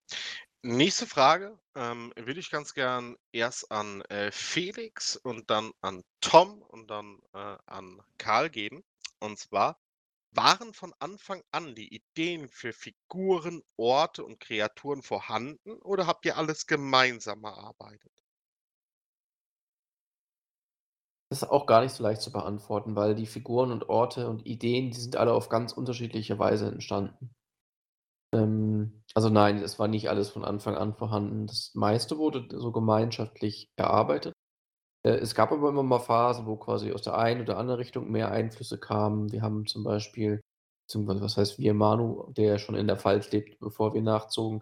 Nächste 0.62 1.07
Frage, 1.07 1.59
ähm, 1.77 2.12
würde 2.16 2.41
ich 2.41 2.51
ganz 2.51 2.75
gern 2.75 3.16
erst 3.33 3.70
an, 3.72 4.03
äh, 4.03 4.33
Felix 4.33 5.16
und 5.16 5.51
dann 5.51 5.72
an 5.83 6.03
Tom 6.20 6.62
und 6.62 6.89
dann, 6.91 7.20
äh, 7.35 7.59
an 7.66 8.03
Karl 8.18 8.51
geben. 8.51 8.85
Und 9.20 9.39
zwar: 9.39 9.79
Waren 10.37 10.74
von 10.74 10.93
Anfang 10.99 11.43
an 11.53 11.74
die 11.76 11.95
Ideen 11.95 12.49
für 12.49 12.72
Figuren, 12.72 13.62
Orte 13.76 14.24
und 14.24 14.41
Kreaturen 14.41 15.03
vorhanden 15.03 15.80
oder 15.82 16.07
habt 16.07 16.26
ihr 16.26 16.37
alles 16.37 16.66
gemeinsam 16.66 17.45
erarbeitet? 17.45 18.12
Das 21.30 21.43
ist 21.43 21.49
auch 21.49 21.66
gar 21.66 21.82
nicht 21.82 21.93
so 21.93 22.03
leicht 22.03 22.20
zu 22.20 22.32
beantworten, 22.32 22.97
weil 22.97 23.14
die 23.14 23.26
Figuren 23.26 23.72
und 23.72 23.89
Orte 23.89 24.28
und 24.28 24.47
Ideen, 24.47 24.91
die 24.91 25.01
sind 25.01 25.16
alle 25.16 25.32
auf 25.32 25.49
ganz 25.49 25.72
unterschiedliche 25.72 26.39
Weise 26.39 26.68
entstanden. 26.68 27.35
Ähm, 28.35 29.05
also 29.14 29.30
nein, 29.30 29.59
es 29.59 29.78
war 29.78 29.89
nicht 29.89 30.11
alles 30.11 30.30
von 30.30 30.45
Anfang 30.45 30.76
an 30.76 30.95
vorhanden. 30.95 31.47
Das 31.47 31.72
meiste 31.74 32.18
wurde 32.18 32.49
so 32.59 32.72
gemeinschaftlich 32.72 33.68
erarbeitet. 33.76 34.35
Äh, 35.07 35.16
es 35.18 35.34
gab 35.34 35.52
aber 35.52 35.68
immer 35.68 35.82
mal 35.82 35.98
Phasen, 36.00 36.46
wo 36.46 36.57
quasi 36.57 36.92
aus 36.92 37.02
der 37.02 37.16
einen 37.18 37.42
oder 37.42 37.59
anderen 37.59 37.78
Richtung 37.78 38.11
mehr 38.11 38.30
Einflüsse 38.30 38.78
kamen. 38.78 39.30
Wir 39.32 39.42
haben 39.42 39.66
zum 39.66 39.84
Beispiel 39.84 40.40
beziehungsweise 40.86 41.20
was 41.22 41.36
heißt 41.36 41.59
wir, 41.59 41.74
Manu, 41.74 42.30
der 42.32 42.59
schon 42.59 42.74
in 42.74 42.86
der 42.86 42.96
Pfalz 42.96 43.30
lebt, 43.30 43.59
bevor 43.61 43.94
wir 43.94 44.02
nachzogen, 44.02 44.61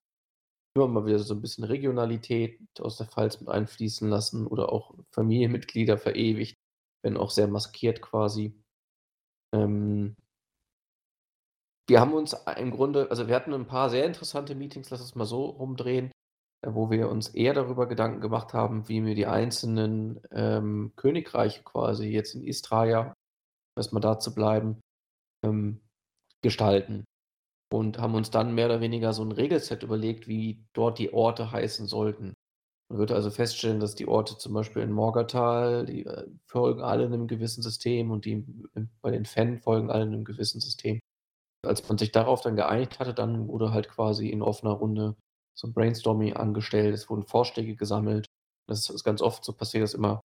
immer 0.77 0.89
mal 0.89 1.07
wieder 1.07 1.19
so 1.21 1.35
'n 1.35 1.43
bisschen 1.43 1.65
Regionalität 1.65 2.61
aus 2.81 2.99
der 2.99 3.07
Pfalz 3.09 3.41
mit 3.41 3.49
einfließen 3.51 4.09
lassen 4.11 4.47
oder 4.47 4.73
auch 4.73 4.95
Familienmitglieder 5.13 5.99
verewigt, 5.99 6.57
wenn 7.05 7.17
auch 7.19 7.31
sehr 7.31 7.49
maskiert 7.49 8.03
quasi. 8.03 8.55
Ähm 9.55 10.17
wir 11.89 12.01
haben 12.01 12.13
uns 12.15 12.37
im 12.59 12.71
Grunde 12.71 13.09
also, 13.11 13.27
wir 13.27 13.35
hatten 13.35 13.53
'n 13.53 13.67
paar 13.67 13.91
sehr 13.91 14.05
interessante 14.05 14.55
Meetings, 14.55 14.91
lass 14.91 15.01
es 15.01 15.15
mal 15.17 15.25
so 15.25 15.47
rumdrehen, 15.47 16.13
wo 16.67 16.91
wir 16.91 17.09
uns 17.11 17.29
eher 17.29 17.55
darüber 17.55 17.89
Gedanken 17.89 18.21
gemacht 18.21 18.55
haben, 18.55 18.89
wie 18.89 19.05
wir 19.05 19.15
die 19.15 19.27
einzelnen, 19.27 20.21
ähm, 20.33 20.93
Königreiche 20.97 21.63
quasi 21.65 22.09
jetzt 22.09 22.35
in 22.35 22.45
Istria, 22.45 23.09
um 23.11 23.15
erst 23.81 23.93
mal 23.95 24.01
da 24.01 24.19
zu 24.21 24.35
bleiben, 24.35 24.81
ähm, 25.45 25.81
gestalten. 26.43 27.05
Und 27.73 27.99
haben 27.99 28.15
uns 28.17 28.31
dann 28.31 28.55
mehr 28.55 28.67
oder 28.67 28.81
weniger 28.83 29.13
so 29.15 29.23
'n 29.25 29.33
Regelset 29.33 29.83
überlegt, 29.85 30.29
wie 30.29 30.65
dort 30.75 30.99
die 31.01 31.13
Orte 31.15 31.53
heißen 31.53 31.87
sollten. 31.89 32.35
Man 32.91 32.99
würde 33.01 33.15
also 33.17 33.31
feststellen, 33.31 33.81
dass 33.81 33.95
die 33.97 34.09
Orte 34.09 34.39
zum 34.39 34.55
Beispiel 34.55 34.83
in 34.83 34.93
Morgerthal, 34.93 35.87
die, 35.87 36.07
äh, 36.07 36.29
folgen 36.47 36.83
alle 36.83 37.09
'nem 37.11 37.29
gewissen 37.29 37.63
System 37.63 38.11
und 38.13 38.25
die 38.27 38.33
im 38.75 38.91
bei 39.03 39.11
den 39.13 39.27
Fen 39.27 39.59
folgen 39.61 39.91
alle 39.91 40.07
'nem 40.07 40.25
gewissen 40.25 40.61
System. 40.61 41.01
Als 41.67 41.89
man 41.89 41.99
sich 41.99 42.13
darauf 42.13 42.43
dann 42.43 42.57
geeinigt 42.57 43.01
hatte, 43.01 43.15
dann 43.15 43.49
wurde 43.49 43.73
halt 43.73 43.89
quasi 43.91 44.29
in 44.31 44.43
offener 44.43 44.73
Runde 44.73 45.17
so 45.55 45.67
'n 45.69 45.75
Brainstorming 45.75 46.35
angestellt. 46.35 46.95
Es 46.95 47.11
wurden 47.11 47.25
Vorschläge 47.27 47.77
gesammelt. 47.77 48.27
Das 48.69 48.91
ist 48.91 49.05
ganz 49.05 49.23
oft 49.23 49.45
so 49.45 49.53
passiert, 49.55 49.85
dass 49.85 49.95
immer 49.95 50.21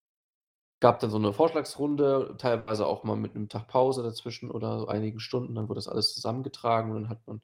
gab 0.80 1.00
dann 1.00 1.10
so 1.10 1.18
'ne 1.18 1.32
Vorschlagsrunde, 1.32 2.36
teilweise 2.38 2.86
auch 2.86 3.04
mal 3.04 3.16
mit 3.16 3.34
'nem 3.34 3.48
Tag 3.50 3.68
Pause 3.68 4.02
dazwischen 4.04 4.50
oder 4.50 4.80
so 4.80 4.88
einigen 4.88 5.20
Stunden, 5.20 5.54
dann 5.56 5.68
wurde 5.68 5.78
das 5.78 5.88
alles 5.88 6.14
zusammengetragen 6.14 6.92
und 6.92 7.02
dann 7.04 7.10
hat 7.10 7.26
man 7.26 7.42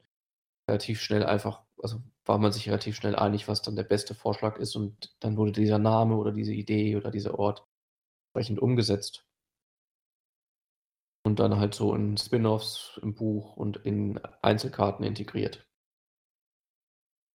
relativ 0.69 1.01
schnell 1.01 1.25
einfach, 1.25 1.61
also 1.83 1.99
war 2.25 2.39
man 2.39 2.51
sich 2.53 2.67
relativ 2.69 2.95
schnell 2.97 3.15
einig, 3.17 3.47
was 3.49 3.61
dann 3.63 3.75
der 3.77 3.83
beste 3.83 4.15
Vorschlag 4.15 4.57
ist 4.59 4.75
und 4.77 5.15
dann 5.21 5.37
wurde 5.37 5.51
dieser 5.53 5.79
Name 5.79 6.15
oder 6.17 6.31
diese 6.33 6.53
Idee 6.53 6.97
oder 6.97 7.11
dieser 7.11 7.39
Ort 7.39 7.65
entsprechend 8.35 8.59
umgesetzt. 8.61 9.23
Und 11.25 11.39
dann 11.39 11.57
halt 11.57 11.73
so 11.73 11.95
in 11.95 12.17
Spin-offs 12.17 12.99
im 13.01 13.15
Buch 13.15 13.57
und 13.57 13.77
in 13.77 14.19
Einzelkarten 14.43 15.03
integriert. 15.03 15.65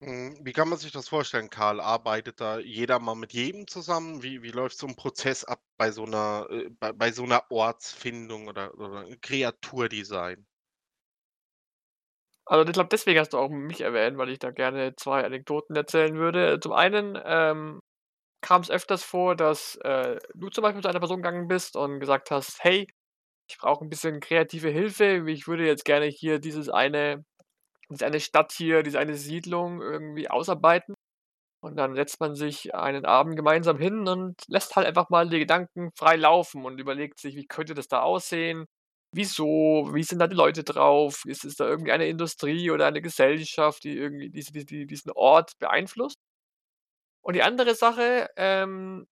Hm, 0.01 0.37
wie 0.45 0.51
kann 0.53 0.67
man 0.69 0.77
sich 0.79 0.91
das 0.91 1.07
vorstellen, 1.09 1.49
Karl? 1.49 1.79
Arbeitet 1.81 2.39
da 2.41 2.59
jeder 2.59 2.99
mal 2.99 3.15
mit 3.15 3.31
jedem 3.33 3.65
zusammen? 3.67 4.21
Wie, 4.23 4.41
wie 4.43 4.51
läuft 4.51 4.77
so 4.77 4.87
ein 4.87 4.95
Prozess 4.97 5.43
ab 5.45 5.61
bei 5.77 5.91
so 5.91 6.03
einer, 6.05 6.47
äh, 6.49 6.69
bei, 6.69 6.91
bei 6.93 7.11
so 7.13 7.23
einer 7.23 7.49
Ortsfindung 7.51 8.47
oder, 8.47 8.73
oder 8.77 9.05
Kreaturdesign? 9.21 10.45
Also 12.45 12.65
ich 12.67 12.73
glaube, 12.73 12.89
deswegen 12.91 13.19
hast 13.19 13.33
du 13.33 13.37
auch 13.37 13.49
mich 13.49 13.81
erwähnt, 13.81 14.17
weil 14.17 14.29
ich 14.29 14.39
da 14.39 14.51
gerne 14.51 14.95
zwei 14.95 15.23
Anekdoten 15.23 15.75
erzählen 15.75 16.15
würde. 16.15 16.59
Zum 16.59 16.71
einen 16.73 17.19
ähm, 17.23 17.79
kam 18.41 18.61
es 18.61 18.71
öfters 18.71 19.03
vor, 19.03 19.35
dass 19.35 19.77
äh, 19.83 20.19
du 20.35 20.49
zum 20.49 20.63
Beispiel 20.63 20.81
zu 20.83 20.89
einer 20.89 20.99
Person 20.99 21.17
gegangen 21.23 21.47
bist 21.49 21.75
und 21.77 21.99
gesagt 21.99 22.31
hast, 22.31 22.63
hey, 22.63 22.87
ich 23.49 23.57
brauche 23.59 23.85
ein 23.85 23.89
bisschen 23.89 24.19
kreative 24.21 24.69
Hilfe. 24.69 25.25
Ich 25.29 25.47
würde 25.47 25.65
jetzt 25.67 25.85
gerne 25.85 26.07
hier 26.07 26.39
dieses 26.39 26.69
eine 26.69 27.25
diese 27.91 28.05
eine 28.05 28.19
Stadt 28.19 28.51
hier, 28.51 28.83
diese 28.83 28.99
eine 28.99 29.15
Siedlung 29.15 29.81
irgendwie 29.81 30.29
ausarbeiten. 30.29 30.95
Und 31.61 31.75
dann 31.77 31.95
setzt 31.95 32.19
man 32.21 32.35
sich 32.35 32.73
einen 32.73 33.05
Abend 33.05 33.35
gemeinsam 33.35 33.77
hin 33.77 34.07
und 34.07 34.35
lässt 34.47 34.75
halt 34.75 34.87
einfach 34.87 35.09
mal 35.09 35.29
die 35.29 35.39
Gedanken 35.39 35.91
frei 35.97 36.15
laufen 36.15 36.65
und 36.65 36.79
überlegt 36.79 37.19
sich, 37.19 37.35
wie 37.35 37.47
könnte 37.47 37.73
das 37.73 37.87
da 37.89 38.01
aussehen? 38.01 38.65
Wieso? 39.13 39.89
Wie 39.93 40.03
sind 40.03 40.19
da 40.19 40.27
die 40.27 40.35
Leute 40.35 40.63
drauf? 40.63 41.23
Ist 41.25 41.43
es 41.45 41.55
da 41.55 41.67
irgendwie 41.67 41.91
eine 41.91 42.07
Industrie 42.07 42.71
oder 42.71 42.87
eine 42.87 43.01
Gesellschaft, 43.01 43.83
die 43.83 43.97
irgendwie 43.97 44.29
diese, 44.29 44.51
die, 44.53 44.85
diesen 44.87 45.11
Ort 45.11 45.51
beeinflusst? 45.59 46.17
Und 47.21 47.35
die 47.35 47.43
andere 47.43 47.75
Sache, 47.75 48.29
ähm, 48.37 49.07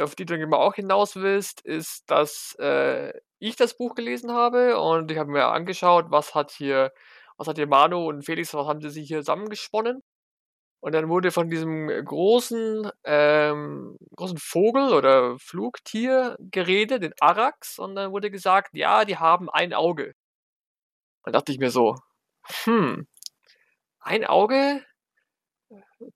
auf 0.00 0.14
die 0.16 0.26
du 0.26 0.34
immer 0.36 0.58
auch 0.58 0.74
hinaus 0.74 1.16
willst, 1.16 1.60
ist, 1.62 2.10
dass 2.10 2.56
äh, 2.58 3.12
ich 3.38 3.56
das 3.56 3.76
Buch 3.76 3.94
gelesen 3.94 4.32
habe 4.32 4.78
und 4.80 5.10
ich 5.10 5.18
habe 5.18 5.30
mir 5.30 5.46
angeschaut, 5.46 6.06
was 6.10 6.34
hat 6.34 6.50
hier 6.50 6.92
was 7.36 7.48
hat 7.48 7.56
hier 7.56 7.66
Manu 7.66 8.08
und 8.08 8.22
Felix, 8.24 8.54
was 8.54 8.66
haben 8.66 8.80
sie 8.80 8.90
sich 8.90 9.08
hier 9.08 9.20
zusammengesponnen? 9.20 10.02
Und 10.80 10.92
dann 10.94 11.08
wurde 11.08 11.32
von 11.32 11.50
diesem 11.50 11.88
großen, 11.88 12.90
ähm, 13.04 13.96
großen 14.16 14.38
Vogel 14.38 14.92
oder 14.92 15.38
Flugtier 15.38 16.36
geredet, 16.40 17.02
den 17.02 17.14
Arax, 17.20 17.78
und 17.78 17.94
dann 17.96 18.12
wurde 18.12 18.30
gesagt, 18.30 18.70
ja, 18.76 19.04
die 19.06 19.16
haben 19.18 19.50
ein 19.50 19.72
Auge. 19.74 20.14
Dann 21.24 21.32
dachte 21.32 21.52
ich 21.52 21.58
mir 21.58 21.70
so, 21.70 21.96
hm, 22.64 23.06
ein 24.00 24.24
Auge, 24.26 24.84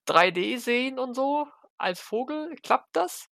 3D 0.07 0.59
sehen 0.59 0.99
und 0.99 1.15
so, 1.15 1.49
als 1.79 2.01
Vogel, 2.01 2.55
klappt 2.63 2.97
das? 2.97 3.28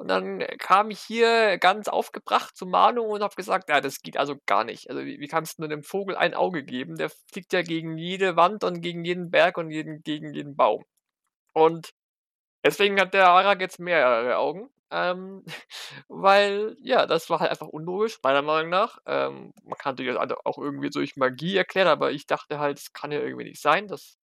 Und 0.00 0.08
dann 0.08 0.38
kam 0.58 0.90
ich 0.90 0.98
hier 1.00 1.58
ganz 1.58 1.86
aufgebracht 1.86 2.56
zu 2.56 2.64
Manu 2.64 3.02
und 3.02 3.22
habe 3.22 3.34
gesagt, 3.36 3.68
ja, 3.68 3.82
das 3.82 4.00
geht 4.00 4.16
also 4.16 4.36
gar 4.46 4.64
nicht. 4.64 4.88
Also 4.88 5.04
wie, 5.04 5.20
wie 5.20 5.28
kannst 5.28 5.58
du 5.58 5.64
einem 5.64 5.82
Vogel 5.82 6.16
ein 6.16 6.32
Auge 6.32 6.64
geben? 6.64 6.96
Der 6.96 7.10
fliegt 7.30 7.52
ja 7.52 7.60
gegen 7.60 7.98
jede 7.98 8.34
Wand 8.34 8.64
und 8.64 8.80
gegen 8.80 9.04
jeden 9.04 9.30
Berg 9.30 9.58
und 9.58 9.70
jeden, 9.70 10.02
gegen 10.02 10.32
jeden 10.32 10.56
Baum. 10.56 10.86
Und 11.52 11.90
deswegen 12.64 13.00
hat 13.00 13.14
der 13.14 13.28
Arak 13.28 13.60
jetzt 13.60 13.78
mehrere 13.78 14.38
Augen. 14.38 14.70
Ähm, 14.90 15.44
weil, 16.08 16.78
ja, 16.80 17.04
das 17.06 17.28
war 17.28 17.40
halt 17.40 17.50
einfach 17.50 17.68
unlogisch, 17.68 18.20
meiner 18.22 18.42
Meinung 18.42 18.70
nach. 18.70 19.00
Ähm, 19.06 19.52
man 19.64 19.78
kann 19.78 19.96
natürlich 19.96 20.16
das 20.16 20.38
auch 20.46 20.58
irgendwie 20.58 20.90
durch 20.90 21.16
Magie 21.16 21.58
erklären, 21.58 21.88
aber 21.88 22.12
ich 22.12 22.26
dachte 22.26 22.58
halt, 22.58 22.78
es 22.78 22.94
kann 22.94 23.12
ja 23.12 23.20
irgendwie 23.20 23.44
nicht 23.44 23.60
sein, 23.60 23.86
dass 23.86 24.16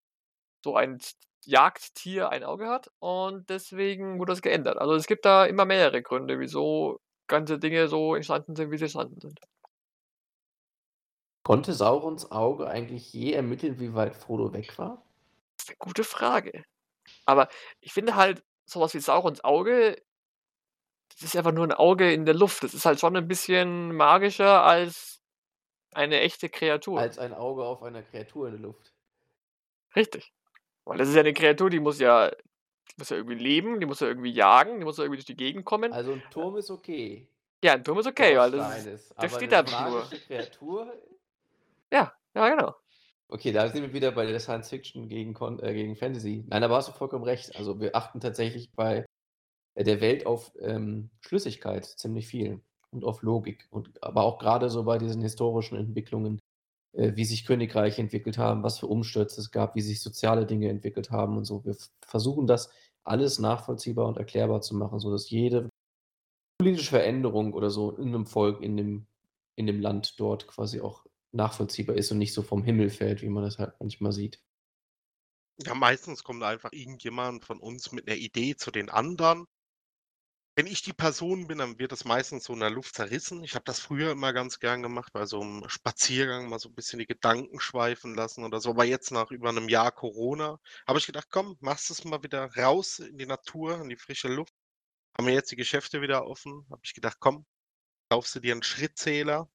so 0.65 0.77
ein 0.77 1.01
Jagdtier 1.47 2.31
ein 2.31 2.45
Auge 2.45 2.69
hat 2.69 2.91
und 2.99 3.49
deswegen 3.49 4.19
wurde 4.19 4.33
das 4.33 4.43
geändert. 4.43 4.79
Also 4.79 4.95
es 4.95 5.07
gibt 5.07 5.25
da 5.25 5.47
immer 5.47 5.65
mehrere 5.65 6.03
Gründe, 6.03 6.39
wieso 6.41 7.01
ganze 7.29 7.59
Dinge 7.59 7.89
so 7.89 8.15
entstanden 8.15 8.57
sind, 8.57 8.71
wie 8.71 8.79
sie 8.79 8.85
entstanden 8.85 9.21
sind. 9.21 9.39
Konnte 11.45 11.73
Saurons 11.73 12.33
Auge 12.33 12.67
eigentlich 12.67 13.13
je 13.13 13.33
ermitteln, 13.33 13.79
wie 13.79 13.95
weit 13.95 14.17
Frodo 14.17 14.53
weg 14.53 14.77
war? 14.79 15.05
Das 15.57 15.67
ist 15.67 15.71
eine 15.71 15.77
gute 15.79 16.03
Frage. 16.03 16.65
Aber 17.25 17.49
ich 17.81 17.93
finde 17.93 18.17
halt, 18.17 18.45
sowas 18.65 18.95
wie 18.95 19.01
Saurons 19.01 19.45
Auge, 19.45 19.97
das 21.13 21.23
ist 21.23 21.37
einfach 21.37 21.53
nur 21.53 21.65
ein 21.65 21.73
Auge 21.73 22.13
in 22.13 22.27
der 22.27 22.35
Luft. 22.35 22.65
Das 22.65 22.75
ist 22.75 22.85
halt 22.85 22.99
schon 22.99 23.17
ein 23.17 23.29
bisschen 23.29 23.95
magischer 23.95 24.65
als 24.65 25.23
eine 25.95 26.21
echte 26.21 26.49
Kreatur. 26.49 27.01
Als 27.01 27.19
ein 27.19 27.33
Auge 27.33 27.65
auf 27.65 27.83
einer 27.83 28.03
Kreatur 28.03 28.49
in 28.49 28.55
der 28.55 28.63
Luft. 28.63 28.93
Richtig. 29.95 30.33
Weil 30.87 30.99
das 30.99 31.09
ist 31.09 31.15
ja 31.15 31.21
eine 31.21 31.35
Kreatur, 31.35 31.69
die 31.69 31.81
muss 31.81 31.99
ja, 31.99 32.31
die 32.31 32.95
muss 32.97 33.11
ja 33.11 33.17
irgendwie 33.17 33.37
leben, 33.37 33.81
die 33.81 33.87
muss 33.87 34.01
ja 34.01 34.07
irgendwie 34.07 34.31
jagen, 34.31 34.79
die 34.79 34.85
muss 34.85 34.97
ja 34.97 35.05
irgendwie 35.05 35.19
durch 35.19 35.27
die 35.27 35.37
Gegend 35.37 35.65
kommen. 35.65 35.93
Also 35.93 36.13
ein 36.13 36.23
Turm 36.31 36.57
ist 36.57 36.71
okay. 36.71 37.29
Ja, 37.63 37.75
ein 37.75 37.85
Turm 37.85 37.99
ist 37.99 38.07
okay, 38.07 38.37
weil 38.39 38.53
das, 38.53 38.87
ist, 38.87 39.15
der 39.21 39.29
steht 39.29 39.53
da 39.53 39.63
nur. 39.63 40.09
Kreatur. 40.27 40.95
Ja, 41.93 42.13
ja, 42.35 42.49
genau. 42.49 42.75
Okay, 43.29 43.51
da 43.51 43.69
sind 43.69 43.83
wir 43.83 43.93
wieder 43.93 44.13
bei 44.13 44.25
der 44.27 44.39
Science 44.39 44.69
Fiction 44.69 45.09
gegen, 45.09 45.35
äh, 45.61 45.75
gegen 45.75 45.97
Fantasy. 45.97 46.45
Nein, 46.47 46.63
da 46.63 46.69
hast 46.71 46.89
du 46.89 46.93
vollkommen 46.93 47.25
recht. 47.25 47.57
Also 47.57 47.81
wir 47.81 47.97
achten 47.97 48.21
tatsächlich 48.21 48.71
bei 48.73 49.05
der 49.77 50.01
Welt 50.01 50.27
auf 50.27 50.53
ähm, 50.61 51.11
Schlüssigkeit 51.21 51.85
ziemlich 51.85 52.29
viel 52.29 52.61
und 52.91 53.05
auf 53.05 53.23
Logik. 53.23 53.67
Und 53.71 54.01
aber 54.03 54.23
auch 54.23 54.39
gerade 54.39 54.71
so 54.71 54.85
bei 54.85 54.99
diesen 54.99 55.23
historischen 55.23 55.77
Entwicklungen 55.77 56.39
äh, 56.39 56.41
wie 56.97 57.25
sich 57.25 57.45
Königreiche 57.45 58.01
entwickelt 58.01 58.39
haben, 58.39 58.63
was 58.63 58.79
für 58.79 58.87
Umstürze 58.87 59.41
es 59.41 59.51
gab, 59.51 59.75
wie 59.75 59.83
sich 59.83 60.01
soziale 60.01 60.47
Dinge 60.47 60.69
entwickelt 60.69 61.11
haben 61.11 61.37
und 61.37 61.45
so. 61.45 61.65
Wir 61.65 61.77
versuchen 62.07 62.47
das 62.47 62.71
alles 63.05 63.39
nachvollziehbar 63.39 64.07
und 64.07 64.17
erklärbar 64.17 64.63
zu 64.63 64.75
machen, 64.75 64.99
sodass 64.99 65.31
jede 65.31 65.69
politische 66.59 66.91
Veränderung 66.91 67.53
oder 67.53 67.71
so 67.71 67.93
in 67.93 68.09
einem 68.09 68.27
Volk, 68.27 68.63
in 68.63 68.77
dem, 68.77 69.07
in 69.57 69.67
dem 69.67 69.81
Land 69.81 70.19
dort 70.19 70.47
quasi 70.47 70.81
auch 70.81 71.05
nachvollziehbar 71.33 71.97
ist 71.97 72.11
und 72.11 72.19
nicht 72.19 72.33
so 72.33 72.43
vom 72.43 72.65
Himmel 72.65 72.89
fällt, 72.89 73.23
wie 73.23 73.29
man 73.29 73.45
das 73.45 73.59
halt 73.59 73.75
manchmal 73.79 74.13
sieht. 74.13 74.41
Ja, 75.59 75.75
meistens 75.75 76.25
kommt 76.25 76.43
einfach 76.43 76.73
irgendjemand 76.73 77.45
von 77.45 77.61
uns 77.61 77.93
mit 77.93 78.09
einer 78.09 78.17
Idee 78.17 78.57
zu 78.57 78.71
den 78.71 78.89
anderen 78.91 79.47
wenn 80.57 80.67
ich 80.67 80.83
die 80.83 80.95
Person 80.95 81.47
bin, 81.47 81.59
dann 81.59 81.79
wird 81.79 81.93
das 81.93 82.07
meistens 82.07 82.45
so 82.45 82.55
in 82.55 82.61
der 82.61 82.71
Luft 82.71 82.95
zerrissen. 82.95 83.45
Ich 83.45 83.55
habe 83.55 83.65
das 83.67 83.79
früher 83.79 84.13
immer 84.13 84.33
ganz 84.33 84.59
gern 84.59 84.83
gemacht, 84.83 85.13
bei 85.13 85.27
so 85.27 85.41
einem 85.41 85.69
Spaziergang 85.69 86.49
mal 86.49 86.59
so 86.59 86.71
ein 86.71 86.75
bisschen 86.75 86.99
die 86.99 87.07
Gedanken 87.07 87.61
schweifen 87.61 88.15
lassen 88.15 88.43
oder 88.43 88.61
so. 88.61 88.71
Aber 88.71 88.85
jetzt 88.85 89.11
nach 89.13 89.31
über 89.31 89.51
einem 89.51 89.69
Jahr 89.69 89.93
Corona 89.93 90.59
habe 90.89 90.99
ich 90.99 91.07
gedacht, 91.07 91.29
komm, 91.31 91.57
machst 91.61 91.91
es 91.91 92.05
mal 92.05 92.23
wieder 92.23 92.51
raus 92.57 92.99
in 93.01 93.19
die 93.19 93.27
Natur, 93.27 93.83
in 93.83 93.91
die 93.91 93.97
frische 93.97 94.29
Luft. 94.29 94.55
Haben 95.17 95.27
wir 95.29 95.35
jetzt 95.35 95.51
die 95.51 95.57
Geschäfte 95.57 96.01
wieder 96.03 96.27
offen, 96.27 96.67
habe 96.71 96.81
ich 96.85 96.95
gedacht, 96.95 97.19
komm, 97.21 97.47
kaufst 98.11 98.35
du 98.35 98.41
dir 98.41 98.53
einen 98.53 98.63
Schrittzähler, 98.63 99.51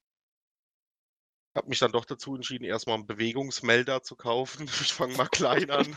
habe 1.55 1.67
mich 1.67 1.79
dann 1.79 1.91
doch 1.91 2.05
dazu 2.05 2.35
entschieden, 2.35 2.63
erstmal 2.63 2.95
einen 2.95 3.07
Bewegungsmelder 3.07 4.03
zu 4.03 4.15
kaufen. 4.15 4.67
Ich 4.81 4.93
fange 4.93 5.15
mal 5.15 5.27
klein 5.27 5.69
an. 5.69 5.95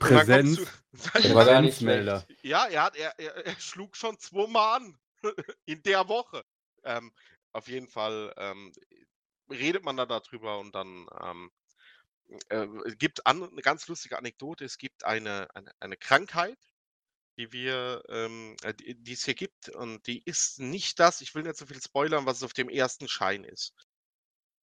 Präsenz. 0.00 0.60
war 1.34 1.44
gar 1.44 1.60
nicht 1.60 1.80
Melder. 1.80 2.26
Ja, 2.42 2.66
er, 2.66 2.84
hat, 2.84 2.96
er, 2.96 3.18
er, 3.18 3.46
er, 3.46 3.60
schlug 3.60 3.96
schon 3.96 4.18
zweimal 4.18 4.76
an 4.76 4.98
in 5.66 5.82
der 5.82 6.08
Woche. 6.08 6.44
Ähm, 6.84 7.12
auf 7.52 7.68
jeden 7.68 7.88
Fall 7.88 8.32
ähm, 8.36 8.72
redet 9.50 9.84
man 9.84 9.96
da 9.96 10.06
darüber 10.06 10.58
und 10.58 10.74
dann 10.74 11.06
ähm, 11.22 11.50
äh, 12.48 12.66
gibt 12.96 13.26
an, 13.26 13.42
eine 13.42 13.62
ganz 13.62 13.86
lustige 13.88 14.18
Anekdote. 14.18 14.64
Es 14.64 14.78
gibt 14.78 15.04
eine, 15.04 15.48
eine, 15.54 15.72
eine 15.80 15.96
Krankheit, 15.96 16.58
die 17.36 17.52
wir, 17.52 18.02
ähm, 18.08 18.56
äh, 18.62 18.74
die, 18.74 18.94
die 18.94 19.12
es 19.12 19.24
hier 19.24 19.34
gibt 19.34 19.68
und 19.70 20.06
die 20.06 20.22
ist 20.24 20.60
nicht 20.60 21.00
das, 21.00 21.20
ich 21.20 21.34
will 21.34 21.42
nicht 21.42 21.56
so 21.56 21.66
viel 21.66 21.80
spoilern, 21.80 22.26
was 22.26 22.38
es 22.38 22.42
auf 22.42 22.52
dem 22.52 22.68
ersten 22.68 23.08
Schein 23.08 23.44
ist. 23.44 23.74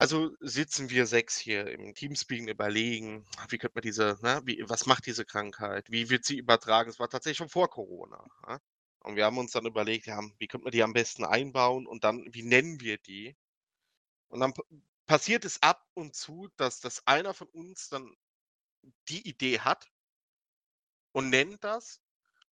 Also 0.02 0.36
sitzen 0.40 0.90
wir 0.90 1.06
sechs 1.06 1.38
hier 1.38 1.68
im 1.68 1.94
Teamspeak 1.94 2.42
und 2.42 2.48
überlegen, 2.48 3.24
wie 3.50 3.60
könnte 3.60 3.76
man 3.76 3.84
diese, 3.84 4.18
ne, 4.24 4.42
wie, 4.46 4.64
was 4.68 4.88
macht 4.88 5.06
diese 5.06 5.26
Krankheit? 5.26 5.92
Wie 5.92 6.10
wird 6.10 6.26
sie 6.26 6.38
übertragen? 6.40 6.90
Es 6.90 6.98
war 6.98 7.08
tatsächlich 7.08 7.38
schon 7.38 7.50
vor 7.50 7.70
Corona. 7.70 8.26
Ja? 8.48 8.60
Und 9.02 9.16
wir 9.16 9.26
haben 9.26 9.38
uns 9.38 9.52
dann 9.52 9.68
überlegt, 9.68 10.08
ja, 10.08 10.20
wie 10.40 10.48
könnte 10.48 10.64
man 10.64 10.72
die 10.72 10.82
am 10.82 10.94
besten 10.94 11.24
einbauen 11.24 11.86
und 11.86 12.04
dann, 12.04 12.26
wie 12.32 12.42
nennen 12.42 12.82
wir 12.82 12.98
die? 12.98 13.38
Und 14.30 14.40
dann 14.40 14.54
passiert 15.06 15.46
es 15.46 15.62
ab 15.62 15.88
und 15.94 16.16
zu, 16.16 16.50
dass, 16.56 16.80
dass 16.80 17.06
einer 17.06 17.36
von 17.36 17.50
uns 17.50 17.90
dann 17.90 18.12
die 19.08 19.30
Idee 19.30 19.60
hat 19.60 19.92
und 21.12 21.30
nennt 21.30 21.64
das 21.64 22.02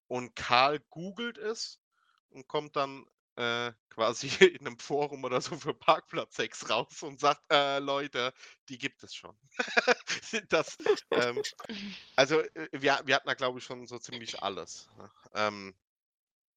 und 0.07 0.35
Karl 0.35 0.81
googelt 0.89 1.37
es 1.37 1.79
und 2.27 2.49
kommt 2.49 2.75
dann 2.75 3.05
äh, 3.37 3.71
quasi 3.89 4.27
in 4.59 4.67
einem 4.67 4.79
Forum 4.79 5.23
oder 5.23 5.41
so 5.41 5.55
für 5.55 5.73
Parkplatz-Sex 5.73 6.69
raus 6.69 7.03
und 7.03 7.19
sagt, 7.19 7.41
äh, 7.51 7.79
Leute, 7.79 8.33
die 8.69 8.77
gibt 8.77 9.03
es 9.03 9.13
schon. 9.13 9.35
das, 10.49 10.77
ähm, 11.11 11.41
also 12.15 12.41
äh, 12.41 12.69
wir, 12.71 12.99
wir 13.05 13.15
hatten 13.15 13.27
da 13.27 13.33
glaube 13.35 13.59
ich 13.59 13.65
schon 13.65 13.87
so 13.87 13.99
ziemlich 13.99 14.41
alles. 14.41 14.89
Ne? 14.97 15.11
Ähm, 15.35 15.75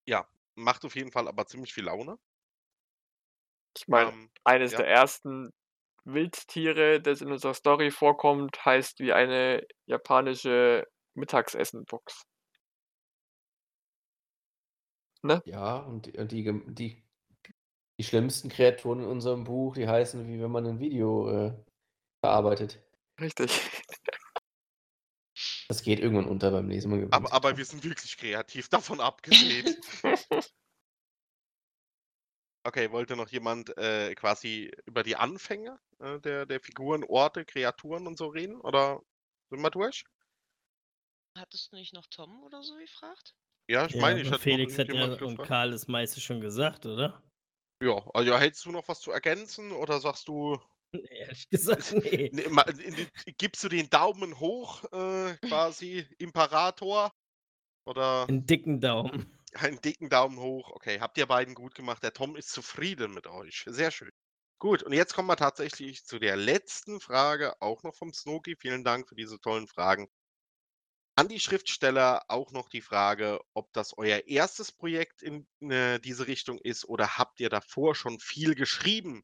ja, 0.07 0.26
macht 0.55 0.85
auf 0.85 0.97
jeden 0.97 1.12
Fall 1.12 1.28
aber 1.28 1.47
ziemlich 1.47 1.72
viel 1.72 1.85
Laune. 1.85 2.18
Ich 3.76 3.87
meine, 3.87 4.11
ähm, 4.11 4.31
eines 4.45 4.72
ja. 4.72 4.78
der 4.78 4.89
ersten 4.89 5.53
Wildtiere, 6.05 7.01
das 7.01 7.20
in 7.20 7.31
unserer 7.31 7.55
Story 7.55 7.91
vorkommt, 7.91 8.64
heißt 8.64 8.99
wie 9.01 9.12
eine 9.12 9.66
japanische 9.87 10.87
Mittagsessenbox. 11.14 12.22
Ne? 15.23 15.43
Ja, 15.45 15.79
und 15.79 16.07
die, 16.07 16.27
die, 16.27 16.75
die, 16.75 17.03
die 17.99 18.05
schlimmsten 18.05 18.49
Kreaturen 18.49 19.01
in 19.01 19.07
unserem 19.07 19.45
Buch, 19.45 19.75
die 19.75 19.89
heißen, 19.89 20.27
wie 20.27 20.41
wenn 20.41 20.51
man 20.51 20.66
ein 20.66 20.81
Video 20.81 21.29
äh, 21.31 21.53
verarbeitet. 22.25 22.83
Richtig. 23.21 23.51
Das 25.68 25.83
geht 25.83 26.01
irgendwann 26.01 26.27
unter 26.27 26.51
beim 26.51 26.68
Lesen. 26.68 27.12
Aber, 27.12 27.33
aber 27.33 27.57
wir 27.57 27.64
sind 27.64 27.85
wirklich 27.85 28.16
kreativ, 28.16 28.68
davon 28.68 29.01
abgesehen. 29.01 29.77
Okay, 32.62 32.93
wollte 32.93 33.16
noch 33.16 33.31
jemand 33.31 33.75
äh, 33.79 34.14
quasi 34.14 34.71
über 34.85 35.03
die 35.03 35.16
Anfänge 35.16 35.81
äh, 35.99 36.21
der, 36.21 36.45
der 36.45 36.61
Figuren, 36.61 37.05
Orte, 37.05 37.47
Kreaturen 37.47 38.07
und 38.07 38.18
so 38.18 38.27
reden? 38.27 38.61
Oder 38.61 39.01
sind 39.49 39.62
wir 39.62 39.71
durch? 39.71 40.05
Hattest 41.39 41.73
du 41.73 41.77
nicht 41.77 41.95
noch 41.95 42.07
Tom 42.09 42.43
oder 42.43 42.62
so 42.62 42.77
gefragt? 42.77 43.35
Ja, 43.71 43.87
ich 43.87 43.95
Ja, 43.95 44.01
meine, 44.01 44.21
ich 44.21 44.29
hatte 44.31 44.43
Felix 44.43 44.77
hat 44.79 44.89
ja 44.93 45.05
und. 45.05 45.43
Karl 45.43 45.71
das 45.71 45.87
meiste 45.87 46.21
schon 46.21 46.41
gesagt, 46.41 46.87
oder? 46.87 47.23
Ja, 47.83 48.05
also 48.12 48.37
hättest 48.37 48.64
du 48.66 48.73
noch 48.73 48.87
was 48.89 49.01
zu 49.01 49.12
ergänzen 49.12 49.71
oder 49.73 50.01
sagst 50.01 50.29
du, 50.29 50.59
Nee, 50.93 51.07
Ehrlich 51.09 51.49
gesagt, 51.49 51.93
nee. 52.05 52.31
ne, 52.33 52.43
gibst 53.39 53.62
du 53.62 53.68
den 53.68 53.89
Daumen 53.91 54.41
hoch 54.41 54.83
äh, 54.93 55.37
quasi, 55.47 56.05
Imperator? 56.18 57.12
Oder 57.87 58.27
Einen 58.29 58.47
dicken 58.47 58.81
Daumen. 58.81 59.39
einen 59.55 59.81
dicken 59.81 60.09
Daumen 60.11 60.39
hoch? 60.39 60.71
Okay, 60.73 61.01
habt 61.01 61.16
ihr 61.18 61.27
beiden 61.27 61.55
gut 61.55 61.75
gemacht. 61.77 62.03
Der 62.03 62.12
Tom 62.12 62.37
ist 62.37 62.51
zufrieden 62.51 63.14
mit 63.14 63.29
euch. 63.29 63.64
Sehr 63.66 63.91
schön. 63.93 64.11
Gut, 64.59 64.83
und 64.83 64.93
jetzt 64.93 65.14
kommen 65.14 65.29
wir 65.29 65.37
tatsächlich 65.37 66.05
zu 66.05 66.18
der 66.18 66.37
letzten 66.37 67.01
Frage, 67.01 67.55
auch 67.62 67.83
noch 67.85 67.95
vom 67.95 68.12
Snoki. 68.12 68.57
Vielen 68.57 68.85
Dank 68.85 69.09
für 69.09 69.14
diese 69.14 69.41
tollen 69.41 69.68
Fragen. 69.68 70.09
An 71.17 71.29
die 71.29 71.41
Schriftsteller 71.41 72.23
auch 72.29 72.53
noch 72.53 72.69
die 72.69 72.81
Frage, 72.81 73.41
ob 73.53 73.73
das 73.73 73.97
euer 73.99 74.27
erstes 74.27 74.73
Projekt 74.73 75.23
in 75.23 75.47
äh, 75.61 75.99
diese 76.01 76.27
Richtung 76.27 76.59
ist 76.59 76.85
oder 76.87 77.19
habt 77.19 77.41
ihr 77.41 77.51
davor 77.51 77.95
schon 77.95 78.19
viel 78.21 78.55
geschrieben? 78.55 79.23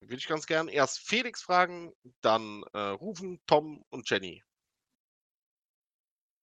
Würde 0.00 0.16
ich 0.16 0.28
ganz 0.28 0.46
gern 0.46 0.68
erst 0.68 1.00
Felix 1.00 1.42
fragen, 1.42 1.92
dann 2.22 2.62
äh, 2.72 2.78
Rufen, 2.78 3.40
Tom 3.46 3.84
und 3.90 4.08
Jenny. 4.08 4.42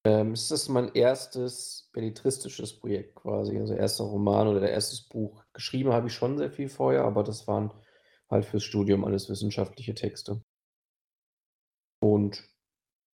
Ähm, 0.05 0.33
es 0.33 0.51
ist 0.51 0.69
mein 0.69 0.93
erstes 0.93 1.89
belletristisches 1.91 2.79
Projekt 2.79 3.15
quasi, 3.15 3.57
also 3.57 3.73
erster 3.73 4.03
Roman 4.03 4.47
oder 4.47 4.69
erstes 4.69 5.01
Buch. 5.01 5.43
Geschrieben 5.53 5.91
habe 5.91 6.07
ich 6.07 6.13
schon 6.13 6.37
sehr 6.37 6.51
viel 6.51 6.69
vorher, 6.69 7.03
aber 7.03 7.23
das 7.23 7.47
waren 7.47 7.73
halt 8.29 8.45
fürs 8.45 8.63
Studium 8.63 9.03
alles 9.03 9.29
wissenschaftliche 9.29 9.95
Texte. 9.95 10.43
Und 11.99 12.43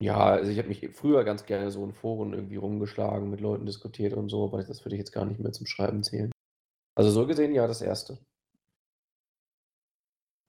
ja, 0.03 0.19
also 0.19 0.51
ich 0.51 0.59
habe 0.59 0.69
mich 0.69 0.89
früher 0.93 1.25
ganz 1.25 1.47
gerne 1.47 1.71
so 1.71 1.85
in 1.85 1.93
Foren 1.93 2.33
irgendwie 2.33 2.57
rumgeschlagen, 2.57 3.31
mit 3.31 3.41
Leuten 3.41 3.67
diskutiert 3.67 4.15
und 4.15 4.29
so, 4.29 4.45
aber 4.45 4.63
das 4.63 4.85
würde 4.85 4.97
ich 4.97 5.01
jetzt 5.01 5.13
gar 5.13 5.25
nicht 5.25 5.41
mehr 5.41 5.53
zum 5.53 5.67
Schreiben 5.67 6.03
zählen. 6.03 6.33
Also 6.95 7.11
so 7.11 7.27
gesehen, 7.27 7.55
ja, 7.55 7.67
das 7.67 7.81
erste. 7.81 8.19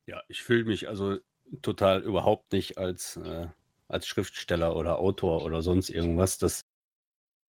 Ja, 0.07 0.21
ich 0.27 0.41
fühle 0.41 0.65
mich 0.65 0.89
also 0.89 1.19
total 1.61 2.01
überhaupt 2.01 2.51
nicht 2.51 2.77
als, 2.77 3.17
äh, 3.17 3.47
als 3.87 4.07
Schriftsteller 4.07 4.75
oder 4.75 4.99
Autor 4.99 5.43
oder 5.45 5.61
sonst 5.61 5.89
irgendwas. 5.89 6.37
Das 6.37 6.65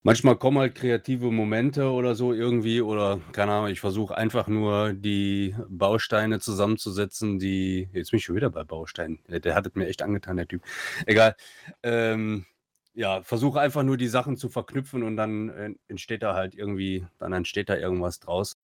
manchmal 0.05 0.37
kommen 0.37 0.59
halt 0.59 0.77
kreative 0.77 1.33
Momente 1.33 1.91
oder 1.91 2.15
so 2.15 2.33
irgendwie 2.33 2.81
oder 2.81 3.21
keine 3.33 3.53
Ahnung, 3.53 3.71
ich 3.71 3.81
versuche 3.81 4.17
einfach 4.17 4.47
nur 4.47 4.93
die 4.93 5.57
Bausteine 5.69 6.39
zusammenzusetzen, 6.39 7.41
die 7.41 7.89
jetzt 7.93 8.13
bin 8.13 8.19
ich 8.19 8.25
schon 8.25 8.37
wieder 8.37 8.51
bei 8.51 8.63
Bausteinen. 8.63 9.19
Der, 9.29 9.41
der 9.41 9.55
hat 9.57 9.67
es 9.67 9.75
mir 9.75 9.89
echt 9.89 10.03
angetan, 10.03 10.37
der 10.37 10.47
Typ. 10.47 10.63
Egal. 11.07 11.35
Ähm, 11.83 12.47
ja, 12.93 13.23
versuche 13.23 13.61
einfach 13.61 13.83
nur 13.83 13.97
die 13.97 14.07
Sachen 14.07 14.37
zu 14.37 14.49
verknüpfen 14.49 15.03
und 15.03 15.17
dann 15.17 15.49
äh, 15.49 15.75
entsteht 15.89 16.23
da 16.23 16.35
halt 16.35 16.55
irgendwie, 16.55 17.05
dann 17.19 17.33
entsteht 17.33 17.69
da 17.69 17.77
irgendwas 17.77 18.21
draus. 18.21 18.57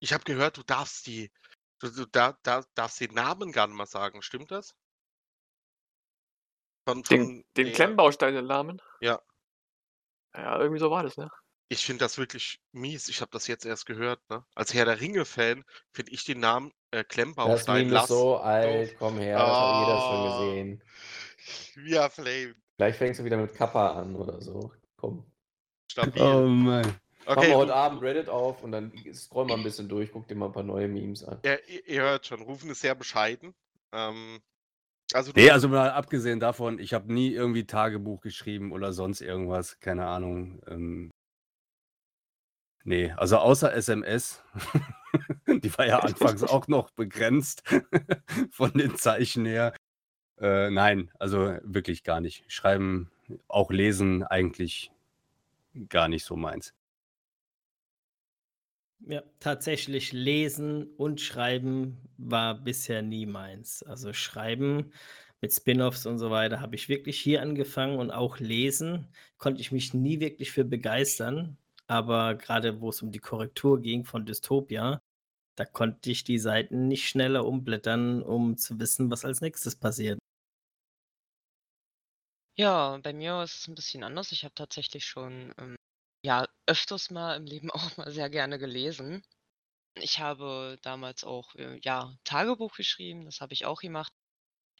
Ich 0.00 0.12
habe 0.12 0.24
gehört, 0.24 0.58
du 0.58 0.62
darfst 0.62 1.06
die, 1.06 1.30
du, 1.78 1.88
du 1.88 2.04
da, 2.06 2.36
da, 2.42 2.62
darfst 2.74 3.00
den 3.00 3.14
Namen 3.14 3.52
gar 3.52 3.68
nicht 3.68 3.76
mal 3.76 3.86
sagen, 3.86 4.20
stimmt 4.22 4.50
das? 4.50 4.74
Von, 6.84 7.02
Den, 7.04 7.24
von 7.24 7.44
den 7.56 8.34
den 8.34 8.46
Namen? 8.46 8.82
Ja. 9.00 9.20
Ja, 10.34 10.58
irgendwie 10.58 10.80
so 10.80 10.90
war 10.90 11.02
das, 11.02 11.16
ne? 11.16 11.28
Ich 11.68 11.84
finde 11.84 12.04
das 12.04 12.18
wirklich 12.18 12.60
mies. 12.72 13.08
Ich 13.08 13.20
habe 13.20 13.30
das 13.32 13.46
jetzt 13.46 13.64
erst 13.64 13.86
gehört. 13.86 14.20
Ne? 14.28 14.44
Als 14.56 14.74
Herr 14.74 14.84
der 14.86 15.00
Ringe-Fan 15.00 15.64
finde 15.92 16.12
ich 16.12 16.24
den 16.24 16.40
Namen 16.40 16.72
äh, 16.90 16.98
Das 17.04 17.08
Klemmbaustein 17.08 17.86
Meme 17.86 18.00
ist 18.00 18.08
so 18.08 18.38
alt, 18.38 18.96
komm 18.98 19.18
her, 19.18 19.38
das 19.38 19.56
hat 19.56 19.86
jeder 19.86 20.00
schon 20.00 20.20
Oh. 20.20 20.38
gesehen. 20.48 20.82
via 21.76 22.08
Flame. 22.08 22.54
Vielleicht 22.76 22.98
fängst 22.98 23.20
du 23.20 23.24
wieder 23.24 23.36
mit 23.36 23.54
Kappa 23.54 23.92
an 23.92 24.16
oder 24.16 24.40
so. 24.42 24.72
Komm. 24.96 25.24
Stabil. 25.90 26.22
Oh 26.22 26.46
Mann. 26.46 26.82
Machen 26.82 26.98
Okay, 27.26 27.48
wir 27.50 27.56
heute 27.58 27.74
Abend 27.74 28.02
Reddit 28.02 28.28
auf 28.28 28.62
und 28.64 28.72
dann 28.72 28.92
scroll 29.14 29.44
mal 29.46 29.54
ein 29.54 29.62
bisschen 29.62 29.88
durch, 29.88 30.10
guck 30.10 30.26
dir 30.26 30.34
mal 30.34 30.46
ein 30.46 30.52
paar 30.52 30.62
neue 30.64 30.88
Memes 30.88 31.22
an. 31.22 31.38
ja, 31.44 31.54
ihr, 31.68 31.86
ihr 31.86 32.02
hört 32.02 32.26
schon, 32.26 32.42
Rufen 32.42 32.70
ist 32.70 32.80
sehr 32.80 32.94
bescheiden. 32.96 33.54
Ähm, 33.92 34.40
also 35.14 35.32
Nee, 35.34 35.50
also 35.50 35.68
mal 35.68 35.90
abgesehen 35.90 36.40
davon, 36.40 36.78
ich 36.78 36.94
habe 36.94 37.12
nie 37.12 37.32
irgendwie 37.32 37.66
Tagebuch 37.66 38.20
geschrieben 38.20 38.72
oder 38.72 38.92
sonst 38.92 39.20
irgendwas, 39.20 39.80
keine 39.80 40.06
Ahnung. 40.06 40.62
Ähm, 40.66 41.10
nee, 42.84 43.12
also 43.12 43.38
außer 43.38 43.72
SMS, 43.72 44.42
die 45.46 45.76
war 45.78 45.86
ja 45.86 45.98
anfangs 46.00 46.42
auch 46.42 46.68
noch 46.68 46.90
begrenzt 46.90 47.62
von 48.50 48.72
den 48.72 48.96
Zeichen 48.96 49.44
her. 49.46 49.74
Äh, 50.40 50.70
nein, 50.70 51.10
also 51.18 51.58
wirklich 51.62 52.02
gar 52.02 52.20
nicht. 52.20 52.44
Schreiben, 52.48 53.10
auch 53.48 53.70
lesen 53.70 54.24
eigentlich 54.24 54.90
gar 55.88 56.08
nicht 56.08 56.24
so 56.24 56.36
meins. 56.36 56.72
Ja, 59.06 59.22
tatsächlich 59.40 60.12
lesen 60.12 60.84
und 60.96 61.20
schreiben 61.20 61.98
war 62.18 62.54
bisher 62.62 63.00
nie 63.02 63.24
meins. 63.26 63.82
Also 63.82 64.12
schreiben 64.12 64.92
mit 65.40 65.52
Spin-offs 65.54 66.04
und 66.04 66.18
so 66.18 66.30
weiter 66.30 66.60
habe 66.60 66.74
ich 66.76 66.88
wirklich 66.90 67.18
hier 67.18 67.40
angefangen 67.40 67.98
und 67.98 68.10
auch 68.10 68.38
lesen 68.38 69.08
konnte 69.38 69.60
ich 69.62 69.72
mich 69.72 69.94
nie 69.94 70.20
wirklich 70.20 70.52
für 70.52 70.64
begeistern. 70.64 71.56
Aber 71.86 72.34
gerade 72.34 72.80
wo 72.82 72.90
es 72.90 73.00
um 73.02 73.10
die 73.10 73.18
Korrektur 73.20 73.80
ging 73.80 74.04
von 74.04 74.26
Dystopia, 74.26 75.00
da 75.56 75.64
konnte 75.66 76.10
ich 76.10 76.24
die 76.24 76.38
Seiten 76.38 76.88
nicht 76.88 77.08
schneller 77.08 77.46
umblättern, 77.46 78.22
um 78.22 78.56
zu 78.58 78.80
wissen, 78.80 79.10
was 79.10 79.24
als 79.24 79.40
nächstes 79.42 79.76
passiert. 79.76 80.18
Ja, 82.56 82.98
bei 82.98 83.12
mir 83.12 83.42
ist 83.42 83.56
es 83.60 83.66
ein 83.68 83.74
bisschen 83.74 84.04
anders. 84.04 84.30
Ich 84.32 84.44
habe 84.44 84.54
tatsächlich 84.54 85.04
schon, 85.06 85.52
ähm, 85.58 85.76
ja, 86.22 86.46
öfters 86.66 87.10
mal 87.10 87.36
im 87.36 87.44
Leben 87.46 87.70
auch 87.70 87.96
mal 87.96 88.10
sehr 88.10 88.30
gerne 88.30 88.58
gelesen. 88.58 89.22
Ich 89.96 90.18
habe 90.20 90.78
damals 90.82 91.24
auch, 91.24 91.54
äh, 91.56 91.78
ja, 91.82 92.16
Tagebuch 92.24 92.74
geschrieben, 92.76 93.24
das 93.26 93.40
habe 93.40 93.54
ich 93.54 93.66
auch 93.66 93.80
gemacht. 93.80 94.12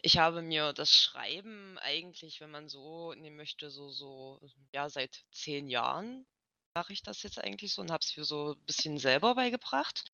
Ich 0.02 0.18
habe 0.18 0.42
mir 0.42 0.72
das 0.74 0.92
Schreiben 0.96 1.78
eigentlich, 1.80 2.40
wenn 2.40 2.50
man 2.50 2.68
so 2.68 3.14
nehmen 3.14 3.36
möchte, 3.36 3.70
so 3.70 3.90
so, 3.90 4.40
ja, 4.74 4.88
seit 4.90 5.24
10 5.32 5.68
Jahren 5.68 6.26
mache 6.74 6.92
ich 6.94 7.02
das 7.02 7.22
jetzt 7.24 7.38
eigentlich 7.40 7.74
so 7.74 7.82
und 7.82 7.90
habe 7.92 8.02
es 8.04 8.16
mir 8.16 8.24
so 8.24 8.52
ein 8.54 8.64
bisschen 8.66 8.98
selber 8.98 9.34
beigebracht. 9.36 10.12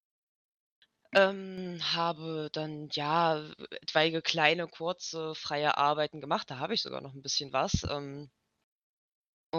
Ähm, 1.15 1.79
habe 1.95 2.49
dann, 2.53 2.89
ja, 2.93 3.51
etwaige 3.71 4.23
kleine, 4.23 4.69
kurze, 4.69 5.35
freie 5.35 5.77
Arbeiten 5.77 6.21
gemacht. 6.21 6.51
Da 6.51 6.59
habe 6.59 6.75
ich 6.75 6.83
sogar 6.83 7.01
noch 7.01 7.15
ein 7.15 7.23
bisschen 7.23 7.53
was. 7.53 7.85
Ähm, 7.89 8.31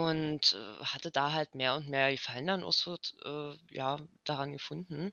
und 0.06 0.54
äh, 0.54 0.84
hatte 0.84 1.10
da 1.10 1.32
halt 1.32 1.54
mehr 1.54 1.74
und 1.76 1.88
mehr 1.88 2.10
Gefallen 2.12 2.46
dann 2.46 2.64
auch 2.64 2.72
so, 2.72 2.96
äh, 3.24 3.56
ja, 3.70 3.98
daran 4.24 4.52
gefunden. 4.52 5.12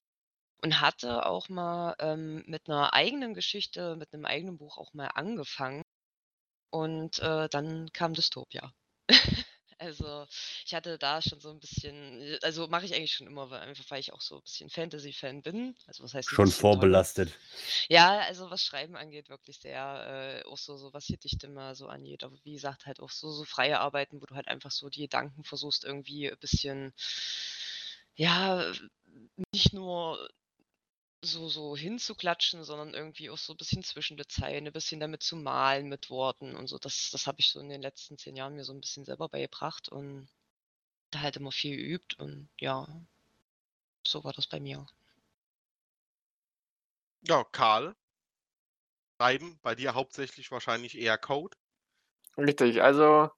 Und 0.63 0.81
hatte 0.81 1.25
auch 1.27 1.49
mal 1.49 1.95
ähm, 1.99 2.43
mit 2.47 2.69
einer 2.69 2.93
eigenen 2.93 3.33
Geschichte, 3.35 3.95
mit 3.97 4.13
einem 4.13 4.25
eigenen 4.25 4.57
Buch 4.57 4.77
auch 4.77 4.93
mal 4.93 5.07
angefangen. 5.09 5.83
Und 6.71 7.19
äh, 7.19 7.49
dann 7.49 7.91
kam 7.93 8.13
Dystopia. 8.13 8.73
Also 9.77 10.25
ich 10.65 10.73
hatte 10.73 10.97
da 10.97 11.21
schon 11.21 11.39
so 11.39 11.49
ein 11.51 11.59
bisschen, 11.59 12.21
äh, 12.21 12.39
also 12.43 12.67
mache 12.67 12.85
ich 12.85 12.93
eigentlich 12.93 13.13
schon 13.13 13.27
immer, 13.27 13.49
weil 13.49 13.61
einfach 13.61 13.83
weil 13.89 13.99
ich 13.99 14.13
auch 14.13 14.21
so 14.21 14.37
ein 14.37 14.41
bisschen 14.41 14.69
Fantasy-Fan 14.69 15.41
bin. 15.41 15.75
Also 15.85 16.03
was 16.03 16.13
heißt 16.13 16.29
Schon 16.29 16.49
vorbelastet. 16.51 17.31
Ja, 17.89 18.19
also 18.19 18.49
was 18.49 18.63
Schreiben 18.63 18.95
angeht, 18.95 19.29
wirklich 19.29 19.59
sehr, 19.59 20.43
äh, 20.43 20.47
auch 20.47 20.57
so, 20.57 20.77
so 20.77 20.93
was 20.93 21.05
hier 21.05 21.17
Dichte 21.17 21.49
mal 21.49 21.75
so 21.75 21.87
angeht. 21.87 22.23
Aber 22.23 22.37
wie 22.43 22.53
gesagt, 22.53 22.85
halt 22.85 22.99
auch 23.01 23.11
so, 23.11 23.31
so 23.31 23.43
freie 23.43 23.79
Arbeiten, 23.79 24.21
wo 24.21 24.25
du 24.25 24.35
halt 24.35 24.47
einfach 24.47 24.71
so 24.71 24.89
die 24.89 25.01
Gedanken 25.01 25.43
versuchst, 25.43 25.83
irgendwie 25.83 26.31
ein 26.31 26.37
bisschen, 26.39 26.93
ja, 28.15 28.71
nicht 29.53 29.73
nur 29.73 30.29
so, 31.25 31.49
so 31.49 31.75
hinzuklatschen, 31.77 32.63
sondern 32.63 32.93
irgendwie 32.93 33.29
auch 33.29 33.37
so 33.37 33.53
ein 33.53 33.57
bisschen 33.57 33.83
zwischen 33.83 34.17
den 34.17 34.29
Zeilen, 34.29 34.67
ein 34.67 34.73
bisschen 34.73 34.99
damit 34.99 35.23
zu 35.23 35.35
malen 35.35 35.89
mit 35.89 36.09
Worten 36.09 36.55
und 36.55 36.67
so. 36.67 36.77
Das, 36.77 37.09
das 37.11 37.27
habe 37.27 37.39
ich 37.39 37.49
so 37.49 37.59
in 37.59 37.69
den 37.69 37.81
letzten 37.81 38.17
zehn 38.17 38.35
Jahren 38.35 38.55
mir 38.55 38.63
so 38.63 38.73
ein 38.73 38.81
bisschen 38.81 39.05
selber 39.05 39.29
beigebracht 39.29 39.89
und 39.89 40.29
da 41.11 41.21
halt 41.21 41.37
immer 41.37 41.51
viel 41.51 41.77
geübt 41.77 42.19
und 42.19 42.49
ja, 42.59 42.87
so 44.07 44.23
war 44.23 44.33
das 44.33 44.47
bei 44.47 44.59
mir. 44.59 44.87
ja, 47.21 47.43
Karl. 47.51 47.95
schreiben. 49.19 49.59
Bei 49.61 49.75
dir 49.75 49.93
hauptsächlich 49.95 50.51
wahrscheinlich 50.51 50.97
eher 50.97 51.17
Code. 51.17 51.57
Richtig, 52.37 52.81
also 52.81 53.29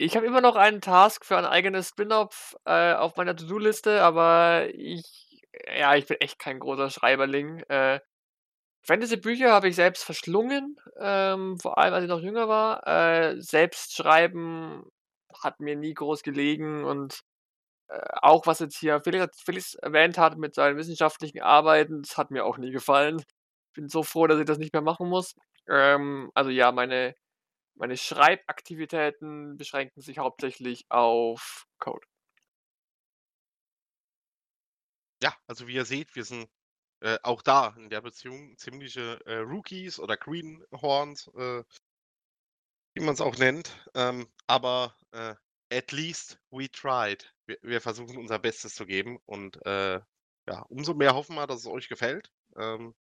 ich 0.00 0.14
habe 0.16 0.26
immer 0.26 0.40
noch 0.40 0.54
einen 0.54 0.80
Task 0.80 1.24
für 1.24 1.36
ein 1.36 1.44
eigenes 1.44 1.88
Spin-off 1.88 2.56
äh, 2.64 2.94
auf 2.94 3.16
meiner 3.16 3.34
To-Do-Liste, 3.34 4.02
aber 4.02 4.68
ich, 4.72 5.27
ja, 5.76 5.94
ich 5.96 6.06
bin 6.06 6.18
echt 6.20 6.38
kein 6.38 6.58
großer 6.58 6.90
Schreiberling. 6.90 7.60
Äh, 7.68 8.00
Fantasy-Bücher 8.82 9.52
habe 9.52 9.68
ich 9.68 9.76
selbst 9.76 10.04
verschlungen, 10.04 10.80
ähm, 10.98 11.58
vor 11.60 11.78
allem 11.78 11.94
als 11.94 12.04
ich 12.04 12.08
noch 12.10 12.20
jünger 12.20 12.48
war. 12.48 12.86
Äh, 12.86 13.40
selbst 13.40 13.94
schreiben 13.96 14.84
hat 15.42 15.60
mir 15.60 15.76
nie 15.76 15.94
groß 15.94 16.22
gelegen 16.22 16.84
und 16.84 17.20
äh, 17.88 18.00
auch 18.22 18.46
was 18.46 18.60
jetzt 18.60 18.78
hier 18.78 19.00
Felix, 19.02 19.40
Felix 19.42 19.74
erwähnt 19.74 20.18
hat 20.18 20.38
mit 20.38 20.54
seinen 20.54 20.76
wissenschaftlichen 20.78 21.40
Arbeiten, 21.42 22.02
das 22.02 22.16
hat 22.18 22.30
mir 22.30 22.44
auch 22.44 22.58
nie 22.58 22.70
gefallen. 22.70 23.18
Ich 23.20 23.74
bin 23.74 23.88
so 23.88 24.02
froh, 24.02 24.26
dass 24.26 24.40
ich 24.40 24.46
das 24.46 24.58
nicht 24.58 24.72
mehr 24.72 24.82
machen 24.82 25.08
muss. 25.08 25.34
Ähm, 25.68 26.30
also 26.34 26.50
ja, 26.50 26.72
meine, 26.72 27.14
meine 27.76 27.96
Schreibaktivitäten 27.96 29.56
beschränken 29.56 30.02
sich 30.02 30.18
hauptsächlich 30.18 30.86
auf 30.90 31.66
Code. 31.78 32.06
Ja, 35.22 35.34
also 35.46 35.66
wie 35.66 35.74
ihr 35.74 35.84
seht, 35.84 36.14
wir 36.14 36.24
sind 36.24 36.48
äh, 37.00 37.18
auch 37.22 37.42
da 37.42 37.74
in 37.76 37.90
der 37.90 38.00
Beziehung 38.00 38.56
ziemliche 38.56 39.20
äh, 39.26 39.38
Rookies 39.38 39.98
oder 39.98 40.16
Greenhorns, 40.16 41.28
äh, 41.36 41.64
wie 42.94 43.04
man 43.04 43.14
es 43.14 43.20
auch 43.20 43.36
nennt. 43.36 43.76
Ähm, 43.94 44.28
aber 44.46 44.96
äh, 45.12 45.34
at 45.70 45.92
least 45.92 46.38
we 46.50 46.70
tried. 46.70 47.32
Wir, 47.46 47.58
wir, 47.62 47.80
versuchen 47.80 48.16
unser 48.16 48.38
Bestes 48.38 48.74
zu 48.74 48.86
geben 48.86 49.18
und 49.26 49.64
äh, 49.66 50.00
ja, 50.48 50.62
umso 50.68 50.94
mehr 50.94 51.14
hoffen 51.14 51.36
wir, 51.36 51.46
dass 51.46 51.60
es 51.60 51.66
euch 51.66 51.88
gefällt. 51.88 52.30
Ähm, 52.56 52.94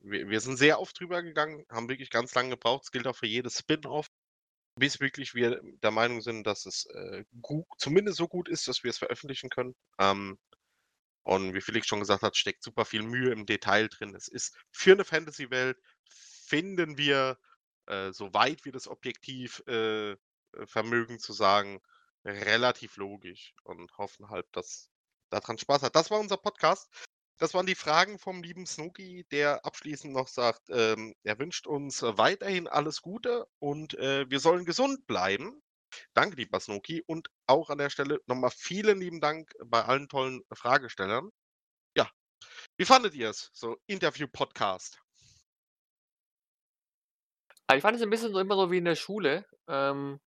wir, 0.00 0.28
wir, 0.28 0.40
sind 0.40 0.56
sehr 0.56 0.80
oft 0.80 0.98
drüber 0.98 1.22
gegangen, 1.22 1.66
haben 1.68 1.88
wirklich 1.88 2.10
ganz 2.10 2.34
lange 2.34 2.50
gebraucht. 2.50 2.84
Es 2.84 2.92
gilt 2.92 3.06
auch 3.06 3.16
für 3.16 3.26
jedes 3.26 3.58
Spin-off, 3.58 4.08
bis 4.76 5.00
wirklich 5.00 5.34
wir 5.34 5.60
der 5.82 5.90
Meinung 5.90 6.22
sind, 6.22 6.46
dass 6.46 6.66
es 6.66 6.86
äh, 6.86 7.24
gut, 7.42 7.66
zumindest 7.78 8.18
so 8.18 8.28
gut 8.28 8.48
ist, 8.48 8.68
dass 8.68 8.82
wir 8.84 8.90
es 8.90 8.98
veröffentlichen 8.98 9.50
können. 9.50 9.74
Ähm, 9.98 10.38
und 11.22 11.54
wie 11.54 11.60
Felix 11.60 11.86
schon 11.86 12.00
gesagt 12.00 12.22
hat, 12.22 12.36
steckt 12.36 12.62
super 12.62 12.84
viel 12.84 13.02
Mühe 13.02 13.32
im 13.32 13.46
Detail 13.46 13.88
drin. 13.88 14.14
Es 14.14 14.28
ist 14.28 14.56
für 14.70 14.92
eine 14.92 15.04
Fantasy-Welt, 15.04 15.78
finden 16.04 16.98
wir, 16.98 17.38
äh, 17.86 18.12
soweit 18.12 18.64
wir 18.64 18.72
das 18.72 18.88
objektiv 18.88 19.62
äh, 19.66 20.16
äh, 20.54 20.66
vermögen 20.66 21.18
zu 21.18 21.32
sagen, 21.32 21.80
relativ 22.24 22.96
logisch 22.96 23.54
und 23.62 23.96
hoffen 23.96 24.28
halt, 24.28 24.46
dass 24.52 24.90
daran 25.30 25.58
Spaß 25.58 25.82
hat. 25.82 25.96
Das 25.96 26.10
war 26.10 26.20
unser 26.20 26.36
Podcast. 26.36 26.88
Das 27.38 27.54
waren 27.54 27.66
die 27.66 27.74
Fragen 27.74 28.18
vom 28.18 28.42
lieben 28.42 28.66
Snooki, 28.66 29.24
der 29.30 29.64
abschließend 29.64 30.12
noch 30.12 30.28
sagt, 30.28 30.68
ähm, 30.68 31.14
er 31.22 31.38
wünscht 31.38 31.66
uns 31.66 32.02
weiterhin 32.02 32.68
alles 32.68 33.00
Gute 33.00 33.46
und 33.58 33.94
äh, 33.94 34.28
wir 34.28 34.40
sollen 34.40 34.66
gesund 34.66 35.06
bleiben. 35.06 35.62
Danke, 36.14 36.36
lieber 36.36 36.60
Snooki. 36.60 37.02
Und 37.06 37.28
auch 37.46 37.70
an 37.70 37.78
der 37.78 37.90
Stelle 37.90 38.20
nochmal 38.26 38.50
vielen 38.50 39.00
lieben 39.00 39.20
Dank 39.20 39.52
bei 39.64 39.84
allen 39.84 40.08
tollen 40.08 40.42
Fragestellern. 40.52 41.30
Ja, 41.96 42.10
wie 42.76 42.84
fandet 42.84 43.14
ihr 43.14 43.30
es? 43.30 43.50
So 43.52 43.76
Interview-Podcast. 43.86 45.00
Ah, 47.66 47.76
ich 47.76 47.82
fand 47.82 47.96
es 47.96 48.02
ein 48.02 48.10
bisschen 48.10 48.32
so 48.32 48.40
immer 48.40 48.56
so 48.56 48.70
wie 48.70 48.78
in 48.78 48.84
der 48.84 48.96
Schule. 48.96 49.46
Ähm, 49.68 50.20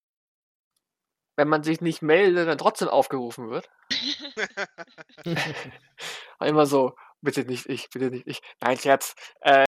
wenn 1.37 1.49
man 1.49 1.63
sich 1.63 1.81
nicht 1.81 2.03
meldet, 2.03 2.47
dann 2.47 2.59
trotzdem 2.59 2.89
aufgerufen 2.89 3.51
wird. 3.51 3.69
immer 6.41 6.67
so, 6.67 6.95
bitte 7.21 7.45
nicht 7.45 7.67
ich, 7.67 7.89
bitte 7.91 8.11
nicht 8.11 8.27
ich. 8.27 8.41
Nein, 8.61 8.79
Scherz. 8.79 9.15
Äh, 9.41 9.65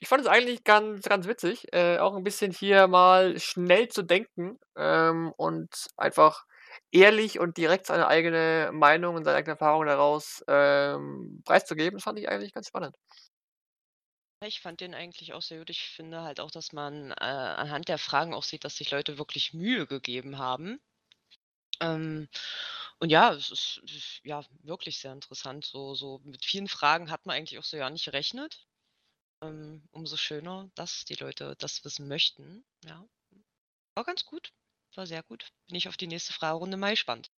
ich 0.00 0.08
fand 0.08 0.22
es 0.22 0.28
eigentlich 0.28 0.64
ganz, 0.64 1.02
ganz 1.02 1.26
witzig, 1.26 1.72
äh, 1.72 1.98
auch 1.98 2.14
ein 2.14 2.24
bisschen 2.24 2.52
hier 2.52 2.86
mal 2.88 3.38
schnell 3.38 3.88
zu 3.88 4.02
denken 4.02 4.58
ähm, 4.76 5.32
und 5.36 5.88
einfach 5.96 6.44
ehrlich 6.92 7.38
und 7.38 7.56
direkt 7.56 7.86
seine 7.86 8.06
eigene 8.06 8.70
Meinung 8.72 9.14
und 9.16 9.24
seine 9.24 9.38
eigene 9.38 9.52
Erfahrung 9.52 9.86
daraus 9.86 10.44
ähm, 10.48 11.42
preiszugeben. 11.44 11.98
Das 11.98 12.04
fand 12.04 12.18
ich 12.18 12.28
eigentlich 12.28 12.52
ganz 12.52 12.68
spannend. 12.68 12.96
Ich 14.42 14.60
fand 14.60 14.80
den 14.80 14.94
eigentlich 14.94 15.32
auch 15.32 15.40
sehr 15.40 15.58
gut. 15.58 15.70
Ich 15.70 15.88
finde 15.88 16.20
halt 16.22 16.38
auch, 16.38 16.50
dass 16.50 16.72
man 16.72 17.12
äh, 17.12 17.14
anhand 17.14 17.88
der 17.88 17.98
Fragen 17.98 18.34
auch 18.34 18.42
sieht, 18.42 18.64
dass 18.64 18.76
sich 18.76 18.90
Leute 18.90 19.16
wirklich 19.16 19.54
Mühe 19.54 19.86
gegeben 19.86 20.38
haben. 20.38 20.80
Ähm, 21.80 22.28
und 22.98 23.10
ja, 23.10 23.32
es 23.32 23.50
ist, 23.50 23.80
ist 23.84 24.20
ja 24.24 24.44
wirklich 24.62 24.98
sehr 24.98 25.12
interessant. 25.12 25.64
So, 25.64 25.94
so 25.94 26.20
mit 26.24 26.44
vielen 26.44 26.68
Fragen 26.68 27.10
hat 27.10 27.24
man 27.26 27.36
eigentlich 27.36 27.58
auch 27.58 27.64
so 27.64 27.76
ja 27.76 27.88
nicht 27.88 28.04
gerechnet 28.04 28.66
ähm, 29.42 29.88
umso 29.92 30.16
schöner, 30.16 30.70
dass 30.74 31.04
die 31.04 31.14
Leute 31.14 31.54
das 31.58 31.84
wissen 31.84 32.08
möchten. 32.08 32.64
Ja. 32.84 33.06
War 33.94 34.04
ganz 34.04 34.24
gut. 34.24 34.52
War 34.94 35.06
sehr 35.06 35.22
gut. 35.24 35.52
Bin 35.68 35.76
ich 35.76 35.88
auf 35.88 35.96
die 35.96 36.06
nächste 36.08 36.32
Fragerunde 36.32 36.76
mal 36.76 36.90
gespannt. 36.92 37.30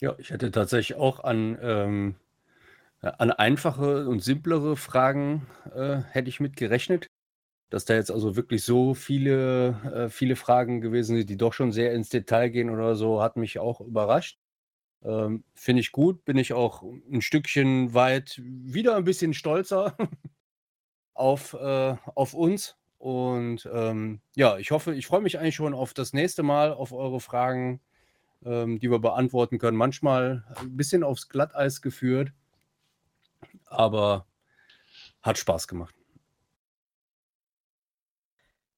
Ja, 0.00 0.14
ich 0.18 0.30
hätte 0.30 0.50
tatsächlich 0.50 0.96
auch 0.96 1.20
an, 1.20 1.58
ähm, 1.60 2.14
an 3.02 3.30
einfache 3.32 4.08
und 4.08 4.20
simplere 4.22 4.76
Fragen 4.76 5.46
äh, 5.74 5.98
hätte 6.10 6.28
ich 6.30 6.40
mit 6.40 6.56
gerechnet. 6.56 7.08
Dass 7.70 7.84
da 7.86 7.94
jetzt 7.94 8.10
also 8.12 8.36
wirklich 8.36 8.64
so 8.64 8.94
viele, 8.94 10.06
äh, 10.06 10.10
viele 10.10 10.36
Fragen 10.36 10.80
gewesen 10.80 11.16
sind, 11.18 11.30
die 11.30 11.36
doch 11.38 11.52
schon 11.54 11.72
sehr 11.72 11.94
ins 11.94 12.10
Detail 12.10 12.50
gehen 12.50 12.70
oder 12.70 12.96
so, 12.96 13.22
hat 13.22 13.36
mich 13.36 13.58
auch 13.58 13.80
überrascht. 13.80 14.38
Ähm, 15.02 15.44
Finde 15.54 15.80
ich 15.80 15.92
gut, 15.92 16.24
bin 16.24 16.36
ich 16.36 16.52
auch 16.52 16.82
ein 16.82 17.22
Stückchen 17.22 17.94
weit 17.94 18.40
wieder 18.42 18.96
ein 18.96 19.04
bisschen 19.04 19.34
stolzer 19.34 19.96
auf, 21.14 21.54
äh, 21.54 21.96
auf 22.14 22.34
uns. 22.34 22.76
Und 22.98 23.68
ähm, 23.72 24.20
ja, 24.34 24.58
ich 24.58 24.72
hoffe, 24.72 24.94
ich 24.94 25.06
freue 25.06 25.20
mich 25.20 25.38
eigentlich 25.38 25.54
schon 25.54 25.74
auf 25.74 25.94
das 25.94 26.12
nächste 26.12 26.42
Mal, 26.42 26.72
auf 26.72 26.92
eure 26.92 27.20
Fragen, 27.20 27.80
ähm, 28.44 28.80
die 28.80 28.90
wir 28.90 28.98
beantworten 28.98 29.58
können. 29.58 29.76
Manchmal 29.76 30.44
ein 30.56 30.76
bisschen 30.76 31.04
aufs 31.04 31.28
Glatteis 31.28 31.80
geführt, 31.80 32.32
aber 33.66 34.26
hat 35.22 35.38
Spaß 35.38 35.68
gemacht. 35.68 35.94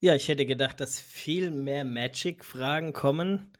Ja, 0.03 0.15
ich 0.15 0.27
hätte 0.27 0.45
gedacht, 0.47 0.79
dass 0.79 0.99
viel 0.99 1.51
mehr 1.51 1.85
Magic-Fragen 1.85 2.91
kommen. 2.91 3.53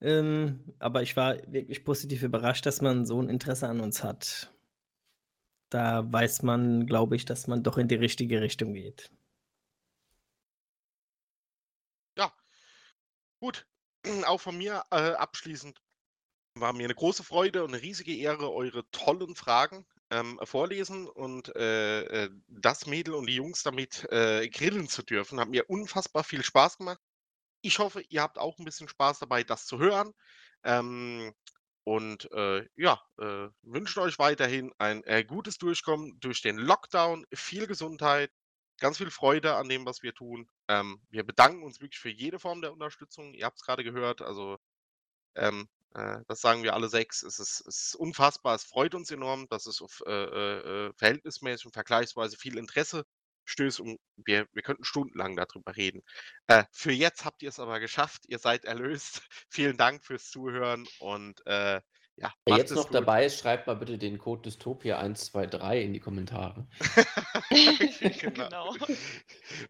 Ähm, 0.00 0.74
aber 0.78 1.02
ich 1.02 1.16
war 1.16 1.36
wirklich 1.52 1.84
positiv 1.84 2.22
überrascht, 2.22 2.66
dass 2.66 2.80
man 2.80 3.06
so 3.06 3.20
ein 3.20 3.28
Interesse 3.28 3.68
an 3.68 3.80
uns 3.80 4.04
hat. 4.04 4.52
Da 5.70 6.10
weiß 6.10 6.42
man, 6.42 6.86
glaube 6.86 7.16
ich, 7.16 7.24
dass 7.24 7.46
man 7.46 7.62
doch 7.62 7.78
in 7.78 7.88
die 7.88 7.94
richtige 7.96 8.40
Richtung 8.40 8.74
geht. 8.74 9.10
Ja, 12.16 12.32
gut. 13.40 13.66
Auch 14.26 14.40
von 14.40 14.56
mir 14.56 14.84
äh, 14.90 15.12
abschließend 15.12 15.80
war 16.54 16.72
mir 16.72 16.84
eine 16.84 16.94
große 16.94 17.22
Freude 17.24 17.64
und 17.64 17.72
eine 17.74 17.82
riesige 17.82 18.16
Ehre, 18.16 18.52
eure 18.52 18.88
tollen 18.90 19.34
Fragen 19.36 19.86
ähm, 20.10 20.40
vorlesen 20.42 21.06
und 21.08 21.54
äh, 21.56 22.24
äh 22.24 22.30
das 22.48 22.86
Mädel 22.86 23.14
und 23.14 23.26
die 23.26 23.36
Jungs 23.36 23.62
damit 23.62 24.04
äh, 24.10 24.48
grillen 24.48 24.88
zu 24.88 25.02
dürfen. 25.02 25.40
Hat 25.40 25.48
mir 25.48 25.68
unfassbar 25.68 26.24
viel 26.24 26.42
Spaß 26.42 26.78
gemacht. 26.78 27.00
Ich 27.62 27.78
hoffe, 27.78 28.02
ihr 28.08 28.22
habt 28.22 28.38
auch 28.38 28.58
ein 28.58 28.64
bisschen 28.64 28.88
Spaß 28.88 29.18
dabei, 29.18 29.42
das 29.44 29.66
zu 29.66 29.78
hören. 29.78 30.12
Ähm, 30.64 31.34
und 31.84 32.30
äh, 32.32 32.68
ja, 32.76 33.00
äh, 33.18 33.48
wünschen 33.62 34.00
euch 34.00 34.18
weiterhin 34.18 34.72
ein 34.78 35.02
äh, 35.04 35.24
gutes 35.24 35.58
Durchkommen 35.58 36.18
durch 36.20 36.42
den 36.42 36.58
Lockdown, 36.58 37.24
viel 37.32 37.66
Gesundheit, 37.66 38.30
ganz 38.78 38.98
viel 38.98 39.10
Freude 39.10 39.56
an 39.56 39.68
dem, 39.68 39.86
was 39.86 40.02
wir 40.02 40.14
tun. 40.14 40.48
Ähm, 40.68 41.00
wir 41.10 41.24
bedanken 41.24 41.62
uns 41.62 41.80
wirklich 41.80 41.98
für 42.00 42.10
jede 42.10 42.38
Form 42.38 42.60
der 42.60 42.72
Unterstützung. 42.72 43.34
Ihr 43.34 43.46
habt 43.46 43.58
es 43.58 43.64
gerade 43.64 43.84
gehört, 43.84 44.20
also 44.22 44.58
ähm, 45.36 45.68
äh, 45.94 46.20
das 46.28 46.40
sagen 46.40 46.62
wir 46.62 46.74
alle 46.74 46.88
sechs. 46.88 47.22
Es 47.22 47.38
ist, 47.38 47.62
es 47.66 47.86
ist, 47.86 47.94
unfassbar, 47.96 48.54
es 48.54 48.64
freut 48.64 48.94
uns 48.94 49.10
enorm, 49.10 49.48
dass 49.48 49.66
es 49.66 49.80
auf 49.82 50.02
äh, 50.06 50.10
äh, 50.88 50.92
verhältnismäßig 50.96 51.66
und 51.66 51.72
vergleichsweise 51.72 52.36
viel 52.36 52.58
Interesse 52.58 53.04
stößt 53.48 53.80
und 53.80 53.98
wir, 54.16 54.46
wir 54.52 54.62
könnten 54.62 54.84
stundenlang 54.84 55.36
darüber 55.36 55.76
reden. 55.76 56.02
Äh, 56.46 56.64
für 56.70 56.92
jetzt 56.92 57.24
habt 57.24 57.42
ihr 57.42 57.48
es 57.48 57.58
aber 57.58 57.80
geschafft, 57.80 58.24
ihr 58.28 58.38
seid 58.38 58.64
erlöst. 58.64 59.22
Vielen 59.48 59.76
Dank 59.76 60.04
fürs 60.04 60.30
Zuhören 60.30 60.86
und 61.00 61.44
äh, 61.46 61.80
ja. 62.20 62.32
Wer 62.46 62.56
jetzt 62.56 62.74
noch 62.74 62.86
gut. 62.86 62.94
dabei 62.94 63.26
ist, 63.26 63.38
schreibt 63.38 63.68
mal 63.68 63.76
bitte 63.76 63.96
den 63.96 64.18
Code 64.18 64.42
Dystopia 64.42 64.98
123 64.98 65.84
in 65.84 65.92
die 65.92 66.00
Kommentare. 66.00 66.66
genau. 68.20 68.48
genau. 68.48 68.74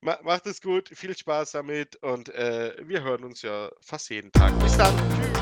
Macht 0.00 0.46
es 0.46 0.62
gut, 0.62 0.88
viel 0.88 1.16
Spaß 1.16 1.52
damit 1.52 1.96
und 1.96 2.30
äh, 2.30 2.74
wir 2.82 3.02
hören 3.02 3.24
uns 3.24 3.42
ja 3.42 3.70
fast 3.82 4.08
jeden 4.08 4.32
Tag. 4.32 4.58
Bis 4.60 4.76
dann. 4.76 4.94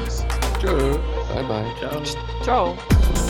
Tschüss. 0.05 0.24
Tschö. 0.61 0.99
Bye 1.32 1.45
bye. 1.45 1.74
Ciao. 1.78 2.03
Ciao. 2.43 3.26